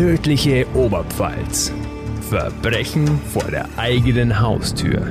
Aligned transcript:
Tödliche 0.00 0.66
Oberpfalz. 0.72 1.70
Verbrechen 2.30 3.06
vor 3.34 3.44
der 3.50 3.68
eigenen 3.76 4.40
Haustür. 4.40 5.02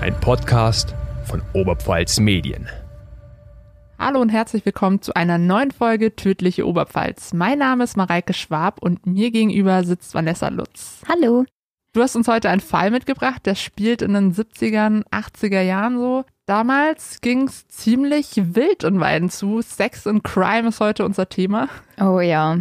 Ein 0.00 0.18
Podcast 0.20 0.96
von 1.26 1.40
Oberpfalz 1.52 2.18
Medien. 2.18 2.68
Hallo 3.96 4.20
und 4.20 4.30
herzlich 4.30 4.66
willkommen 4.66 5.00
zu 5.02 5.14
einer 5.14 5.38
neuen 5.38 5.70
Folge 5.70 6.16
Tödliche 6.16 6.66
Oberpfalz. 6.66 7.32
Mein 7.32 7.60
Name 7.60 7.84
ist 7.84 7.96
Mareike 7.96 8.34
Schwab 8.34 8.82
und 8.82 9.06
mir 9.06 9.30
gegenüber 9.30 9.84
sitzt 9.84 10.14
Vanessa 10.14 10.48
Lutz. 10.48 11.00
Hallo. 11.08 11.44
Du 11.92 12.02
hast 12.02 12.16
uns 12.16 12.26
heute 12.26 12.50
einen 12.50 12.60
Fall 12.60 12.90
mitgebracht, 12.90 13.46
der 13.46 13.54
spielt 13.54 14.02
in 14.02 14.14
den 14.14 14.34
70ern, 14.34 15.04
80er 15.12 15.60
Jahren 15.60 16.00
so. 16.00 16.24
Damals 16.46 17.20
ging 17.20 17.46
es 17.46 17.68
ziemlich 17.68 18.54
wild 18.54 18.82
in 18.84 18.98
Weiden 19.00 19.30
zu. 19.30 19.62
Sex 19.62 20.06
und 20.06 20.24
Crime 20.24 20.68
ist 20.68 20.80
heute 20.80 21.04
unser 21.04 21.28
Thema. 21.28 21.68
Oh 22.00 22.20
ja. 22.20 22.58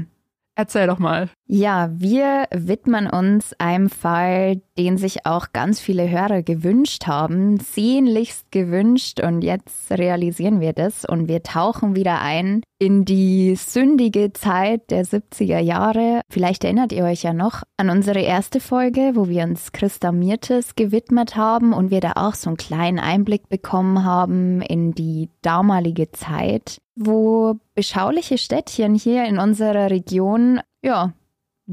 Erzähl 0.55 0.86
doch 0.86 1.00
mal. 1.00 1.30
Ja, 1.48 1.90
wir 1.94 2.46
widmen 2.52 3.10
uns 3.10 3.54
einem 3.60 3.90
Fall, 3.90 4.62
den 4.78 4.98
sich 4.98 5.26
auch 5.26 5.48
ganz 5.54 5.80
viele 5.80 6.10
Hörer 6.10 6.44
gewünscht 6.44 7.08
haben, 7.08 7.60
sehnlichst 7.60 8.52
gewünscht 8.52 9.20
und 9.20 9.42
jetzt 9.42 9.92
realisieren 9.92 10.60
wir 10.60 10.74
das 10.74 11.06
und 11.06 11.28
wir 11.28 11.44
tauchen 11.44 11.96
wieder 11.96 12.22
ein 12.22 12.62
in 12.80 13.06
die 13.06 13.56
sündige 13.56 14.34
Zeit 14.34 14.90
der 14.90 15.06
70er 15.06 15.60
Jahre. 15.60 16.22
Vielleicht 16.30 16.64
erinnert 16.64 16.92
ihr 16.92 17.04
euch 17.04 17.24
ja 17.24 17.34
noch 17.34 17.64
an 17.78 17.90
unsere 17.90 18.22
erste 18.22 18.60
Folge, 18.60 19.12
wo 19.14 19.28
wir 19.28 19.44
uns 19.44 19.72
Christa 19.72 20.12
Mirtes 20.12 20.76
gewidmet 20.76 21.36
haben 21.36 21.74
und 21.74 21.92
wir 21.92 22.00
da 22.00 22.14
auch 22.16 22.34
so 22.34 22.50
einen 22.50 22.58
kleinen 22.58 23.00
Einblick 23.00 23.50
bekommen 23.50 24.04
haben 24.04 24.62
in 24.62 24.94
die 24.94 25.30
damalige 25.42 26.12
Zeit 26.12 26.80
wo 26.96 27.56
beschauliche 27.74 28.38
Städtchen 28.38 28.96
hier 28.96 29.26
in 29.26 29.40
unserer 29.40 29.90
Region, 29.90 30.60
ja, 30.84 31.13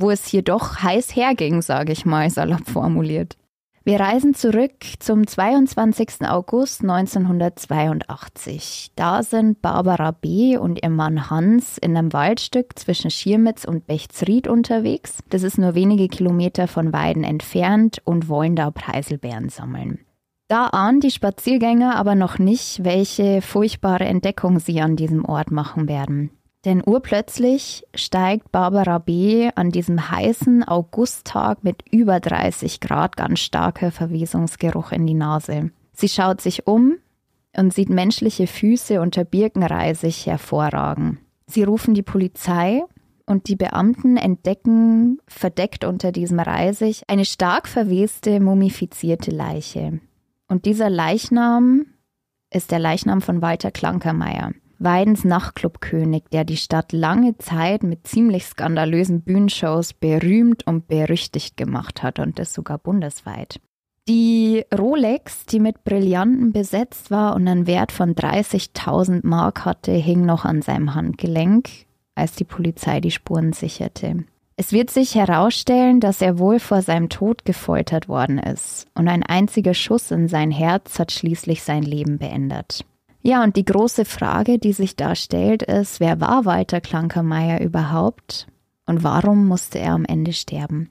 wo 0.01 0.11
es 0.11 0.27
hier 0.27 0.43
doch 0.43 0.83
heiß 0.83 1.15
herging, 1.17 1.63
sage 1.63 1.93
ich 1.93 2.07
mal, 2.07 2.31
salopp 2.31 2.69
formuliert. 2.69 3.37
Wir 3.85 4.01
reisen 4.01 4.35
zurück 4.35 4.75
zum 4.99 5.25
22. 5.27 6.29
August 6.29 6.83
1982. 6.83 8.91
Da 8.97 9.23
sind 9.23 9.63
Barbara 9.63 10.11
B. 10.11 10.59
und 10.59 10.83
ihr 10.83 10.91
Mann 10.91 11.31
Hans 11.31 11.79
in 11.79 11.97
einem 11.97 12.13
Waldstück 12.13 12.79
zwischen 12.79 13.11
Schirmitz 13.11 13.65
und 13.65 13.87
Bechtsried 13.87 14.47
unterwegs. 14.47 15.21
Das 15.31 15.43
ist 15.43 15.57
nur 15.57 15.75
wenige 15.75 16.09
Kilometer 16.09 16.69
von 16.69 16.93
Weiden 16.93 17.25
entfernt 17.25 18.03
und 18.05 18.29
wollen 18.29 18.57
da 18.57 18.71
Preiselbeeren 18.71 19.49
sammeln. 19.49 20.01
Da 20.49 20.67
ahnen 20.67 21.01
die 21.01 21.11
Spaziergänger 21.11 21.97
aber 21.97 22.15
noch 22.15 22.39
nicht, 22.39 22.85
welche 22.85 23.41
furchtbare 23.41 24.05
Entdeckung 24.05 24.61
sie 24.61 24.83
an 24.83 24.97
diesem 24.97 25.25
Ort 25.25 25.51
machen 25.51 25.89
werden. 25.89 26.29
Denn 26.65 26.83
urplötzlich 26.85 27.85
steigt 27.95 28.51
Barbara 28.51 28.99
B. 28.99 29.51
an 29.55 29.71
diesem 29.71 30.11
heißen 30.11 30.65
Augusttag 30.65 31.63
mit 31.63 31.83
über 31.91 32.19
30 32.19 32.81
Grad 32.81 33.17
ganz 33.17 33.41
starker 33.41 33.93
Verwesungsgeruch 33.93 34.91
in 34.91 35.07
die 35.07 35.15
Nase. 35.15 35.71
Sie 35.93 36.09
schaut 36.09 36.41
sich 36.41 36.67
um 36.67 36.97
und 37.57 37.73
sieht 37.73 37.91
menschliche 37.91 38.47
Füße 38.47 39.01
unter 39.01 39.25
Birkenreisig 39.25 40.27
hervorragen. 40.27 41.19
Sie 41.47 41.63
rufen 41.63 41.95
die 41.95 42.03
Polizei 42.03 42.83
und 43.25 43.49
die 43.49 43.57
Beamten 43.57 44.17
entdecken 44.17 45.19
verdeckt 45.27 45.85
unter 45.85 46.13
diesem 46.13 46.41
Reisig 46.41 47.03
eine 47.09 47.25
stark 47.25 47.69
verweste, 47.69 48.41
mumifizierte 48.41 49.31
Leiche. 49.31 50.01
Und 50.49 50.65
dieser 50.65 50.91
Leichnam 50.91 51.87
ist 52.51 52.71
der 52.71 52.79
Leichnam 52.79 53.21
von 53.21 53.43
Walter 53.43 53.71
Klankermeier, 53.71 54.53
Weidens 54.79 55.25
Nachtclubkönig, 55.25 56.25
der 56.33 56.45
die 56.45 56.57
Stadt 56.57 56.93
lange 56.93 57.37
Zeit 57.39 57.83
mit 57.83 58.07
ziemlich 58.07 58.45
skandalösen 58.45 59.23
Bühnenshows 59.23 59.93
berühmt 59.93 60.67
und 60.67 60.87
berüchtigt 60.87 61.57
gemacht 61.57 62.03
hat 62.03 62.19
und 62.19 62.39
das 62.39 62.55
sogar 62.55 62.79
bundesweit. 62.79 63.61
Die 64.09 64.65
Rolex, 64.77 65.45
die 65.45 65.61
mit 65.61 65.85
Brillanten 65.85 66.53
besetzt 66.53 67.11
war 67.11 67.35
und 67.35 67.47
einen 67.47 67.67
Wert 67.67 67.93
von 67.93 68.15
30.000 68.15 69.21
Mark 69.27 69.67
hatte, 69.67 69.93
hing 69.93 70.25
noch 70.25 70.47
an 70.47 70.63
seinem 70.63 70.95
Handgelenk, 70.95 71.69
als 72.15 72.35
die 72.35 72.45
Polizei 72.45 73.01
die 73.01 73.11
Spuren 73.11 73.53
sicherte. 73.53 74.25
Es 74.57 74.73
wird 74.73 74.91
sich 74.91 75.15
herausstellen, 75.15 76.01
dass 76.01 76.23
er 76.23 76.39
wohl 76.39 76.59
vor 76.59 76.83
seinem 76.83 77.11
Tod 77.11 77.45
gefoltert 77.45 78.09
worden 78.09 78.39
ist 78.39 78.87
und 78.95 79.09
ein 79.09 79.23
einziger 79.23 79.75
Schuss 79.75 80.11
in 80.11 80.27
sein 80.27 80.51
Herz 80.51 80.99
hat 80.99 81.13
schließlich 81.13 81.63
sein 81.63 81.83
Leben 81.83 82.19
beendet. 82.19 82.85
Ja, 83.29 83.45
und 83.45 83.57
die 83.57 83.65
große 83.67 84.07
Frage, 84.07 84.59
die 84.59 84.73
sich 84.73 84.97
da 84.97 85.15
stellt, 85.15 85.63
ist, 85.63 86.01
wer 86.01 86.19
war 86.19 86.47
Walter 86.47 86.81
Klankermeier 86.81 87.61
überhaupt 87.61 88.47
und 88.87 89.05
warum 89.05 89.47
musste 89.47 89.79
er 89.79 89.93
am 89.93 90.07
Ende 90.07 90.33
sterben? 90.33 90.89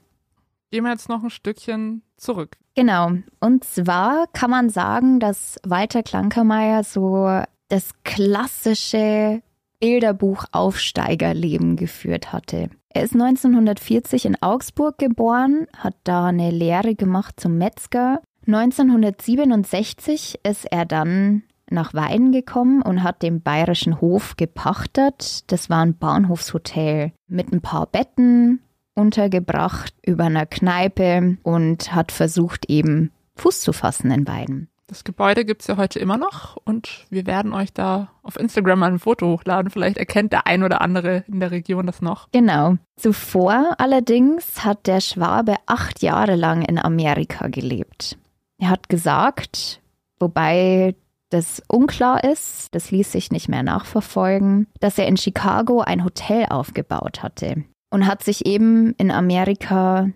Gehen 0.70 0.84
wir 0.84 0.92
jetzt 0.92 1.08
noch 1.08 1.24
ein 1.24 1.30
Stückchen 1.30 2.02
zurück. 2.16 2.56
Genau. 2.76 3.10
Und 3.40 3.64
zwar 3.64 4.28
kann 4.34 4.52
man 4.52 4.70
sagen, 4.70 5.18
dass 5.18 5.56
Walter 5.66 6.04
Klankermeier 6.04 6.84
so 6.84 7.42
das 7.70 7.90
klassische 8.04 9.42
Bilderbuch-Aufsteigerleben 9.80 11.74
geführt 11.74 12.32
hatte. 12.32 12.70
Er 12.90 13.02
ist 13.02 13.14
1940 13.14 14.26
in 14.26 14.40
Augsburg 14.40 14.96
geboren, 14.98 15.66
hat 15.76 15.96
da 16.04 16.26
eine 16.26 16.52
Lehre 16.52 16.94
gemacht 16.94 17.40
zum 17.40 17.58
Metzger. 17.58 18.22
1967 18.46 20.38
ist 20.44 20.64
er 20.66 20.86
dann 20.86 21.42
nach 21.70 21.94
Weiden 21.94 22.32
gekommen 22.32 22.82
und 22.82 23.02
hat 23.02 23.22
den 23.22 23.42
bayerischen 23.42 24.00
Hof 24.00 24.36
gepachtet. 24.36 25.50
Das 25.50 25.70
war 25.70 25.82
ein 25.82 25.96
Bahnhofshotel 25.96 27.12
mit 27.26 27.52
ein 27.52 27.60
paar 27.60 27.86
Betten 27.86 28.60
untergebracht 28.94 29.94
über 30.04 30.24
einer 30.24 30.46
Kneipe 30.46 31.38
und 31.42 31.94
hat 31.94 32.12
versucht 32.12 32.68
eben 32.68 33.12
Fuß 33.36 33.60
zu 33.60 33.72
fassen 33.72 34.10
in 34.10 34.26
Weiden. 34.26 34.68
Das 34.88 35.04
Gebäude 35.04 35.44
gibt 35.44 35.60
es 35.60 35.66
ja 35.68 35.76
heute 35.76 35.98
immer 35.98 36.16
noch 36.16 36.56
und 36.64 37.06
wir 37.10 37.26
werden 37.26 37.52
euch 37.52 37.74
da 37.74 38.10
auf 38.22 38.40
Instagram 38.40 38.78
mal 38.78 38.90
ein 38.90 38.98
Foto 38.98 39.26
hochladen. 39.26 39.70
Vielleicht 39.70 39.98
erkennt 39.98 40.32
der 40.32 40.46
ein 40.46 40.62
oder 40.62 40.80
andere 40.80 41.24
in 41.28 41.40
der 41.40 41.50
Region 41.50 41.86
das 41.86 42.00
noch. 42.00 42.28
Genau. 42.32 42.76
Zuvor 42.96 43.74
allerdings 43.76 44.64
hat 44.64 44.86
der 44.86 45.02
Schwabe 45.02 45.56
acht 45.66 46.02
Jahre 46.02 46.36
lang 46.36 46.62
in 46.62 46.78
Amerika 46.78 47.48
gelebt. 47.48 48.16
Er 48.56 48.70
hat 48.70 48.88
gesagt, 48.88 49.82
wobei 50.18 50.94
das 51.30 51.62
unklar 51.68 52.24
ist, 52.24 52.74
das 52.74 52.90
ließ 52.90 53.12
sich 53.12 53.30
nicht 53.30 53.48
mehr 53.48 53.62
nachverfolgen, 53.62 54.66
dass 54.80 54.98
er 54.98 55.06
in 55.06 55.16
Chicago 55.16 55.80
ein 55.80 56.04
Hotel 56.04 56.46
aufgebaut 56.48 57.22
hatte 57.22 57.64
und 57.90 58.06
hat 58.06 58.22
sich 58.22 58.46
eben 58.46 58.94
in 58.98 59.10
Amerika 59.10 60.10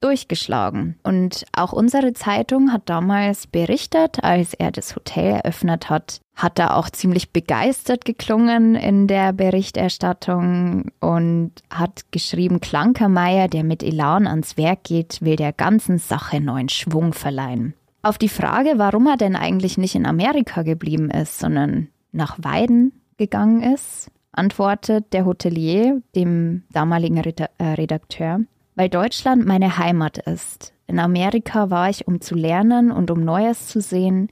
durchgeschlagen. 0.00 0.98
Und 1.02 1.46
auch 1.56 1.72
unsere 1.72 2.12
Zeitung 2.12 2.72
hat 2.72 2.90
damals 2.90 3.46
berichtet, 3.46 4.22
als 4.22 4.52
er 4.52 4.70
das 4.70 4.94
Hotel 4.94 5.40
eröffnet 5.42 5.88
hat, 5.88 6.20
hat 6.36 6.58
er 6.58 6.76
auch 6.76 6.90
ziemlich 6.90 7.32
begeistert 7.32 8.04
geklungen 8.04 8.74
in 8.74 9.06
der 9.06 9.32
Berichterstattung 9.32 10.90
und 11.00 11.52
hat 11.70 12.02
geschrieben, 12.10 12.60
Klankermeier, 12.60 13.48
der 13.48 13.64
mit 13.64 13.82
Elan 13.82 14.26
ans 14.26 14.58
Werk 14.58 14.84
geht, 14.84 15.22
will 15.22 15.36
der 15.36 15.54
ganzen 15.54 15.96
Sache 15.96 16.38
neuen 16.40 16.68
Schwung 16.68 17.14
verleihen. 17.14 17.72
Auf 18.04 18.18
die 18.18 18.28
Frage, 18.28 18.74
warum 18.76 19.06
er 19.06 19.16
denn 19.16 19.34
eigentlich 19.34 19.78
nicht 19.78 19.94
in 19.94 20.04
Amerika 20.04 20.60
geblieben 20.60 21.10
ist, 21.10 21.38
sondern 21.38 21.88
nach 22.12 22.36
Weiden 22.38 22.92
gegangen 23.16 23.62
ist, 23.62 24.10
antwortet 24.30 25.14
der 25.14 25.24
Hotelier 25.24 26.02
dem 26.14 26.64
damaligen 26.70 27.16
äh, 27.16 27.48
Redakteur, 27.58 28.40
weil 28.74 28.90
Deutschland 28.90 29.46
meine 29.46 29.78
Heimat 29.78 30.18
ist. 30.18 30.74
In 30.86 30.98
Amerika 30.98 31.70
war 31.70 31.88
ich, 31.88 32.06
um 32.06 32.20
zu 32.20 32.34
lernen 32.34 32.90
und 32.90 33.10
um 33.10 33.24
Neues 33.24 33.68
zu 33.68 33.80
sehen. 33.80 34.28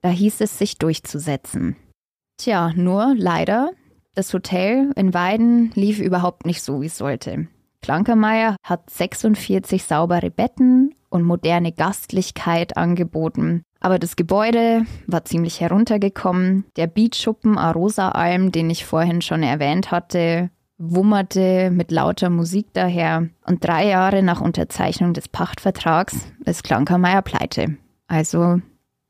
Da 0.00 0.08
hieß 0.08 0.40
es, 0.40 0.58
sich 0.58 0.76
durchzusetzen. 0.76 1.76
Tja, 2.38 2.72
nur 2.74 3.14
leider, 3.16 3.70
das 4.14 4.34
Hotel 4.34 4.90
in 4.96 5.14
Weiden 5.14 5.70
lief 5.76 6.00
überhaupt 6.00 6.44
nicht 6.44 6.60
so, 6.60 6.82
wie 6.82 6.86
es 6.86 6.98
sollte. 6.98 7.46
Klankermeier 7.82 8.56
hat 8.64 8.90
46 8.90 9.84
saubere 9.84 10.32
Betten 10.32 10.92
und 11.16 11.24
moderne 11.24 11.72
Gastlichkeit 11.72 12.76
angeboten. 12.76 13.62
Aber 13.80 13.98
das 13.98 14.14
Gebäude 14.14 14.86
war 15.06 15.24
ziemlich 15.24 15.60
heruntergekommen. 15.60 16.64
Der 16.76 16.86
Beatschuppen 16.86 17.58
Arosa 17.58 18.10
Alm, 18.10 18.52
den 18.52 18.70
ich 18.70 18.86
vorhin 18.86 19.22
schon 19.22 19.42
erwähnt 19.42 19.90
hatte, 19.90 20.50
wummerte 20.78 21.70
mit 21.70 21.90
lauter 21.90 22.30
Musik 22.30 22.68
daher 22.72 23.28
und 23.44 23.64
drei 23.64 23.86
Jahre 23.88 24.22
nach 24.22 24.40
Unterzeichnung 24.40 25.14
des 25.14 25.28
Pachtvertrags 25.28 26.26
ist 26.44 26.64
Klankermeier 26.64 27.22
pleite. 27.22 27.76
Also 28.08 28.60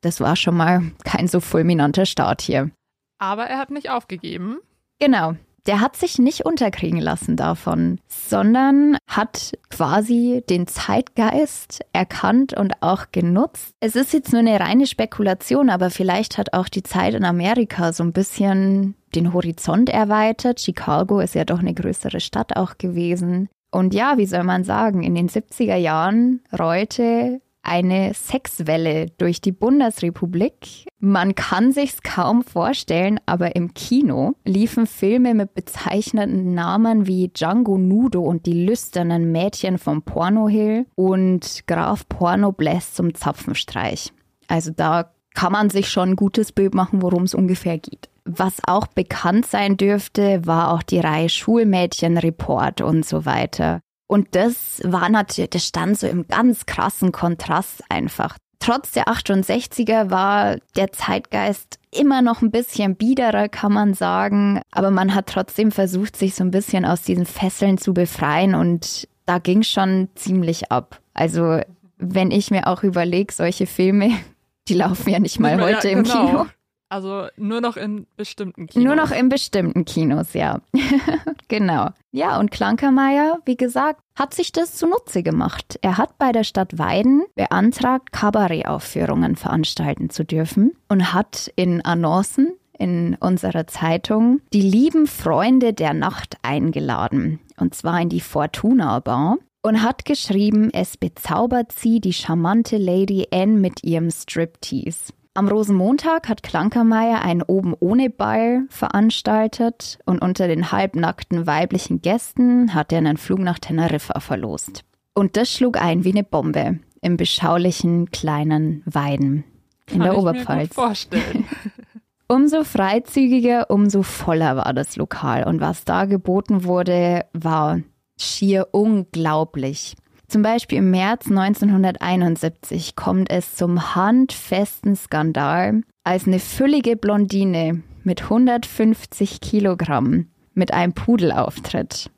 das 0.01 0.21
war 0.21 0.37
schon 0.37 0.57
mal 0.57 0.83
kein 1.05 1.27
so 1.27 1.41
fulminanter 1.41 2.07
Start 2.07 2.41
hier. 2.41 2.71
Aber 3.19 3.45
er 3.45 3.59
hat 3.59 3.71
nicht 3.71 3.91
aufgegeben. 3.91 4.59
Genau. 4.99 5.35
Der 5.67 5.81
hat 5.81 5.97
sich 5.97 6.19
nicht 6.19 6.45
unterkriegen 6.45 7.01
lassen 7.01 7.37
davon, 7.37 7.99
sondern 8.09 8.97
hat 9.07 9.53
quasi 9.71 10.43
den 10.49 10.67
Zeitgeist 10.67 11.85
erkannt 11.93 12.57
und 12.57 12.83
auch 12.83 13.07
genutzt. 13.13 13.75
Es 13.81 13.97
ist 13.97 14.13
jetzt 14.13 14.33
nur 14.33 14.41
eine 14.41 14.61
reine 14.61 14.87
Spekulation, 14.87 15.71
aber 15.71 15.91
vielleicht 15.91 16.39
hat 16.39 16.53
auch 16.53 16.69
die 16.69 16.83
Zeit 16.83 17.15
in 17.15 17.25
Amerika 17.25 17.93
so 17.93 18.05
ein 18.05 18.13
bisschen 18.13 18.95
den 19.15 19.33
Horizont 19.33 19.89
erweitert. 19.89 20.61
Chicago 20.61 21.21
ist 21.21 21.35
ja 21.35 21.45
doch 21.45 21.61
eine 21.61 21.75
größere 21.75 22.21
Stadt 22.21 22.57
auch 22.57 22.79
gewesen. 22.79 23.49
Und 23.73 23.95
ja, 23.95 24.17
wie 24.17 24.27
soll 24.27 24.45
man 24.45 24.65
sagen, 24.65 25.03
in 25.03 25.15
den 25.15 25.29
70er 25.29 25.77
Jahren 25.77 26.41
rollte 26.57 27.41
eine 27.67 28.15
Sexwelle 28.15 29.07
durch 29.19 29.41
die 29.41 29.53
Bundesrepublik. 29.53 30.87
Man 30.99 31.35
kann 31.35 31.73
sich's 31.73 32.03
kaum 32.03 32.43
vorstellen, 32.43 33.21
aber 33.27 33.57
im 33.57 33.75
Kino 33.75 34.35
liefen 34.45 34.87
Filme 34.87 35.35
mit 35.35 35.55
bezeichnenden 35.55 36.55
Namen 36.55 37.07
wie 37.07 37.29
Django 37.29 37.77
Nudo 37.77 38.23
und 38.23 38.47
die 38.47 38.65
lüsternen 38.65 39.33
Mädchen 39.33 39.79
vom 39.79 40.03
Pornohill 40.03 40.87
und 40.95 41.67
Graf 41.67 42.09
Porno 42.09 42.53
bläst 42.53 42.97
zum 42.97 43.15
Zapfenstreich. 43.15 44.13
Also 44.49 44.71
da 44.71 45.13
kann 45.35 45.53
man 45.53 45.71
sich 45.71 45.89
schon 45.91 46.11
ein 46.11 46.17
gutes 46.17 46.53
Bild 46.53 46.75
machen, 46.75 47.03
worum 47.03 47.25
es 47.25 47.35
ungefähr 47.35 47.79
geht. 47.79 48.09
Was 48.25 48.55
auch 48.67 48.89
bekannt 48.89 49.47
sein 49.47 49.77
dürfte, 49.77 50.45
war 50.45 50.73
auch 50.73 50.83
die 50.83 50.99
Reihe 50.99 51.29
Schulmädchenreport 51.29 52.81
und 52.81 53.07
so 53.07 53.25
weiter. 53.25 53.81
Und 54.07 54.35
das 54.35 54.81
war 54.85 55.09
natürlich, 55.09 55.51
das 55.51 55.67
stand 55.67 55.99
so 55.99 56.07
im 56.07 56.27
ganz 56.27 56.67
krassen 56.67 57.13
Kontrast 57.13 57.83
einfach. 57.89 58.37
Trotz 58.59 58.93
der 58.93 59.05
68er 59.09 60.11
war 60.11 60.57
der 60.77 60.93
Zeitgeist 60.93 61.79
immer 61.91 62.23
noch 62.23 62.43
ein 62.43 62.51
bisschen 62.51 62.97
biederer, 62.97 63.49
kann 63.49 63.73
man 63.73 63.95
sagen. 63.95 64.61
Aber 64.71 64.91
man 64.91 65.15
hat 65.15 65.27
trotzdem 65.27 65.71
versucht, 65.71 66.17
sich 66.17 66.35
so 66.35 66.45
ein 66.45 66.51
bisschen 66.51 66.85
aus 66.85 67.03
diesen 67.03 67.27
Fesseln 67.27 67.79
zu 67.79 67.93
befreien 67.93 68.55
und 68.55 69.09
da 69.27 69.39
ging 69.39 69.63
schon 69.63 70.09
ziemlich 70.15 70.71
ab. 70.71 71.01
Also, 71.13 71.61
wenn 71.99 72.31
ich 72.31 72.51
mir 72.51 72.67
auch 72.69 72.83
überlege, 72.83 73.33
solche 73.33 73.67
Filme, 73.67 74.13
die 74.69 74.75
laufen 74.75 75.11
ja 75.11 75.19
nicht 75.19 75.39
mal 75.41 75.61
heute 75.61 75.91
ja, 75.91 76.03
genau. 76.03 76.21
im 76.21 76.27
Kino. 76.27 76.47
Also 76.89 77.27
nur 77.37 77.61
noch 77.61 77.77
in 77.77 78.07
bestimmten 78.17 78.69
Kinos. 78.69 78.85
Nur 78.85 78.95
noch 78.95 79.11
in 79.11 79.29
bestimmten 79.29 79.85
Kinos, 79.85 80.35
ja. 80.35 80.61
genau. 81.49 81.91
Ja, 82.13 82.39
und 82.39 82.51
Klankermeier, 82.51 83.41
wie 83.45 83.57
gesagt, 83.57 84.01
hat 84.17 84.35
sich 84.35 84.53
das 84.53 84.77
zunutze 84.77 85.23
gemacht. 85.23 85.79
Er 85.83 85.99
hat 85.99 86.17
bei 86.19 86.33
der 86.33 86.45
Stadt 86.45 86.79
Weiden 86.79 87.25
beantragt, 87.35 88.13
Kabarettaufführungen 88.13 89.37
veranstalten 89.37 90.11
zu 90.11 90.25
dürfen 90.25 90.73
und 90.89 91.13
hat 91.13 91.51
in 91.57 91.85
Annoncen 91.85 92.53
in 92.79 93.17
unserer 93.21 93.67
Zeitung 93.67 94.41
die 94.53 94.63
lieben 94.63 95.07
Freunde 95.07 95.73
der 95.73 95.95
Nacht 95.95 96.37
eingeladen. 96.43 97.41
Und 97.59 97.75
zwar 97.75 98.01
in 98.01 98.11
die 98.11 98.21
Fortuna 98.21 99.01
Bar 99.01 99.39
und 99.63 99.83
hat 99.83 100.05
geschrieben, 100.05 100.71
es 100.73 100.97
bezaubert 100.97 101.73
sie 101.73 102.01
die 102.01 102.13
charmante 102.13 102.77
Lady 102.77 103.27
Anne 103.33 103.59
mit 103.59 103.83
ihrem 103.83 104.11
Striptease. 104.11 105.13
Am 105.37 105.49
Rosenmontag 105.49 106.29
hat 106.29 106.43
Klankermeier 106.43 107.21
einen 107.21 107.43
Oben 107.43 107.75
ohne 107.79 108.09
Ball 108.09 108.63
veranstaltet 108.71 109.99
und 110.07 110.23
unter 110.23 110.49
den 110.49 110.73
halbnackten 110.73 111.47
weiblichen 111.47 112.01
Gästen 112.01 112.73
hat 112.73 112.91
er 112.91 112.99
einen 112.99 113.19
Flug 113.19 113.41
nach 113.41 113.59
Teneriffa 113.59 114.21
verlost. 114.21 114.85
Und 115.13 115.37
das 115.37 115.53
schlug 115.53 115.81
ein 115.81 116.05
wie 116.05 116.13
eine 116.13 116.25
Bombe 116.25 116.79
im 117.03 117.19
beschaulichen 117.19 118.11
kleinen 118.11 118.83
Weiden 118.87 119.45
in 119.91 119.99
Kann 119.99 120.01
der 120.01 120.13
ich 120.13 120.19
Oberpfalz. 120.19 120.49
Mir 120.49 120.67
gut 120.67 120.75
vorstellen. 120.75 121.45
Umso 122.29 122.65
freizügiger, 122.65 123.71
umso 123.71 124.03
voller 124.03 124.57
war 124.57 124.73
das 124.73 124.97
Lokal 124.97 125.45
und 125.45 125.61
was 125.61 125.85
da 125.85 126.07
geboten 126.07 126.65
wurde, 126.65 127.27
war 127.33 127.81
schier 128.19 128.69
unglaublich. 128.73 129.95
Zum 130.29 130.43
Beispiel 130.43 130.79
im 130.79 130.91
März 130.91 131.29
1971 131.29 132.97
kommt 132.97 133.31
es 133.31 133.55
zum 133.55 133.95
handfesten 133.95 134.97
Skandal, 134.97 135.83
als 136.03 136.27
eine 136.27 136.41
füllige 136.41 136.97
Blondine 136.97 137.83
mit 138.03 138.23
150 138.23 139.41
Kilogramm 139.41 140.29
mit 140.55 140.73
einem 140.73 140.95
Pudel 140.95 141.33
auftritt. 141.33 142.11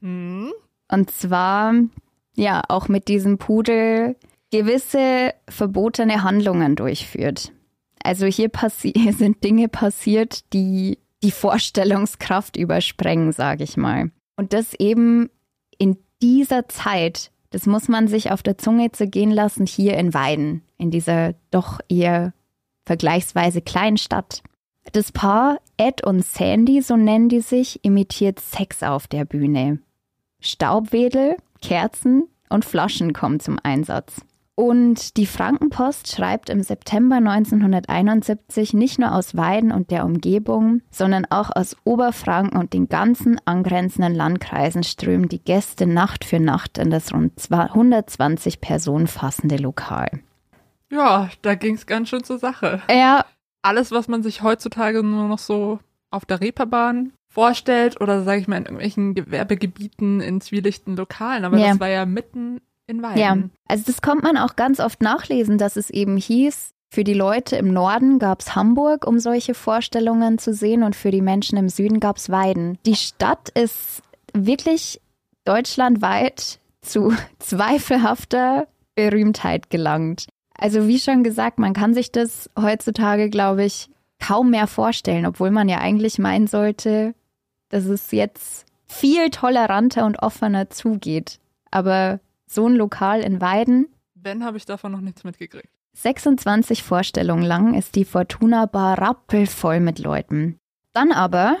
Mhm. 0.00 0.52
Und 0.88 1.10
zwar, 1.10 1.74
ja, 2.34 2.62
auch 2.68 2.88
mit 2.88 3.08
diesem 3.08 3.38
Pudel 3.38 4.16
gewisse 4.50 5.34
verbotene 5.48 6.22
Handlungen 6.22 6.76
durchführt. 6.76 7.52
Also 8.02 8.26
hier 8.26 8.50
sind 9.12 9.44
Dinge 9.44 9.68
passiert, 9.68 10.52
die 10.52 10.98
die 11.22 11.30
Vorstellungskraft 11.30 12.56
übersprengen, 12.56 13.32
sage 13.32 13.64
ich 13.64 13.76
mal. 13.76 14.10
Und 14.36 14.54
das 14.54 14.72
eben 14.78 15.28
in 15.76 15.98
dieser 16.22 16.68
Zeit, 16.68 17.30
das 17.50 17.66
muss 17.66 17.88
man 17.88 18.08
sich 18.08 18.30
auf 18.30 18.42
der 18.42 18.58
Zunge 18.58 18.92
zergehen 18.92 19.30
lassen, 19.30 19.66
hier 19.66 19.96
in 19.96 20.14
Weiden, 20.14 20.62
in 20.78 20.90
dieser 20.90 21.34
doch 21.50 21.80
eher 21.88 22.32
vergleichsweise 22.84 23.62
kleinen 23.62 23.96
Stadt. 23.96 24.42
Das 24.92 25.12
Paar 25.12 25.60
Ed 25.76 26.04
und 26.04 26.24
Sandy, 26.24 26.82
so 26.82 26.96
nennen 26.96 27.28
die 27.28 27.40
sich, 27.40 27.84
imitiert 27.84 28.40
Sex 28.40 28.82
auf 28.82 29.06
der 29.06 29.24
Bühne. 29.24 29.80
Staubwedel, 30.40 31.36
Kerzen 31.60 32.24
und 32.48 32.64
Flaschen 32.64 33.12
kommen 33.12 33.40
zum 33.40 33.58
Einsatz. 33.62 34.22
Und 34.60 35.16
die 35.16 35.24
Frankenpost 35.24 36.14
schreibt 36.14 36.50
im 36.50 36.62
September 36.62 37.16
1971 37.16 38.74
nicht 38.74 38.98
nur 38.98 39.14
aus 39.14 39.34
Weiden 39.34 39.72
und 39.72 39.90
der 39.90 40.04
Umgebung, 40.04 40.82
sondern 40.90 41.24
auch 41.30 41.48
aus 41.50 41.78
Oberfranken 41.84 42.60
und 42.60 42.74
den 42.74 42.90
ganzen 42.90 43.40
angrenzenden 43.46 44.14
Landkreisen 44.14 44.82
strömen 44.82 45.30
die 45.30 45.42
Gäste 45.42 45.86
Nacht 45.86 46.26
für 46.26 46.40
Nacht 46.40 46.76
in 46.76 46.90
das 46.90 47.10
rund 47.14 47.32
120 47.50 48.60
Personen 48.60 49.06
fassende 49.06 49.56
Lokal. 49.56 50.20
Ja, 50.90 51.30
da 51.40 51.54
ging 51.54 51.76
es 51.76 51.86
ganz 51.86 52.10
schön 52.10 52.22
zur 52.22 52.38
Sache. 52.38 52.82
Ja. 52.90 53.24
Alles, 53.62 53.92
was 53.92 54.08
man 54.08 54.22
sich 54.22 54.42
heutzutage 54.42 55.02
nur 55.02 55.26
noch 55.26 55.38
so 55.38 55.78
auf 56.10 56.26
der 56.26 56.42
Reeperbahn 56.42 57.14
vorstellt 57.28 57.98
oder 58.02 58.24
sage 58.24 58.42
ich 58.42 58.48
mal 58.48 58.58
in 58.58 58.64
irgendwelchen 58.64 59.14
Gewerbegebieten 59.14 60.20
in 60.20 60.42
zwielichten 60.42 60.96
Lokalen, 60.96 61.46
aber 61.46 61.56
ja. 61.56 61.68
das 61.68 61.80
war 61.80 61.88
ja 61.88 62.04
mitten 62.04 62.60
in 62.90 63.02
Weiden. 63.02 63.18
Ja, 63.18 63.36
also 63.68 63.84
das 63.86 64.02
kommt 64.02 64.22
man 64.22 64.36
auch 64.36 64.56
ganz 64.56 64.80
oft 64.80 65.00
nachlesen, 65.00 65.56
dass 65.56 65.76
es 65.76 65.88
eben 65.88 66.16
hieß, 66.16 66.74
für 66.92 67.04
die 67.04 67.14
Leute 67.14 67.56
im 67.56 67.72
Norden 67.72 68.18
gab 68.18 68.40
es 68.40 68.56
Hamburg, 68.56 69.06
um 69.06 69.20
solche 69.20 69.54
Vorstellungen 69.54 70.38
zu 70.38 70.52
sehen, 70.52 70.82
und 70.82 70.96
für 70.96 71.12
die 71.12 71.22
Menschen 71.22 71.56
im 71.56 71.68
Süden 71.68 72.00
gab 72.00 72.16
es 72.16 72.30
Weiden. 72.30 72.78
Die 72.84 72.96
Stadt 72.96 73.48
ist 73.50 74.02
wirklich 74.34 75.00
deutschlandweit 75.44 76.58
zu 76.82 77.12
zweifelhafter 77.38 78.66
Berühmtheit 78.96 79.70
gelangt. 79.70 80.26
Also 80.58 80.88
wie 80.88 80.98
schon 80.98 81.22
gesagt, 81.22 81.58
man 81.58 81.74
kann 81.74 81.94
sich 81.94 82.10
das 82.10 82.50
heutzutage, 82.60 83.30
glaube 83.30 83.64
ich, 83.64 83.88
kaum 84.18 84.50
mehr 84.50 84.66
vorstellen, 84.66 85.26
obwohl 85.26 85.50
man 85.50 85.68
ja 85.68 85.78
eigentlich 85.78 86.18
meinen 86.18 86.48
sollte, 86.48 87.14
dass 87.70 87.84
es 87.84 88.10
jetzt 88.10 88.66
viel 88.86 89.30
toleranter 89.30 90.04
und 90.04 90.22
offener 90.22 90.68
zugeht. 90.68 91.38
Aber 91.70 92.18
so 92.50 92.66
ein 92.66 92.74
Lokal 92.74 93.20
in 93.20 93.40
Weiden. 93.40 93.86
Wenn, 94.14 94.44
habe 94.44 94.56
ich 94.56 94.66
davon 94.66 94.92
noch 94.92 95.00
nichts 95.00 95.24
mitgekriegt. 95.24 95.68
26 95.94 96.82
Vorstellungen 96.82 97.42
lang 97.42 97.74
ist 97.74 97.96
die 97.96 98.04
Fortuna 98.04 98.66
Bar 98.66 98.98
rappelvoll 98.98 99.80
mit 99.80 99.98
Leuten. 99.98 100.58
Dann 100.92 101.12
aber 101.12 101.56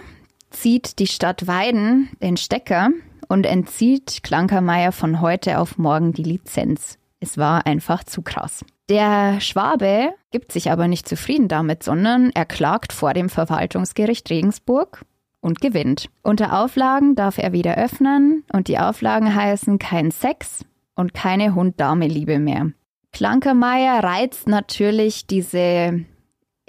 zieht 0.50 0.98
die 0.98 1.06
Stadt 1.06 1.46
Weiden 1.46 2.10
den 2.20 2.36
Stecker 2.36 2.90
und 3.28 3.46
entzieht 3.46 4.22
Klankermeier 4.22 4.92
von 4.92 5.20
heute 5.20 5.58
auf 5.58 5.78
morgen 5.78 6.12
die 6.12 6.24
Lizenz. 6.24 6.98
Es 7.20 7.38
war 7.38 7.66
einfach 7.66 8.02
zu 8.04 8.22
krass. 8.22 8.64
Der 8.88 9.40
Schwabe 9.40 10.14
gibt 10.32 10.50
sich 10.50 10.70
aber 10.70 10.88
nicht 10.88 11.08
zufrieden 11.08 11.46
damit, 11.46 11.82
sondern 11.84 12.30
er 12.34 12.44
klagt 12.44 12.92
vor 12.92 13.14
dem 13.14 13.28
Verwaltungsgericht 13.28 14.30
Regensburg 14.30 15.04
und 15.40 15.60
gewinnt. 15.60 16.08
Unter 16.22 16.60
Auflagen 16.60 17.14
darf 17.14 17.38
er 17.38 17.52
wieder 17.52 17.76
öffnen 17.76 18.42
und 18.52 18.68
die 18.68 18.78
Auflagen 18.78 19.32
heißen 19.32 19.78
kein 19.78 20.10
Sex, 20.10 20.64
und 21.00 21.14
keine 21.14 21.54
Hund-Dame-Liebe 21.54 22.38
mehr. 22.38 22.70
Klankermeier 23.12 24.04
reizt 24.04 24.46
natürlich 24.46 25.26
diese, 25.26 26.04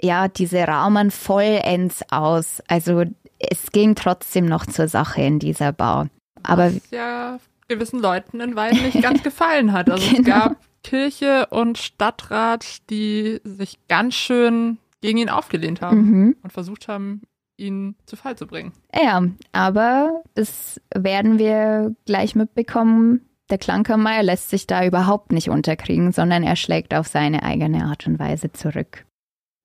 ja, 0.00 0.28
diese 0.28 0.66
Rahmen 0.66 1.10
vollends 1.10 2.02
aus. 2.10 2.62
Also 2.66 3.04
es 3.38 3.70
ging 3.70 3.94
trotzdem 3.94 4.46
noch 4.46 4.66
zur 4.66 4.88
Sache 4.88 5.22
in 5.22 5.38
dieser 5.38 5.72
Bar. 5.72 6.08
Aber 6.42 6.74
Was 6.74 6.90
ja 6.90 7.38
gewissen 7.68 8.00
Leuten 8.00 8.40
in 8.40 8.56
Weiden 8.56 8.82
nicht 8.82 9.00
ganz 9.00 9.22
gefallen 9.22 9.72
hat. 9.72 9.88
Also 9.88 10.04
genau. 10.08 10.20
es 10.20 10.26
gab 10.26 10.56
Kirche 10.82 11.46
und 11.50 11.78
Stadtrat, 11.78 12.90
die 12.90 13.40
sich 13.44 13.78
ganz 13.88 14.14
schön 14.14 14.78
gegen 15.00 15.18
ihn 15.18 15.28
aufgelehnt 15.28 15.80
haben 15.80 16.10
mhm. 16.10 16.36
und 16.42 16.52
versucht 16.52 16.88
haben, 16.88 17.22
ihn 17.56 17.96
zu 18.06 18.16
Fall 18.16 18.36
zu 18.36 18.46
bringen. 18.46 18.72
Ja, 18.94 19.22
aber 19.52 20.22
das 20.34 20.80
werden 20.94 21.38
wir 21.38 21.94
gleich 22.06 22.34
mitbekommen, 22.34 23.20
der 23.52 23.58
Klankermeier 23.58 24.24
lässt 24.24 24.48
sich 24.48 24.66
da 24.66 24.84
überhaupt 24.84 25.30
nicht 25.30 25.50
unterkriegen, 25.50 26.10
sondern 26.10 26.42
er 26.42 26.56
schlägt 26.56 26.94
auf 26.94 27.06
seine 27.06 27.42
eigene 27.42 27.84
Art 27.84 28.06
und 28.06 28.18
Weise 28.18 28.50
zurück. 28.50 29.04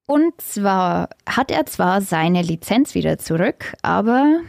Und 0.06 0.42
zwar 0.42 1.08
hat 1.28 1.52
er 1.52 1.66
zwar 1.66 2.02
seine 2.02 2.42
Lizenz 2.42 2.96
wieder 2.96 3.18
zurück, 3.18 3.74
aber 3.82 4.42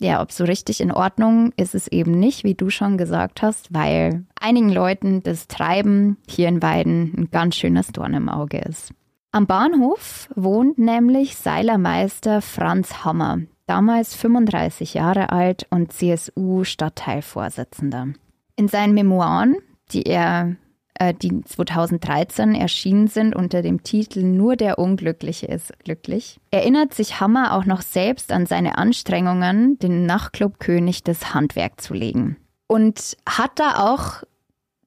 ja, 0.00 0.22
ob 0.22 0.32
so 0.32 0.44
richtig 0.44 0.80
in 0.80 0.90
Ordnung 0.90 1.52
ist 1.56 1.74
es 1.74 1.86
eben 1.88 2.12
nicht, 2.12 2.44
wie 2.44 2.54
du 2.54 2.70
schon 2.70 2.96
gesagt 2.96 3.42
hast, 3.42 3.74
weil 3.74 4.24
einigen 4.40 4.70
Leuten 4.70 5.22
das 5.22 5.48
Treiben 5.48 6.16
hier 6.26 6.48
in 6.48 6.62
Weiden 6.62 7.12
ein 7.16 7.30
ganz 7.30 7.56
schönes 7.56 7.88
Dorn 7.88 8.14
im 8.14 8.30
Auge 8.30 8.58
ist. 8.58 8.94
Am 9.32 9.46
Bahnhof 9.46 10.30
wohnt 10.34 10.78
nämlich 10.78 11.36
Seilermeister 11.36 12.40
Franz 12.40 13.04
Hammer, 13.04 13.40
damals 13.66 14.14
35 14.14 14.94
Jahre 14.94 15.30
alt 15.30 15.66
und 15.68 15.92
CSU-Stadtteilvorsitzender. 15.92 18.14
In 18.58 18.66
seinen 18.66 18.92
Memoiren, 18.92 19.56
die 19.92 20.02
er 20.02 20.56
äh, 20.94 21.14
die 21.14 21.42
2013 21.44 22.56
erschienen 22.56 23.06
sind 23.06 23.36
unter 23.36 23.62
dem 23.62 23.84
Titel 23.84 24.24
Nur 24.24 24.56
der 24.56 24.80
Unglückliche 24.80 25.46
ist 25.46 25.72
glücklich, 25.84 26.40
erinnert 26.50 26.92
sich 26.92 27.20
Hammer 27.20 27.54
auch 27.54 27.66
noch 27.66 27.82
selbst 27.82 28.32
an 28.32 28.46
seine 28.46 28.76
Anstrengungen, 28.76 29.78
den 29.78 30.06
Nachtclub-König 30.06 31.04
das 31.04 31.32
Handwerk 31.34 31.80
zu 31.80 31.94
legen. 31.94 32.36
Und 32.66 33.16
hat 33.28 33.52
da 33.60 33.92
auch 33.92 34.24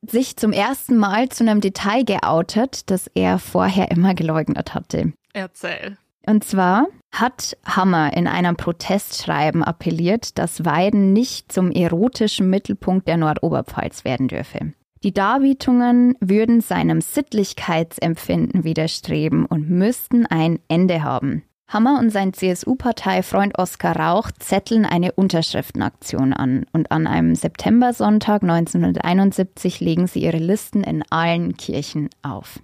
sich 0.02 0.36
zum 0.36 0.52
ersten 0.52 0.98
Mal 0.98 1.30
zu 1.30 1.46
einem 1.46 1.62
Detail 1.62 2.04
geoutet, 2.04 2.90
das 2.92 3.10
er 3.14 3.40
vorher 3.40 3.90
immer 3.90 4.16
geleugnet 4.16 4.74
hatte. 4.74 5.14
Erzähl. 5.32 5.98
Und 6.26 6.44
zwar 6.44 6.88
hat 7.12 7.58
Hammer 7.66 8.16
in 8.16 8.28
einem 8.28 8.56
Protestschreiben 8.56 9.64
appelliert, 9.64 10.38
dass 10.38 10.66
Weiden 10.66 11.14
nicht 11.14 11.52
zum 11.52 11.72
erotischen 11.72 12.50
Mittelpunkt 12.50 13.08
der 13.08 13.18
Nordoberpfalz 13.18 14.06
werden 14.06 14.28
dürfe. 14.28 14.74
Die 15.04 15.14
Darbietungen 15.14 16.16
würden 16.20 16.62
seinem 16.62 17.02
Sittlichkeitsempfinden 17.02 18.64
widerstreben 18.64 19.46
und 19.46 19.70
müssten 19.70 20.28
ein 20.28 20.60
Ende 20.68 21.04
haben. 21.04 21.44
Hammer 21.68 22.00
und 22.00 22.10
sein 22.12 22.34
CSU-Parteifreund 22.34 23.58
Oskar 23.58 23.96
Rauch 23.96 24.30
zetteln 24.38 24.86
eine 24.86 25.14
Unterschriftenaktion 25.14 26.34
an 26.34 26.66
und 26.74 26.92
an 26.92 27.08
einem 27.08 27.34
Septembersonntag 27.34 28.44
1971 28.44 29.80
legen 29.80 30.06
sie 30.06 30.24
ihre 30.24 30.38
Listen 30.38 30.84
in 30.84 31.02
allen 31.10 31.56
Kirchen 31.56 32.10
auf. 32.22 32.60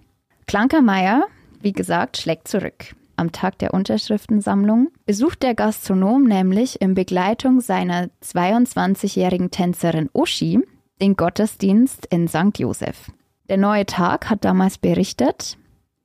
Klankermeier, 0.46 1.24
wie 1.62 1.72
gesagt, 1.72 2.18
schlägt 2.18 2.50
zurück. 2.50 2.97
Am 3.20 3.32
Tag 3.32 3.58
der 3.58 3.74
Unterschriftensammlung 3.74 4.90
besucht 5.08 5.42
der 5.42 5.56
Gastronom 5.56 6.24
nämlich 6.24 6.80
in 6.82 6.94
Begleitung 6.94 7.62
seiner 7.62 8.10
22-jährigen 8.24 9.50
Tänzerin 9.50 10.08
Uschi 10.14 10.60
den 11.02 11.16
Gottesdienst 11.16 12.06
in 12.06 12.28
St. 12.28 12.60
Josef. 12.60 13.12
Der 13.50 13.58
neue 13.58 13.88
Tag 13.88 14.30
hat 14.30 14.46
damals 14.46 14.78
berichtet, 14.78 15.58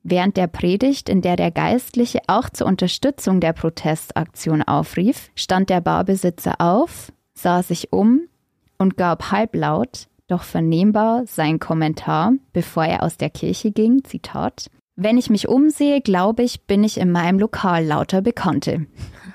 während 0.03 0.39
der 0.39 0.47
Predigt, 0.47 1.11
in 1.11 1.21
der 1.21 1.37
der 1.37 1.51
Geistliche 1.51 2.21
auch 2.29 2.49
zur 2.49 2.67
Unterstützung 2.67 3.41
der 3.41 3.53
Protestaktion 3.53 4.63
aufrief, 4.63 5.31
stand 5.35 5.69
der 5.69 5.83
Barbesitzer 5.83 6.63
auf, 6.63 7.13
sah 7.35 7.63
sich 7.63 7.93
um 7.93 8.23
und 8.79 8.97
gab 8.97 9.31
halblaut, 9.31 10.09
doch 10.29 10.45
vernehmbar 10.45 11.27
sein 11.27 11.59
Kommentar, 11.59 12.33
bevor 12.55 12.87
er 12.87 13.03
aus 13.03 13.19
der 13.19 13.29
Kirche 13.29 13.71
ging, 13.71 14.03
Zitat, 14.03 14.71
wenn 15.03 15.19
ich 15.19 15.31
mich 15.31 15.49
umsehe, 15.49 16.01
glaube 16.01 16.43
ich, 16.43 16.63
bin 16.63 16.85
ich 16.85 16.99
in 16.99 17.11
meinem 17.11 17.39
Lokal 17.39 17.85
lauter 17.85 18.23
Bekannte. 18.23 18.87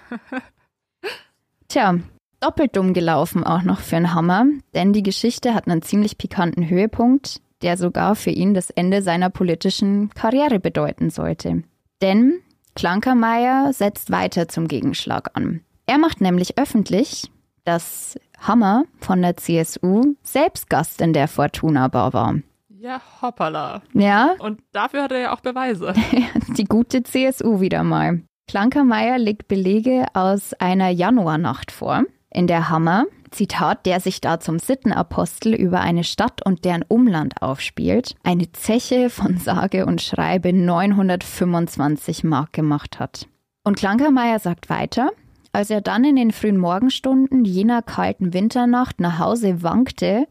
Tja, 1.67 1.99
doppelt 2.39 2.75
dumm 2.75 2.93
gelaufen 2.93 3.43
auch 3.43 3.63
noch 3.63 3.79
für 3.79 3.97
einen 3.97 4.13
Hammer, 4.13 4.45
denn 4.73 4.93
die 4.93 5.03
Geschichte 5.03 5.53
hat 5.53 5.67
einen 5.67 5.81
ziemlich 5.81 6.17
pikanten 6.17 6.69
Höhepunkt, 6.69 7.41
der 7.61 7.77
sogar 7.77 8.15
für 8.15 8.29
ihn 8.29 8.53
das 8.53 8.69
Ende 8.69 9.01
seiner 9.01 9.29
politischen 9.29 10.09
Karriere 10.11 10.59
bedeuten 10.59 11.09
sollte. 11.09 11.63
Denn 12.01 12.39
Klankermeier 12.75 13.73
setzt 13.73 14.11
weiter 14.11 14.47
zum 14.47 14.67
Gegenschlag 14.67 15.31
an. 15.33 15.61
Er 15.87 15.97
macht 15.97 16.21
nämlich 16.21 16.57
öffentlich, 16.57 17.31
dass 17.63 18.19
Hammer 18.39 18.85
von 18.99 19.21
der 19.21 19.35
CSU 19.35 20.15
selbst 20.21 20.69
Gast 20.69 21.01
in 21.01 21.13
der 21.13 21.27
Fortuna 21.27 21.87
Bar 21.87 22.13
war. 22.13 22.35
Ja, 22.79 23.01
hoppala. 23.21 23.81
Ja. 23.93 24.35
Und 24.37 24.61
dafür 24.71 25.03
hat 25.03 25.11
er 25.11 25.19
ja 25.19 25.33
auch 25.33 25.39
Beweise. 25.39 25.93
Die 26.57 26.65
gute 26.65 27.01
CSU 27.01 27.59
wieder 27.59 27.83
mal. 27.83 28.21
Klankermeier 28.47 29.17
legt 29.17 29.47
Belege 29.47 30.05
aus 30.13 30.53
einer 30.53 30.89
Januarnacht 30.89 31.71
vor 31.71 32.03
in 32.29 32.45
der 32.45 32.69
Hammer, 32.69 33.05
Zitat, 33.31 33.87
der 33.87 33.99
sich 33.99 34.21
da 34.21 34.39
zum 34.39 34.59
Sittenapostel 34.59 35.55
über 35.55 35.81
eine 35.81 36.03
Stadt 36.03 36.45
und 36.45 36.65
deren 36.65 36.85
Umland 36.87 37.41
aufspielt, 37.41 38.13
eine 38.23 38.51
Zeche 38.51 39.09
von 39.09 39.37
sage 39.37 39.87
und 39.87 40.01
schreibe 40.01 40.53
925 40.53 42.23
Mark 42.25 42.53
gemacht 42.53 42.99
hat. 42.99 43.27
Und 43.63 43.77
Klankermeier 43.77 44.37
sagt 44.37 44.69
weiter, 44.69 45.09
als 45.51 45.71
er 45.71 45.81
dann 45.81 46.03
in 46.03 46.15
den 46.15 46.31
frühen 46.31 46.57
Morgenstunden 46.57 47.43
jener 47.43 47.81
kalten 47.81 48.33
Winternacht 48.33 48.99
nach 48.99 49.17
Hause 49.17 49.63
wankte, 49.63 50.27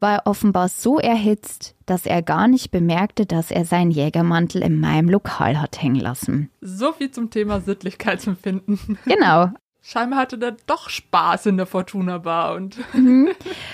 war 0.00 0.14
er 0.14 0.26
offenbar 0.26 0.68
so 0.68 0.98
erhitzt, 0.98 1.74
dass 1.86 2.06
er 2.06 2.22
gar 2.22 2.48
nicht 2.48 2.70
bemerkte, 2.70 3.26
dass 3.26 3.50
er 3.50 3.64
seinen 3.64 3.90
Jägermantel 3.90 4.62
in 4.62 4.78
meinem 4.78 5.08
Lokal 5.08 5.60
hat 5.60 5.80
hängen 5.80 6.00
lassen. 6.00 6.50
So 6.60 6.92
viel 6.92 7.10
zum 7.10 7.30
Thema 7.30 7.60
Sittlichkeitsempfinden. 7.60 8.98
Genau, 9.04 9.50
scheinbar 9.82 10.18
hatte 10.18 10.38
der 10.38 10.56
doch 10.66 10.90
Spaß 10.90 11.46
in 11.46 11.56
der 11.56 11.66
Fortuna 11.66 12.18
Bar 12.18 12.54
und 12.54 12.76
mhm. 12.94 13.30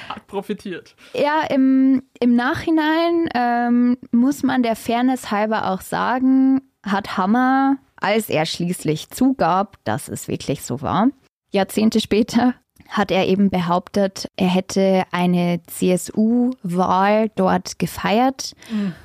hat 0.08 0.26
profitiert. 0.26 0.94
Ja, 1.14 1.42
im, 1.48 2.02
im 2.20 2.36
Nachhinein 2.36 3.28
ähm, 3.34 3.98
muss 4.10 4.42
man 4.42 4.62
der 4.62 4.76
Fairness 4.76 5.30
halber 5.30 5.70
auch 5.70 5.80
sagen, 5.80 6.60
hat 6.84 7.16
Hammer, 7.16 7.76
als 7.96 8.28
er 8.28 8.46
schließlich 8.46 9.10
zugab, 9.10 9.78
dass 9.84 10.08
es 10.08 10.28
wirklich 10.28 10.62
so 10.62 10.82
war, 10.82 11.08
Jahrzehnte 11.50 12.00
später 12.00 12.54
hat 12.92 13.10
er 13.10 13.26
eben 13.26 13.48
behauptet, 13.48 14.30
er 14.36 14.48
hätte 14.48 15.04
eine 15.12 15.60
CSU-Wahl 15.66 17.30
dort 17.34 17.78
gefeiert 17.78 18.54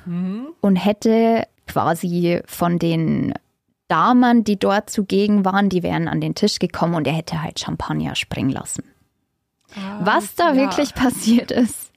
mhm. 0.04 0.48
und 0.60 0.76
hätte 0.76 1.46
quasi 1.66 2.40
von 2.46 2.78
den 2.78 3.32
Damen, 3.88 4.44
die 4.44 4.58
dort 4.58 4.90
zugegen 4.90 5.46
waren, 5.46 5.70
die 5.70 5.82
wären 5.82 6.06
an 6.06 6.20
den 6.20 6.34
Tisch 6.34 6.58
gekommen 6.58 6.94
und 6.94 7.06
er 7.06 7.14
hätte 7.14 7.42
halt 7.42 7.58
Champagner 7.58 8.14
springen 8.14 8.50
lassen. 8.50 8.84
Ah, 9.74 10.00
Was 10.02 10.34
da 10.34 10.52
ja. 10.52 10.56
wirklich 10.56 10.94
passiert 10.94 11.50
ist, 11.50 11.87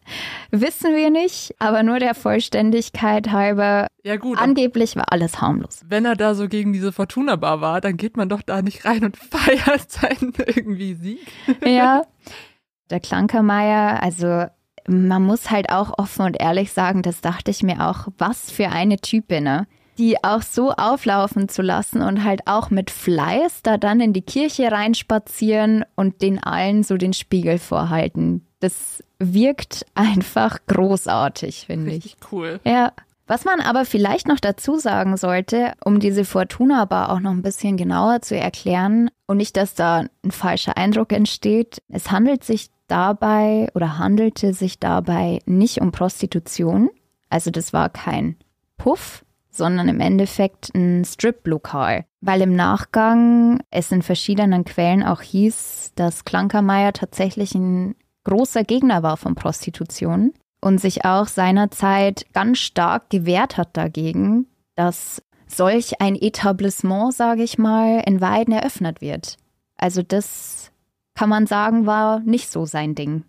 wissen 0.52 0.96
wir 0.96 1.10
nicht, 1.10 1.56
aber 1.60 1.84
nur 1.84 2.00
der 2.00 2.16
Vollständigkeit 2.16 3.32
halber. 3.32 3.88
Ja 4.04 4.18
gut. 4.18 4.38
Angeblich 4.38 4.96
war 4.96 5.12
alles 5.12 5.42
harmlos. 5.42 5.82
Wenn 5.88 6.06
er 6.06 6.16
da 6.16 6.36
so 6.36 6.48
gegen 6.48 6.74
diese 6.74 6.92
Fortuna 6.92 7.36
Bar 7.36 7.62
war, 7.62 7.82
dann 7.82 7.98
geht 7.98 8.18
man 8.18 8.30
doch 8.30 8.42
da 8.42 8.62
nicht 8.62 8.86
rein 8.86 9.04
und 9.04 9.18
feiert 9.32 9.92
seinen 9.92 10.34
irgendwie 10.38 10.96
Sieg. 10.96 11.28
Ja. 11.66 12.04
Der 12.90 13.00
Klankermeier, 13.00 14.04
also 14.04 14.46
man 14.86 15.24
muss 15.24 15.50
halt 15.50 15.72
auch 15.72 15.98
offen 15.98 16.26
und 16.26 16.42
ehrlich 16.42 16.74
sagen, 16.74 17.04
das 17.04 17.22
dachte 17.22 17.50
ich 17.50 17.64
mir 17.64 17.88
auch, 17.88 18.08
was 18.18 18.52
für 18.52 18.68
eine 18.68 18.98
Type, 18.98 19.40
ne? 19.40 19.66
die 19.98 20.24
auch 20.24 20.42
so 20.42 20.72
auflaufen 20.72 21.48
zu 21.48 21.62
lassen 21.62 22.02
und 22.02 22.24
halt 22.24 22.48
auch 22.48 22.70
mit 22.70 22.90
Fleiß 22.90 23.62
da 23.62 23.78
dann 23.78 24.00
in 24.00 24.14
die 24.14 24.24
Kirche 24.24 24.72
reinspazieren 24.72 25.86
und 25.96 26.22
den 26.22 26.42
allen 26.42 26.84
so 26.84 26.98
den 26.98 27.14
Spiegel 27.14 27.60
vorhalten. 27.60 28.48
Das 28.62 29.04
wirkt 29.20 29.86
einfach 29.96 30.60
großartig, 30.68 31.66
finde 31.66 31.92
ich. 31.92 32.16
cool. 32.32 32.60
Ja. 32.64 32.94
Was 33.28 33.46
man 33.46 33.62
aber 33.62 33.86
vielleicht 33.86 34.28
noch 34.28 34.40
dazu 34.40 34.78
sagen 34.78 35.16
sollte, 35.16 35.74
um 35.86 36.00
diese 36.00 36.26
Fortuna 36.26 36.84
Bar 36.86 37.12
auch 37.12 37.20
noch 37.22 37.32
ein 37.32 37.42
bisschen 37.42 37.78
genauer 37.78 38.22
zu 38.22 38.36
erklären 38.36 39.10
und 39.26 39.38
nicht, 39.38 39.56
dass 39.56 39.74
da 39.74 40.06
ein 40.24 40.32
falscher 40.32 40.76
Eindruck 40.76 41.14
entsteht. 41.14 41.82
Es 41.88 42.12
handelt 42.12 42.44
sich 42.44 42.70
dabei 42.88 43.70
oder 43.74 43.98
handelte 43.98 44.54
sich 44.54 44.80
dabei 44.80 45.40
nicht 45.46 45.80
um 45.80 45.92
Prostitution. 45.92 46.90
Also 47.30 47.52
das 47.52 47.72
war 47.72 47.90
kein 47.90 48.36
Puff, 48.78 49.24
sondern 49.50 49.88
im 49.88 50.02
Endeffekt 50.02 50.76
ein 50.76 51.06
Strip-Lokal. 51.06 52.06
Weil 52.20 52.42
im 52.42 52.56
Nachgang 52.56 53.62
es 53.72 53.92
in 53.92 54.02
verschiedenen 54.02 54.66
Quellen 54.66 55.04
auch 55.04 55.22
hieß, 55.22 55.94
dass 55.96 56.26
Klankermeier 56.26 56.92
tatsächlich 56.94 57.56
ein 57.56 57.96
großer 58.24 58.64
Gegner 58.64 59.04
war 59.04 59.18
von 59.18 59.36
Prostitution 59.36 60.34
und 60.62 60.80
sich 60.80 61.06
auch 61.06 61.28
seinerzeit 61.28 62.26
ganz 62.34 62.60
stark 62.60 63.10
gewehrt 63.10 63.58
hat 63.58 63.76
dagegen, 63.76 64.48
dass 64.76 65.22
solch 65.48 66.00
ein 66.00 66.16
Etablissement, 66.16 67.14
sage 67.14 67.44
ich 67.44 67.58
mal, 67.58 68.02
in 68.06 68.22
Weiden 68.22 68.54
eröffnet 68.54 69.02
wird. 69.02 69.38
Also 69.76 70.02
das 70.04 70.72
kann 71.16 71.30
man 71.30 71.48
sagen, 71.48 71.86
war 71.86 72.20
nicht 72.22 72.50
so 72.50 72.66
sein 72.66 72.96
Ding. 72.96 73.24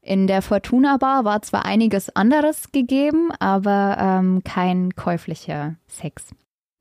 In 0.00 0.28
der 0.28 0.40
Fortuna 0.40 0.98
Bar 0.98 1.24
war 1.24 1.42
zwar 1.42 1.64
einiges 1.64 2.14
anderes 2.14 2.70
gegeben, 2.70 3.32
aber 3.40 3.96
ähm, 3.98 4.42
kein 4.44 4.94
käuflicher 4.94 5.74
Sex. 5.88 6.26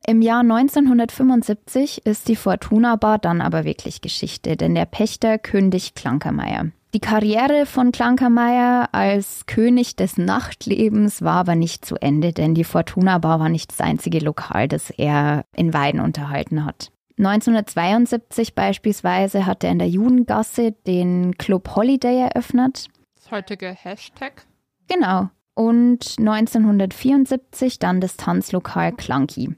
Im 0.06 0.22
Jahr 0.22 0.42
1975 0.42 2.06
ist 2.06 2.28
die 2.28 2.36
Fortuna 2.36 2.96
Bar 2.96 3.18
dann 3.18 3.42
aber 3.42 3.66
wirklich 3.66 4.02
Geschichte, 4.02 4.56
denn 4.56 4.76
der 4.76 4.86
Pächter 4.86 5.40
kündigt 5.40 5.96
Klankermeier. 5.96 6.68
Die 6.96 7.02
Karriere 7.02 7.66
von 7.66 7.92
Klankermeier 7.92 8.88
als 8.94 9.46
König 9.48 9.98
des 9.98 10.18
Nachtlebens 10.18 11.22
war 11.22 11.40
aber 11.40 11.56
nicht 11.56 11.84
zu 11.84 11.98
Ende, 11.98 12.32
denn 12.32 12.56
die 12.56 12.64
Fortuna 12.64 13.18
Bar 13.18 13.42
war 13.42 13.50
nicht 13.50 13.70
das 13.72 13.82
einzige 13.82 14.20
Lokal, 14.20 14.70
das 14.70 14.92
er 14.92 15.44
in 15.54 15.74
Weiden 15.74 16.00
unterhalten 16.00 16.64
hat. 16.64 16.94
1972 17.18 18.56
beispielsweise 18.56 19.46
hat 19.46 19.66
er 19.66 19.72
in 19.72 19.80
der 19.80 19.90
Judengasse 19.90 20.72
den 20.88 21.38
Club 21.38 21.76
Holiday 21.76 22.30
eröffnet. 22.30 22.88
Das 23.18 23.30
heutige 23.30 23.72
Hashtag. 23.72 24.46
Genau. 24.88 25.28
Und 25.54 26.16
1974 26.18 27.78
dann 27.78 28.00
das 28.00 28.16
Tanzlokal 28.16 28.94
Clunky. 28.94 29.54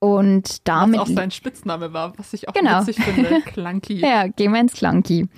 Und 0.00 0.66
damit. 0.66 0.98
Was 0.98 1.08
auch 1.08 1.14
sein 1.14 1.30
Spitzname 1.30 1.92
war, 1.92 2.18
was 2.18 2.32
ich 2.32 2.48
auch 2.48 2.52
genau. 2.52 2.80
witzig 2.80 3.00
finde. 3.00 3.42
Clunky. 3.46 4.00
ja, 4.00 4.26
gehen 4.26 4.50
wir 4.52 4.60
ins 4.60 4.72
Clunky. 4.72 5.28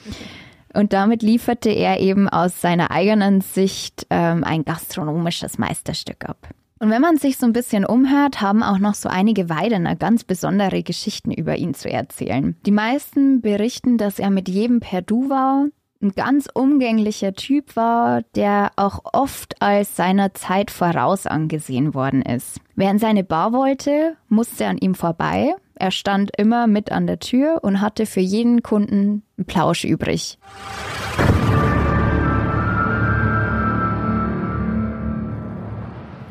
Und 0.75 0.93
damit 0.93 1.23
lieferte 1.23 1.71
er 1.71 2.01
eben 2.01 2.29
aus 2.29 2.61
seiner 2.61 2.91
eigenen 2.91 3.41
Sicht 3.41 4.07
ähm, 4.11 4.45
ein 4.45 4.65
gastronomisches 4.65 5.59
Meisterstück 5.59 6.25
ab. 6.25 6.49
Und 6.79 6.91
wenn 6.91 7.01
man 7.01 7.17
sich 7.17 7.37
so 7.37 7.47
ein 7.47 7.53
bisschen 7.53 7.85
umhört, 7.85 8.41
haben 8.41 8.65
auch 8.65 8.79
noch 8.79 8.95
so 8.95 9.09
einige 9.09 9.49
Weidener 9.49 9.95
ganz 9.95 10.25
besondere 10.25 10.83
Geschichten 10.83 11.31
über 11.31 11.57
ihn 11.57 11.75
zu 11.75 11.89
erzählen. 11.89 12.57
Die 12.67 12.73
meisten 12.73 13.41
berichten, 13.41 13.99
dass 13.99 14.19
er 14.19 14.31
mit 14.31 14.49
jedem 14.49 14.81
per 14.81 15.01
Du 15.01 15.31
war, 15.31 15.67
ein 16.03 16.13
ganz 16.13 16.49
umgänglicher 16.53 17.33
Typ 17.35 17.77
war, 17.77 18.23
der 18.35 18.73
auch 18.77 19.01
oft 19.05 19.63
als 19.63 19.97
seiner 19.97 20.35
Zeit 20.35 20.71
voraus 20.71 21.27
angesehen 21.27 21.95
worden 21.95 22.23
ist. 22.23 22.61
Wer 22.75 22.91
in 22.91 22.99
seine 22.99 23.23
Bar 23.23 23.53
wollte, 23.53 24.17
musste 24.29 24.67
an 24.67 24.79
ihm 24.79 24.95
vorbei. 24.97 25.55
Er 25.77 25.93
stand 25.93 26.33
immer 26.37 26.67
mit 26.67 26.91
an 26.91 27.07
der 27.07 27.21
Tür 27.21 27.61
und 27.63 27.81
hatte 27.81 28.07
für 28.07 28.21
jeden 28.21 28.63
Kunden 28.63 29.23
einen 29.39 29.47
Plausch 29.47 29.85
übrig. 29.85 30.39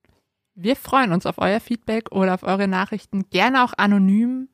Wir 0.55 0.77
freuen 0.77 1.13
uns 1.13 1.25
auf 1.27 1.39
euer 1.39 1.61
Feedback 1.61 2.13
oder 2.13 2.35
auf 2.35 2.43
eure 2.43 2.69
Nachrichten, 2.69 3.25
gerne 3.31 3.65
auch 3.65 3.73
anonym. 3.77 4.49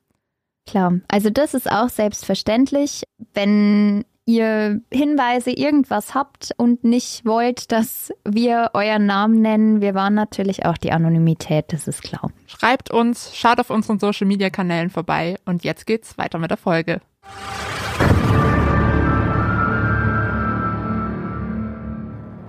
Klar, 0.65 0.99
also 1.07 1.29
das 1.29 1.53
ist 1.53 1.71
auch 1.71 1.89
selbstverständlich. 1.89 3.03
Wenn 3.33 4.03
ihr 4.29 4.81
Hinweise, 4.93 5.49
irgendwas 5.49 6.13
habt 6.13 6.51
und 6.57 6.83
nicht 6.83 7.25
wollt, 7.25 7.71
dass 7.71 8.13
wir 8.23 8.69
euren 8.75 9.07
Namen 9.07 9.41
nennen, 9.41 9.81
wir 9.81 9.95
waren 9.95 10.13
natürlich 10.13 10.65
auch 10.65 10.77
die 10.77 10.91
Anonymität, 10.91 11.73
das 11.73 11.87
ist 11.87 12.03
klar. 12.03 12.31
Schreibt 12.45 12.91
uns, 12.91 13.35
schaut 13.35 13.59
auf 13.59 13.71
unseren 13.71 13.97
Social 13.97 14.27
Media 14.27 14.51
Kanälen 14.51 14.91
vorbei 14.91 15.37
und 15.45 15.63
jetzt 15.63 15.87
geht's 15.87 16.17
weiter 16.19 16.37
mit 16.37 16.51
der 16.51 16.57
Folge. 16.57 17.01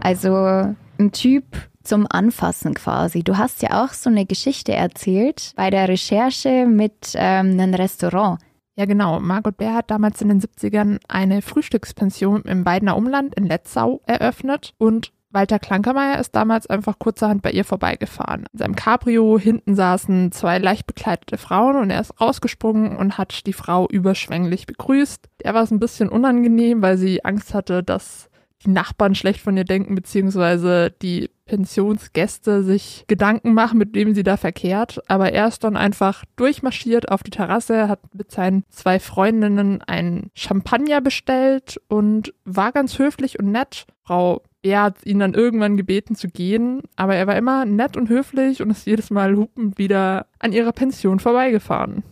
Also 0.01 0.75
ein 0.99 1.13
Typ 1.13 1.45
zum 1.83 2.07
Anfassen 2.11 2.75
quasi. 2.75 3.23
Du 3.23 3.39
hast 3.39 3.63
ja 3.63 3.83
auch 3.83 3.95
so 3.95 4.11
eine 4.11 4.27
Geschichte 4.27 4.75
erzählt 4.75 5.53
bei 5.57 5.71
der 5.71 5.89
Recherche 5.89 6.67
mit 6.67 7.15
ähm, 7.15 7.59
einem 7.59 7.73
Restaurant. 7.73 8.39
Ja, 8.81 8.87
genau. 8.87 9.21
Margot 9.21 9.59
Bär 9.59 9.75
hat 9.75 9.91
damals 9.91 10.23
in 10.23 10.31
den 10.31 10.41
70ern 10.41 11.01
eine 11.07 11.43
Frühstückspension 11.43 12.45
im 12.45 12.65
Weidener 12.65 12.97
Umland 12.97 13.35
in 13.35 13.45
Letzau 13.45 14.01
eröffnet 14.07 14.73
und 14.79 15.13
Walter 15.29 15.59
Klankermeier 15.59 16.19
ist 16.19 16.35
damals 16.35 16.67
einfach 16.67 16.99
kurzerhand 16.99 17.43
bei 17.43 17.51
ihr 17.51 17.67
vorbeigefahren. 17.67 18.47
In 18.55 18.59
seinem 18.59 18.77
Cabrio 18.77 19.39
hinten 19.39 19.75
saßen 19.75 20.33
zwei 20.33 20.57
leicht 20.57 20.87
bekleidete 20.87 21.37
Frauen 21.37 21.77
und 21.77 21.91
er 21.91 22.01
ist 22.01 22.19
rausgesprungen 22.23 22.97
und 22.97 23.19
hat 23.19 23.47
die 23.47 23.53
Frau 23.53 23.87
überschwänglich 23.87 24.65
begrüßt. 24.65 25.29
Der 25.45 25.53
war 25.53 25.63
es 25.63 25.71
ein 25.71 25.79
bisschen 25.79 26.09
unangenehm, 26.09 26.81
weil 26.81 26.97
sie 26.97 27.23
Angst 27.23 27.53
hatte, 27.53 27.83
dass 27.83 28.31
die 28.65 28.71
Nachbarn 28.71 29.15
schlecht 29.15 29.43
von 29.43 29.59
ihr 29.59 29.65
denken, 29.65 29.95
beziehungsweise 29.95 30.91
die 30.91 31.29
Pensionsgäste 31.51 32.63
sich 32.63 33.05
Gedanken 33.09 33.55
machen, 33.55 33.77
mit 33.77 33.93
wem 33.93 34.15
sie 34.15 34.23
da 34.23 34.37
verkehrt. 34.37 35.01
Aber 35.09 35.33
er 35.33 35.49
ist 35.49 35.65
dann 35.65 35.77
einfach 35.77 36.25
durchmarschiert 36.37 37.11
auf 37.11 37.25
die 37.25 37.33
Terrasse, 37.33 37.89
hat 37.89 38.15
mit 38.15 38.31
seinen 38.31 38.63
zwei 38.71 39.01
Freundinnen 39.01 39.83
einen 39.83 40.31
Champagner 40.35 41.01
bestellt 41.01 41.81
und 41.89 42.33
war 42.45 42.71
ganz 42.71 43.01
höflich 43.01 43.41
und 43.41 43.51
nett. 43.51 43.87
Frau 44.05 44.43
er 44.63 44.83
hat 44.83 45.07
ihn 45.07 45.19
dann 45.19 45.35
irgendwann 45.35 45.77
gebeten 45.77 46.15
zu 46.15 46.29
gehen, 46.29 46.83
aber 46.95 47.17
er 47.17 47.27
war 47.27 47.37
immer 47.37 47.65
nett 47.65 47.97
und 47.97 48.11
höflich 48.11 48.63
und 48.63 48.71
ist 48.71 48.87
jedes 48.87 49.11
Mal 49.11 49.35
hupend 49.35 49.79
wieder 49.79 50.27
an 50.39 50.53
ihrer 50.53 50.73
Pension 50.73 51.19
vorbeigefahren. 51.19 52.05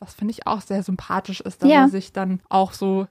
Was 0.00 0.14
finde 0.14 0.32
ich 0.32 0.46
auch 0.46 0.60
sehr 0.60 0.82
sympathisch 0.82 1.40
ist, 1.40 1.62
dass 1.62 1.70
ja. 1.70 1.82
er 1.82 1.88
sich 1.88 2.12
dann 2.12 2.40
auch 2.48 2.72
so 2.72 3.06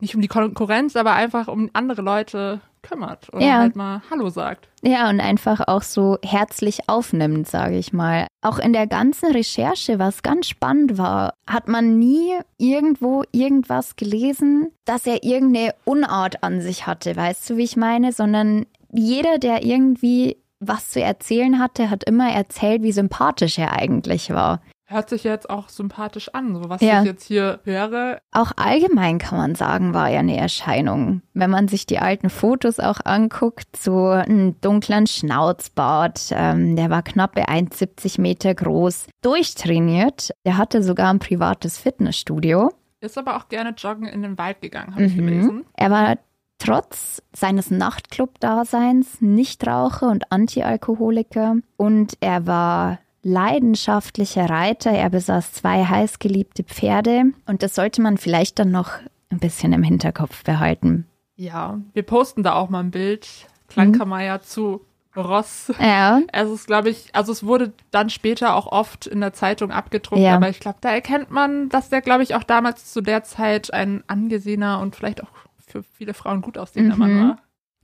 nicht 0.00 0.14
um 0.14 0.20
die 0.20 0.28
Konkurrenz, 0.28 0.96
aber 0.96 1.12
einfach 1.14 1.48
um 1.48 1.70
andere 1.72 2.02
Leute 2.02 2.60
kümmert 2.82 3.32
oder 3.32 3.44
ja. 3.44 3.58
halt 3.58 3.76
mal 3.76 4.02
Hallo 4.10 4.28
sagt. 4.28 4.68
Ja, 4.82 5.10
und 5.10 5.20
einfach 5.20 5.66
auch 5.66 5.82
so 5.82 6.18
herzlich 6.24 6.88
aufnimmt, 6.88 7.48
sage 7.48 7.76
ich 7.76 7.92
mal. 7.92 8.26
Auch 8.42 8.58
in 8.58 8.72
der 8.72 8.86
ganzen 8.86 9.32
Recherche, 9.32 9.98
was 9.98 10.22
ganz 10.22 10.46
spannend 10.46 10.98
war, 10.98 11.34
hat 11.48 11.68
man 11.68 11.98
nie 11.98 12.38
irgendwo 12.56 13.24
irgendwas 13.32 13.96
gelesen, 13.96 14.72
dass 14.84 15.06
er 15.06 15.24
irgendeine 15.24 15.74
Unart 15.84 16.42
an 16.42 16.60
sich 16.60 16.86
hatte, 16.86 17.16
weißt 17.16 17.50
du, 17.50 17.56
wie 17.56 17.64
ich 17.64 17.76
meine, 17.76 18.12
sondern 18.12 18.66
jeder, 18.92 19.38
der 19.38 19.64
irgendwie 19.64 20.36
was 20.60 20.90
zu 20.90 21.00
erzählen 21.00 21.58
hatte, 21.58 21.90
hat 21.90 22.04
immer 22.04 22.30
erzählt, 22.30 22.82
wie 22.82 22.92
sympathisch 22.92 23.58
er 23.58 23.74
eigentlich 23.74 24.30
war. 24.30 24.60
Hört 24.90 25.10
sich 25.10 25.22
jetzt 25.22 25.50
auch 25.50 25.68
sympathisch 25.68 26.32
an, 26.32 26.54
so 26.54 26.70
was 26.70 26.80
ja. 26.80 27.00
ich 27.00 27.06
jetzt 27.06 27.24
hier 27.24 27.60
höre. 27.64 28.20
Auch 28.32 28.52
allgemein 28.56 29.18
kann 29.18 29.36
man 29.36 29.54
sagen, 29.54 29.92
war 29.92 30.08
er 30.08 30.20
eine 30.20 30.38
Erscheinung. 30.38 31.20
Wenn 31.34 31.50
man 31.50 31.68
sich 31.68 31.84
die 31.84 31.98
alten 31.98 32.30
Fotos 32.30 32.80
auch 32.80 33.00
anguckt, 33.04 33.76
so 33.76 34.06
einen 34.06 34.58
dunklen 34.62 35.06
Schnauzbart, 35.06 36.30
ähm, 36.32 36.74
der 36.74 36.88
war 36.88 37.02
knappe 37.02 37.50
1,70 37.50 38.18
Meter 38.18 38.54
groß, 38.54 39.08
durchtrainiert. 39.20 40.30
Der 40.46 40.56
hatte 40.56 40.82
sogar 40.82 41.12
ein 41.12 41.18
privates 41.18 41.76
Fitnessstudio. 41.76 42.72
Ist 43.00 43.18
aber 43.18 43.36
auch 43.36 43.48
gerne 43.50 43.74
joggen 43.76 44.06
in 44.06 44.22
den 44.22 44.38
Wald 44.38 44.62
gegangen, 44.62 44.92
habe 44.92 45.02
mhm. 45.02 45.08
ich 45.08 45.16
gelesen. 45.16 45.64
Er 45.76 45.90
war 45.90 46.16
trotz 46.56 47.22
seines 47.36 47.70
Nachtclub-Daseins 47.70 49.20
Nichtraucher 49.20 50.08
und 50.08 50.32
Antialkoholiker 50.32 51.56
und 51.76 52.14
er 52.20 52.46
war 52.46 52.98
leidenschaftlicher 53.22 54.48
Reiter. 54.48 54.90
Er 54.90 55.10
besaß 55.10 55.52
zwei 55.52 55.84
heißgeliebte 55.84 56.64
Pferde 56.64 57.24
und 57.46 57.62
das 57.62 57.74
sollte 57.74 58.00
man 58.00 58.18
vielleicht 58.18 58.58
dann 58.58 58.70
noch 58.70 58.92
ein 59.30 59.38
bisschen 59.38 59.72
im 59.72 59.82
Hinterkopf 59.82 60.44
behalten. 60.44 61.06
Ja, 61.36 61.78
wir 61.92 62.02
posten 62.02 62.42
da 62.42 62.54
auch 62.54 62.68
mal 62.68 62.80
ein 62.80 62.90
Bild. 62.90 63.28
Klankermeier 63.68 64.38
mhm. 64.38 64.42
zu 64.42 64.80
Ross. 65.16 65.72
Ja. 65.80 66.20
Es 66.32 66.48
ist, 66.48 66.66
glaube 66.66 66.90
ich, 66.90 67.14
also 67.14 67.32
es 67.32 67.44
wurde 67.44 67.72
dann 67.90 68.10
später 68.10 68.54
auch 68.54 68.66
oft 68.66 69.06
in 69.06 69.20
der 69.20 69.32
Zeitung 69.32 69.70
abgedruckt, 69.70 70.20
ja. 70.20 70.36
aber 70.36 70.48
ich 70.48 70.60
glaube, 70.60 70.78
da 70.80 70.90
erkennt 70.90 71.30
man, 71.30 71.68
dass 71.68 71.88
der, 71.88 72.00
glaube 72.00 72.22
ich, 72.22 72.34
auch 72.34 72.44
damals 72.44 72.92
zu 72.92 73.00
der 73.00 73.24
Zeit 73.24 73.72
ein 73.72 74.04
angesehener 74.06 74.80
und 74.80 74.96
vielleicht 74.96 75.22
auch 75.22 75.28
für 75.58 75.82
viele 75.82 76.14
Frauen 76.14 76.40
gut 76.40 76.56
aussehender 76.56 76.94
mhm. 76.94 77.00
Mann 77.00 77.20
war. 77.20 77.38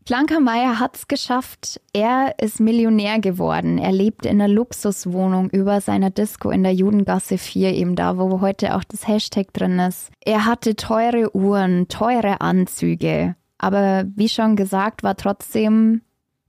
Plankermeier 0.05 0.81
hat 0.81 0.97
es 0.97 1.09
geschafft. 1.09 1.81
Er 1.95 2.35
ist 2.39 2.61
Millionär 2.61 3.21
geworden. 3.21 3.79
Er 3.79 3.91
lebt 3.91 4.27
in 4.27 4.41
einer 4.41 4.53
Luxuswohnung 4.53 5.49
über 5.49 5.81
seiner 5.81 6.11
Disco 6.11 6.51
in 6.51 6.63
der 6.63 6.75
Judengasse 6.75 7.39
4, 7.39 7.73
eben 7.73 7.97
da, 7.97 8.19
wo 8.19 8.43
heute 8.43 8.77
auch 8.77 8.85
das 8.85 9.09
Hashtag 9.09 9.53
drin 9.55 9.79
ist. 9.79 10.11
Er 10.21 10.45
hatte 10.45 10.77
teure 10.77 11.35
Uhren, 11.35 11.89
teure 11.89 12.43
Anzüge. 12.43 13.35
Aber 13.57 14.05
wie 14.15 14.29
schon 14.29 14.57
gesagt, 14.57 15.03
war 15.03 15.17
trotzdem 15.17 16.03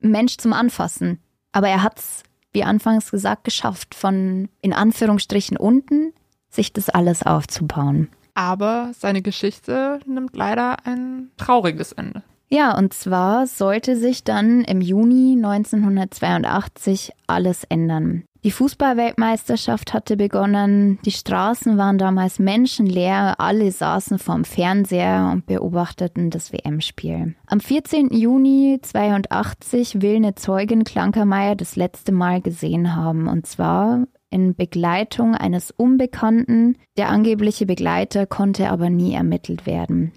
ein 0.04 0.12
Mensch 0.12 0.36
zum 0.36 0.52
Anfassen. 0.52 1.20
Aber 1.54 1.70
er 1.70 1.82
hat 1.82 2.00
es, 2.00 2.24
wie 2.52 2.65
anfangs 2.65 3.10
gesagt, 3.10 3.46
geschafft, 3.46 3.96
von 3.96 4.50
in 4.62 4.74
Anführungsstrichen 4.74 5.56
unten 5.56 6.12
sich 6.50 6.74
das 6.74 6.89
alles 6.89 7.24
aufzubauen. 7.24 8.10
Aber 8.34 8.91
seine 8.98 9.22
Geschichte 9.22 10.00
nimmt 10.06 10.36
leider 10.36 10.86
ein 10.86 11.32
trauriges 11.38 11.94
Ende. 11.94 12.22
Ja, 12.50 12.78
und 12.78 12.94
zwar 12.94 13.48
sollte 13.48 13.96
sich 13.96 14.24
dann 14.24 14.64
im 14.64 14.82
Juni 14.82 15.34
1982 15.36 17.12
alles 17.28 17.64
ändern. 17.64 18.24
Die 18.46 18.52
Fußballweltmeisterschaft 18.52 19.92
hatte 19.96 20.18
begonnen, 20.18 21.00
die 21.04 21.12
Straßen 21.12 21.80
waren 21.80 21.98
damals 21.98 22.38
menschenleer, 22.38 23.40
alle 23.40 23.72
saßen 23.72 24.20
vorm 24.20 24.46
Fernseher 24.46 25.32
und 25.34 25.48
beobachteten 25.48 26.30
das 26.30 26.54
WM-Spiel. 26.54 27.34
Am 27.48 27.60
14. 27.60 28.10
Juni 28.12 28.78
82 28.80 30.04
will 30.04 30.18
eine 30.18 30.36
Zeugin 30.36 30.84
Klankermeier 30.84 31.56
das 31.56 31.76
letzte 31.76 32.12
Mal 32.12 32.40
gesehen 32.40 32.96
haben, 32.96 33.28
und 33.28 33.48
zwar 33.48 34.06
in 34.30 34.54
Begleitung 34.54 35.34
eines 35.34 35.72
Unbekannten. 35.72 36.78
Der 36.98 37.10
angebliche 37.10 37.66
Begleiter 37.66 38.28
konnte 38.28 38.70
aber 38.70 38.92
nie 38.92 39.16
ermittelt 39.16 39.66
werden. 39.66 40.12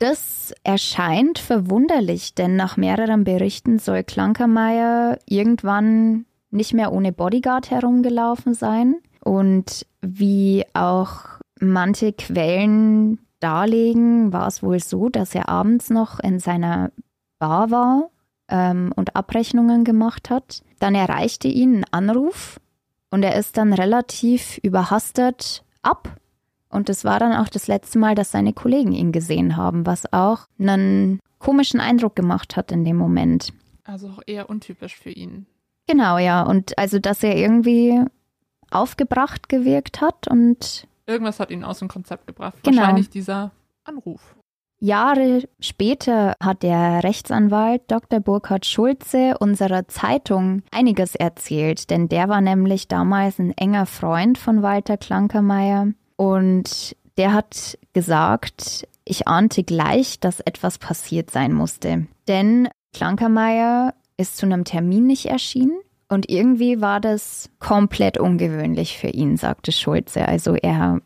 Das 0.00 0.54
erscheint 0.64 1.38
verwunderlich, 1.38 2.34
denn 2.34 2.56
nach 2.56 2.78
mehreren 2.78 3.22
Berichten 3.24 3.78
soll 3.78 4.02
Klankermeier 4.02 5.18
irgendwann 5.26 6.24
nicht 6.50 6.72
mehr 6.72 6.90
ohne 6.92 7.12
Bodyguard 7.12 7.70
herumgelaufen 7.70 8.54
sein. 8.54 8.96
Und 9.22 9.86
wie 10.00 10.64
auch 10.72 11.40
manche 11.60 12.14
Quellen 12.14 13.18
darlegen, 13.40 14.32
war 14.32 14.46
es 14.46 14.62
wohl 14.62 14.80
so, 14.80 15.10
dass 15.10 15.34
er 15.34 15.50
abends 15.50 15.90
noch 15.90 16.18
in 16.18 16.38
seiner 16.38 16.92
Bar 17.38 17.70
war 17.70 18.08
ähm, 18.48 18.94
und 18.96 19.16
Abrechnungen 19.16 19.84
gemacht 19.84 20.30
hat. 20.30 20.62
Dann 20.78 20.94
erreichte 20.94 21.46
ihn 21.46 21.84
ein 21.84 22.08
Anruf 22.08 22.58
und 23.10 23.22
er 23.22 23.38
ist 23.38 23.58
dann 23.58 23.74
relativ 23.74 24.58
überhastet 24.62 25.62
ab. 25.82 26.16
Und 26.70 26.88
es 26.88 27.04
war 27.04 27.18
dann 27.18 27.32
auch 27.32 27.48
das 27.48 27.66
letzte 27.66 27.98
Mal, 27.98 28.14
dass 28.14 28.30
seine 28.30 28.52
Kollegen 28.52 28.92
ihn 28.92 29.12
gesehen 29.12 29.56
haben, 29.56 29.86
was 29.86 30.12
auch 30.12 30.46
einen 30.58 31.20
komischen 31.38 31.80
Eindruck 31.80 32.14
gemacht 32.14 32.56
hat 32.56 32.70
in 32.70 32.84
dem 32.84 32.96
Moment. 32.96 33.52
Also 33.84 34.08
auch 34.08 34.22
eher 34.26 34.48
untypisch 34.48 34.96
für 34.96 35.10
ihn. 35.10 35.46
Genau, 35.88 36.18
ja. 36.18 36.42
Und 36.42 36.78
also, 36.78 37.00
dass 37.00 37.22
er 37.24 37.36
irgendwie 37.36 38.00
aufgebracht 38.70 39.48
gewirkt 39.48 40.00
hat 40.00 40.28
und. 40.28 40.86
Irgendwas 41.06 41.40
hat 41.40 41.50
ihn 41.50 41.64
aus 41.64 41.80
dem 41.80 41.88
Konzept 41.88 42.28
gebracht. 42.28 42.58
Genau. 42.62 42.78
Wahrscheinlich 42.78 43.10
dieser 43.10 43.50
Anruf. 43.82 44.36
Jahre 44.78 45.46
später 45.60 46.34
hat 46.42 46.62
der 46.62 47.04
Rechtsanwalt 47.04 47.82
Dr. 47.88 48.20
Burkhard 48.20 48.64
Schulze 48.64 49.36
unserer 49.38 49.88
Zeitung 49.88 50.62
einiges 50.70 51.14
erzählt, 51.14 51.90
denn 51.90 52.08
der 52.08 52.30
war 52.30 52.40
nämlich 52.40 52.88
damals 52.88 53.38
ein 53.38 53.52
enger 53.58 53.84
Freund 53.84 54.38
von 54.38 54.62
Walter 54.62 54.96
Klankermeier 54.96 55.88
und 56.20 56.96
der 57.16 57.32
hat 57.32 57.78
gesagt, 57.94 58.86
ich 59.06 59.26
ahnte 59.26 59.64
gleich, 59.64 60.20
dass 60.20 60.40
etwas 60.40 60.76
passiert 60.76 61.30
sein 61.30 61.50
musste. 61.50 62.08
Denn 62.28 62.68
Klankermeier 62.92 63.94
ist 64.18 64.36
zu 64.36 64.44
einem 64.44 64.64
Termin 64.64 65.06
nicht 65.06 65.24
erschienen. 65.24 65.80
Und 66.10 66.28
irgendwie 66.28 66.82
war 66.82 67.00
das 67.00 67.48
komplett 67.58 68.18
ungewöhnlich 68.18 68.98
für 68.98 69.06
ihn, 69.06 69.38
sagte 69.38 69.72
Schulze. 69.72 70.28
Also 70.28 70.56
er 70.56 71.00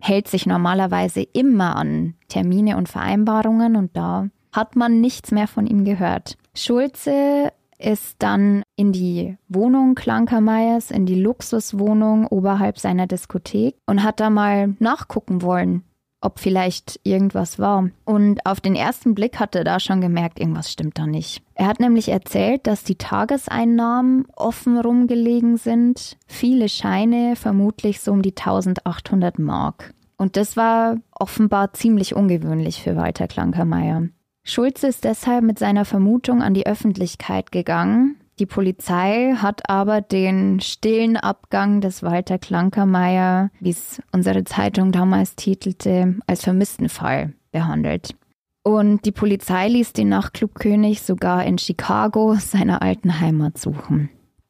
hält 0.00 0.28
sich 0.28 0.46
normalerweise 0.46 1.20
immer 1.20 1.76
an 1.76 2.14
Termine 2.28 2.78
und 2.78 2.88
Vereinbarungen 2.88 3.76
und 3.76 3.94
da 3.94 4.30
hat 4.50 4.76
man 4.76 5.02
nichts 5.02 5.30
mehr 5.30 5.46
von 5.46 5.66
ihm 5.66 5.84
gehört. 5.84 6.38
Schulze 6.54 7.52
ist 7.84 8.16
dann 8.18 8.62
in 8.76 8.92
die 8.92 9.36
Wohnung 9.48 9.94
Klankermeyers, 9.94 10.90
in 10.90 11.06
die 11.06 11.20
Luxuswohnung 11.20 12.26
oberhalb 12.26 12.78
seiner 12.78 13.06
Diskothek 13.06 13.76
und 13.86 14.02
hat 14.02 14.20
da 14.20 14.30
mal 14.30 14.74
nachgucken 14.78 15.42
wollen, 15.42 15.84
ob 16.22 16.38
vielleicht 16.38 16.98
irgendwas 17.04 17.58
war. 17.58 17.90
Und 18.04 18.46
auf 18.46 18.60
den 18.60 18.74
ersten 18.74 19.14
Blick 19.14 19.38
hat 19.38 19.54
er 19.54 19.64
da 19.64 19.78
schon 19.78 20.00
gemerkt, 20.00 20.40
irgendwas 20.40 20.72
stimmt 20.72 20.98
da 20.98 21.06
nicht. 21.06 21.42
Er 21.54 21.66
hat 21.66 21.78
nämlich 21.78 22.08
erzählt, 22.08 22.66
dass 22.66 22.84
die 22.84 22.96
Tageseinnahmen 22.96 24.26
offen 24.34 24.78
rumgelegen 24.80 25.58
sind, 25.58 26.16
viele 26.26 26.70
Scheine, 26.70 27.36
vermutlich 27.36 28.00
so 28.00 28.12
um 28.12 28.22
die 28.22 28.34
1800 28.34 29.38
Mark. 29.38 29.92
Und 30.16 30.36
das 30.36 30.56
war 30.56 30.96
offenbar 31.12 31.74
ziemlich 31.74 32.14
ungewöhnlich 32.14 32.82
für 32.82 32.96
Walter 32.96 33.28
Klankermeier. 33.28 34.08
Schulze 34.44 34.88
ist 34.88 35.04
deshalb 35.04 35.42
mit 35.42 35.58
seiner 35.58 35.84
Vermutung 35.84 36.42
an 36.42 36.54
die 36.54 36.66
Öffentlichkeit 36.66 37.50
gegangen, 37.50 38.16
die 38.40 38.46
Polizei 38.46 39.34
hat 39.36 39.70
aber 39.70 40.00
den 40.00 40.60
stillen 40.60 41.16
Abgang 41.16 41.80
des 41.80 42.02
Walter 42.02 42.38
Klankermeier, 42.38 43.50
wie 43.60 43.70
es 43.70 44.02
unsere 44.10 44.42
Zeitung 44.42 44.90
damals 44.90 45.36
titelte, 45.36 46.16
als 46.26 46.42
vermissten 46.42 46.88
Fall 46.88 47.34
behandelt. 47.52 48.16
Und 48.64 49.04
die 49.04 49.12
Polizei 49.12 49.68
ließ 49.68 49.92
den 49.92 50.08
Nachtclubkönig 50.08 51.02
sogar 51.02 51.44
in 51.44 51.58
Chicago, 51.58 52.34
seiner 52.34 52.82
alten 52.82 53.20
Heimat, 53.20 53.56
suchen. 53.56 54.08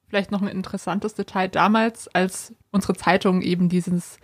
Vielleicht 0.08 0.30
noch 0.30 0.40
ein 0.40 0.48
interessantes 0.48 1.14
Detail 1.14 1.48
damals, 1.48 2.08
als 2.08 2.54
unsere 2.70 2.94
Zeitung 2.94 3.42
eben 3.42 3.68
dieses 3.68 4.18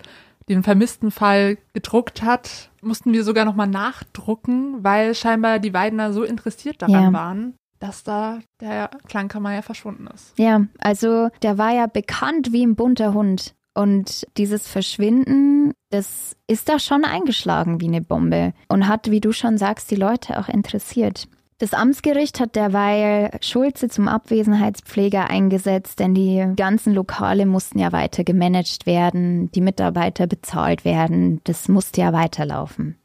den 0.49 0.63
vermissten 0.63 1.11
Fall 1.11 1.57
gedruckt 1.73 2.23
hat, 2.23 2.70
mussten 2.81 3.13
wir 3.13 3.23
sogar 3.23 3.45
noch 3.45 3.55
mal 3.55 3.67
nachdrucken, 3.67 4.83
weil 4.83 5.15
scheinbar 5.15 5.59
die 5.59 5.73
Weidner 5.73 6.13
so 6.13 6.23
interessiert 6.23 6.81
daran 6.81 7.03
ja. 7.03 7.13
waren, 7.13 7.55
dass 7.79 8.03
da 8.03 8.39
der 8.59 8.89
Klangkammer 9.07 9.61
verschwunden 9.63 10.07
ist. 10.13 10.37
Ja, 10.37 10.65
also 10.79 11.29
der 11.41 11.57
war 11.57 11.71
ja 11.71 11.87
bekannt 11.87 12.51
wie 12.51 12.65
ein 12.65 12.75
bunter 12.75 13.13
Hund. 13.13 13.55
Und 13.73 14.27
dieses 14.37 14.67
Verschwinden, 14.67 15.73
das 15.91 16.35
ist 16.47 16.67
da 16.67 16.77
schon 16.77 17.05
eingeschlagen 17.05 17.79
wie 17.79 17.87
eine 17.87 18.01
Bombe 18.01 18.53
und 18.67 18.87
hat, 18.87 19.09
wie 19.09 19.21
du 19.21 19.31
schon 19.31 19.57
sagst, 19.57 19.91
die 19.91 19.95
Leute 19.95 20.39
auch 20.39 20.49
interessiert. 20.49 21.29
Das 21.61 21.75
Amtsgericht 21.75 22.39
hat 22.39 22.55
derweil 22.55 23.37
Schulze 23.39 23.87
zum 23.87 24.07
Abwesenheitspfleger 24.07 25.29
eingesetzt, 25.29 25.99
denn 25.99 26.15
die 26.15 26.43
ganzen 26.55 26.91
Lokale 26.91 27.45
mussten 27.45 27.77
ja 27.77 27.91
weiter 27.91 28.23
gemanagt 28.23 28.87
werden, 28.87 29.51
die 29.51 29.61
Mitarbeiter 29.61 30.25
bezahlt 30.25 30.85
werden, 30.85 31.39
das 31.43 31.67
musste 31.67 32.01
ja 32.01 32.13
weiterlaufen. 32.13 32.95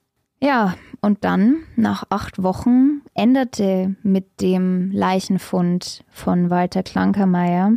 Ja, 0.40 0.74
und 1.02 1.22
dann, 1.22 1.64
nach 1.76 2.04
acht 2.08 2.42
Wochen, 2.42 3.02
änderte 3.12 3.94
mit 4.02 4.40
dem 4.40 4.90
Leichenfund 4.90 6.02
von 6.08 6.48
Walter 6.48 6.82
Klankermeier 6.82 7.72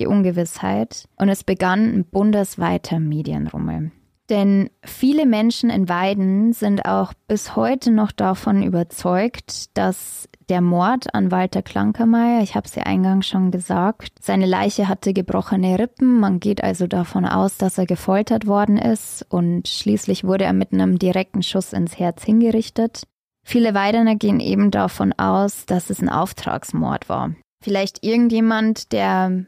die 0.00 0.08
Ungewissheit 0.08 1.08
und 1.14 1.28
es 1.28 1.44
begann 1.44 1.94
ein 1.94 2.04
bundesweiter 2.04 2.98
Medienrummel. 2.98 3.92
Denn 4.30 4.70
viele 4.82 5.26
Menschen 5.26 5.68
in 5.68 5.88
Weiden 5.88 6.54
sind 6.54 6.86
auch 6.86 7.12
bis 7.28 7.56
heute 7.56 7.90
noch 7.90 8.10
davon 8.10 8.62
überzeugt, 8.62 9.76
dass 9.76 10.28
der 10.48 10.62
Mord 10.62 11.14
an 11.14 11.30
Walter 11.30 11.60
Klankermeier, 11.60 12.42
ich 12.42 12.54
habe 12.54 12.66
es 12.66 12.74
ja 12.74 12.84
eingangs 12.84 13.26
schon 13.26 13.50
gesagt, 13.50 14.12
seine 14.20 14.46
Leiche 14.46 14.88
hatte 14.88 15.12
gebrochene 15.12 15.78
Rippen. 15.78 16.20
Man 16.20 16.40
geht 16.40 16.64
also 16.64 16.86
davon 16.86 17.26
aus, 17.26 17.58
dass 17.58 17.76
er 17.76 17.86
gefoltert 17.86 18.46
worden 18.46 18.78
ist 18.78 19.26
und 19.28 19.68
schließlich 19.68 20.24
wurde 20.24 20.44
er 20.44 20.54
mit 20.54 20.72
einem 20.72 20.98
direkten 20.98 21.42
Schuss 21.42 21.74
ins 21.74 21.98
Herz 21.98 22.24
hingerichtet. 22.24 23.02
Viele 23.46 23.74
Weidener 23.74 24.16
gehen 24.16 24.40
eben 24.40 24.70
davon 24.70 25.12
aus, 25.12 25.66
dass 25.66 25.90
es 25.90 26.00
ein 26.00 26.08
Auftragsmord 26.08 27.10
war. 27.10 27.34
Vielleicht 27.62 28.04
irgendjemand, 28.04 28.92
der 28.92 29.44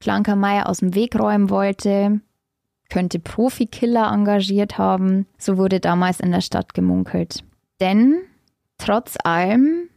Klankermeier 0.00 0.66
aus 0.66 0.78
dem 0.78 0.94
Weg 0.94 1.18
räumen 1.18 1.50
wollte, 1.50 2.20
könnte 2.90 3.18
Profikiller 3.18 4.12
engagiert 4.12 4.78
haben. 4.78 5.26
So 5.38 5.56
wurde 5.56 5.80
damals 5.80 6.20
in 6.20 6.32
der 6.32 6.40
Stadt 6.40 6.74
gemunkelt. 6.74 7.44
Denn 7.80 8.18
trotz 8.78 9.16
allem 9.22 9.88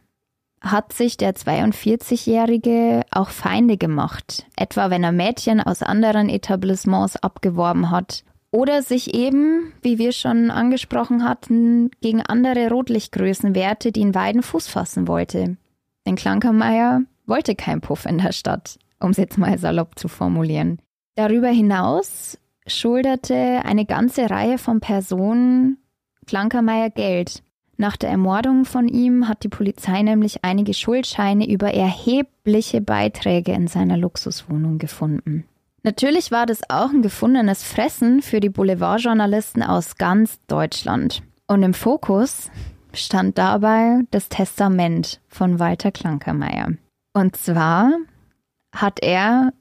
hat 0.60 0.92
sich 0.92 1.16
der 1.16 1.34
42-Jährige 1.34 3.02
auch 3.10 3.30
Feinde 3.30 3.76
gemacht, 3.76 4.46
etwa 4.56 4.90
wenn 4.90 5.04
er 5.04 5.12
Mädchen 5.12 5.60
aus 5.60 5.82
anderen 5.82 6.28
Etablissements 6.28 7.16
abgeworben 7.16 7.90
hat 7.90 8.24
oder 8.50 8.82
sich 8.82 9.14
eben, 9.14 9.72
wie 9.82 9.98
wir 9.98 10.12
schon 10.12 10.50
angesprochen 10.50 11.24
hatten, 11.24 11.90
gegen 12.00 12.22
andere 12.22 12.70
Rotlichtgrößenwerte, 12.70 13.92
die 13.92 14.00
in 14.00 14.14
Weiden 14.14 14.42
Fuß 14.42 14.68
fassen 14.68 15.06
wollte. 15.06 15.56
Denn 16.06 16.16
Klankermeier 16.16 17.02
wollte 17.26 17.54
kein 17.54 17.80
Puff 17.80 18.06
in 18.06 18.18
der 18.18 18.32
Stadt, 18.32 18.78
um 19.00 19.10
es 19.10 19.18
jetzt 19.18 19.38
mal 19.38 19.58
salopp 19.58 19.98
zu 19.98 20.08
formulieren. 20.08 20.80
Darüber 21.14 21.48
hinaus 21.48 22.38
schuldete 22.68 23.62
eine 23.64 23.84
ganze 23.84 24.30
Reihe 24.30 24.58
von 24.58 24.80
Personen 24.80 25.78
Klankermeier 26.26 26.90
Geld. 26.90 27.42
Nach 27.76 27.96
der 27.96 28.10
Ermordung 28.10 28.64
von 28.64 28.88
ihm 28.88 29.28
hat 29.28 29.44
die 29.44 29.48
Polizei 29.48 30.02
nämlich 30.02 30.44
einige 30.44 30.74
Schuldscheine 30.74 31.48
über 31.48 31.72
erhebliche 31.72 32.80
Beiträge 32.80 33.52
in 33.52 33.68
seiner 33.68 33.96
Luxuswohnung 33.96 34.78
gefunden. 34.78 35.44
Natürlich 35.84 36.32
war 36.32 36.44
das 36.44 36.68
auch 36.68 36.90
ein 36.90 37.02
gefundenes 37.02 37.62
Fressen 37.62 38.20
für 38.20 38.40
die 38.40 38.50
Boulevardjournalisten 38.50 39.62
aus 39.62 39.96
ganz 39.96 40.40
Deutschland. 40.48 41.22
Und 41.46 41.62
im 41.62 41.72
Fokus 41.72 42.50
stand 42.92 43.38
dabei 43.38 44.00
das 44.10 44.28
Testament 44.28 45.20
von 45.28 45.60
Walter 45.60 45.92
Klankermeier. 45.92 46.72
Und 47.14 47.36
zwar 47.36 47.92
hat 48.74 49.00
er 49.02 49.52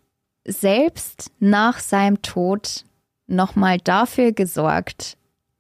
selbst 0.46 1.32
nach 1.40 1.80
seinem 1.80 2.22
Tod 2.22 2.84
nochmal 3.28 3.78
dafür 3.78 4.32
gesorgt, 4.32 5.18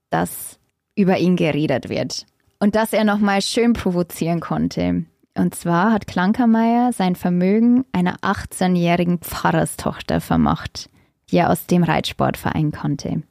dass 0.10 0.60
über 0.95 1.17
ihn 1.17 1.36
geredet 1.36 1.89
wird 1.89 2.25
und 2.60 2.75
dass 2.75 2.93
er 2.93 3.03
nochmal 3.03 3.41
schön 3.41 3.73
provozieren 3.73 4.39
konnte. 4.39 5.06
Und 5.36 5.53
zwar 5.53 5.91
hat 5.91 6.08
Klankermeier 6.08 6.91
sein 6.93 7.15
Vermögen 7.15 7.86
einer 7.91 8.17
18-jährigen 8.17 9.19
Pfarrerstochter 9.19 10.19
vermacht, 10.19 10.89
die 11.30 11.38
er 11.38 11.51
aus 11.51 11.67
dem 11.67 11.84
Reitsportverein 11.84 12.71
konnte. 12.71 13.21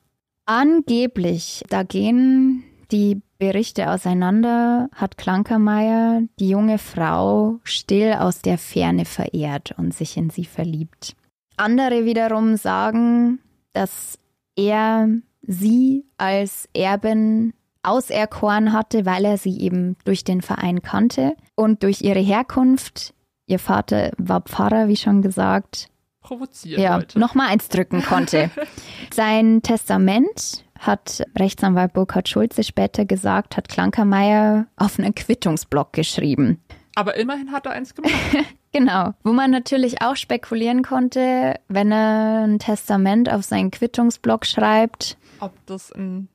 Angeblich, 0.44 1.64
da 1.68 1.82
gehen 1.82 2.62
die 2.92 3.20
Berichte 3.38 3.90
auseinander, 3.90 4.88
hat 4.94 5.18
Klankermeier 5.18 6.22
die 6.38 6.48
junge 6.48 6.78
Frau 6.78 7.58
still 7.64 8.12
aus 8.14 8.40
der 8.42 8.56
Ferne 8.56 9.04
verehrt 9.04 9.74
und 9.76 9.92
sich 9.92 10.16
in 10.16 10.30
sie 10.30 10.44
verliebt. 10.44 11.16
Andere 11.56 12.04
wiederum 12.04 12.56
sagen, 12.56 13.40
dass 13.72 14.18
er 14.56 15.08
sie 15.42 16.04
als 16.16 16.68
Erbin 16.74 17.52
auserkoren 17.82 18.72
hatte, 18.72 19.06
weil 19.06 19.24
er 19.24 19.38
sie 19.38 19.60
eben 19.60 19.96
durch 20.04 20.24
den 20.24 20.42
Verein 20.42 20.82
kannte 20.82 21.36
und 21.54 21.82
durch 21.82 22.02
ihre 22.02 22.18
Herkunft, 22.18 23.14
ihr 23.46 23.60
Vater 23.60 24.10
war 24.18 24.40
Pfarrer, 24.40 24.88
wie 24.88 24.96
schon 24.96 25.22
gesagt, 25.22 25.88
provozieren 26.20 26.82
ja, 26.82 27.00
nochmal 27.14 27.48
eins 27.48 27.68
drücken 27.68 28.02
konnte. 28.02 28.50
Sein 29.14 29.62
Testament 29.62 30.64
hat 30.78 31.22
Rechtsanwalt 31.38 31.92
Burkhard 31.92 32.28
Schulze 32.28 32.64
später 32.64 33.04
gesagt, 33.04 33.56
hat 33.56 33.68
Klankermeier 33.68 34.66
auf 34.76 34.98
einen 34.98 35.14
Quittungsblock 35.14 35.92
geschrieben. 35.92 36.60
Aber 36.96 37.16
immerhin 37.16 37.52
hat 37.52 37.66
er 37.66 37.72
eins 37.72 37.94
gemacht. 37.94 38.12
genau. 38.72 39.12
Wo 39.22 39.32
man 39.32 39.50
natürlich 39.50 40.00
auch 40.02 40.16
spekulieren 40.16 40.82
konnte, 40.82 41.54
wenn 41.68 41.92
er 41.92 42.44
ein 42.44 42.58
Testament 42.58 43.30
auf 43.30 43.44
seinen 43.44 43.70
Quittungsblock 43.70 44.46
schreibt. 44.46 45.18
Ob 45.38 45.52
das 45.66 45.90
in 45.90 46.28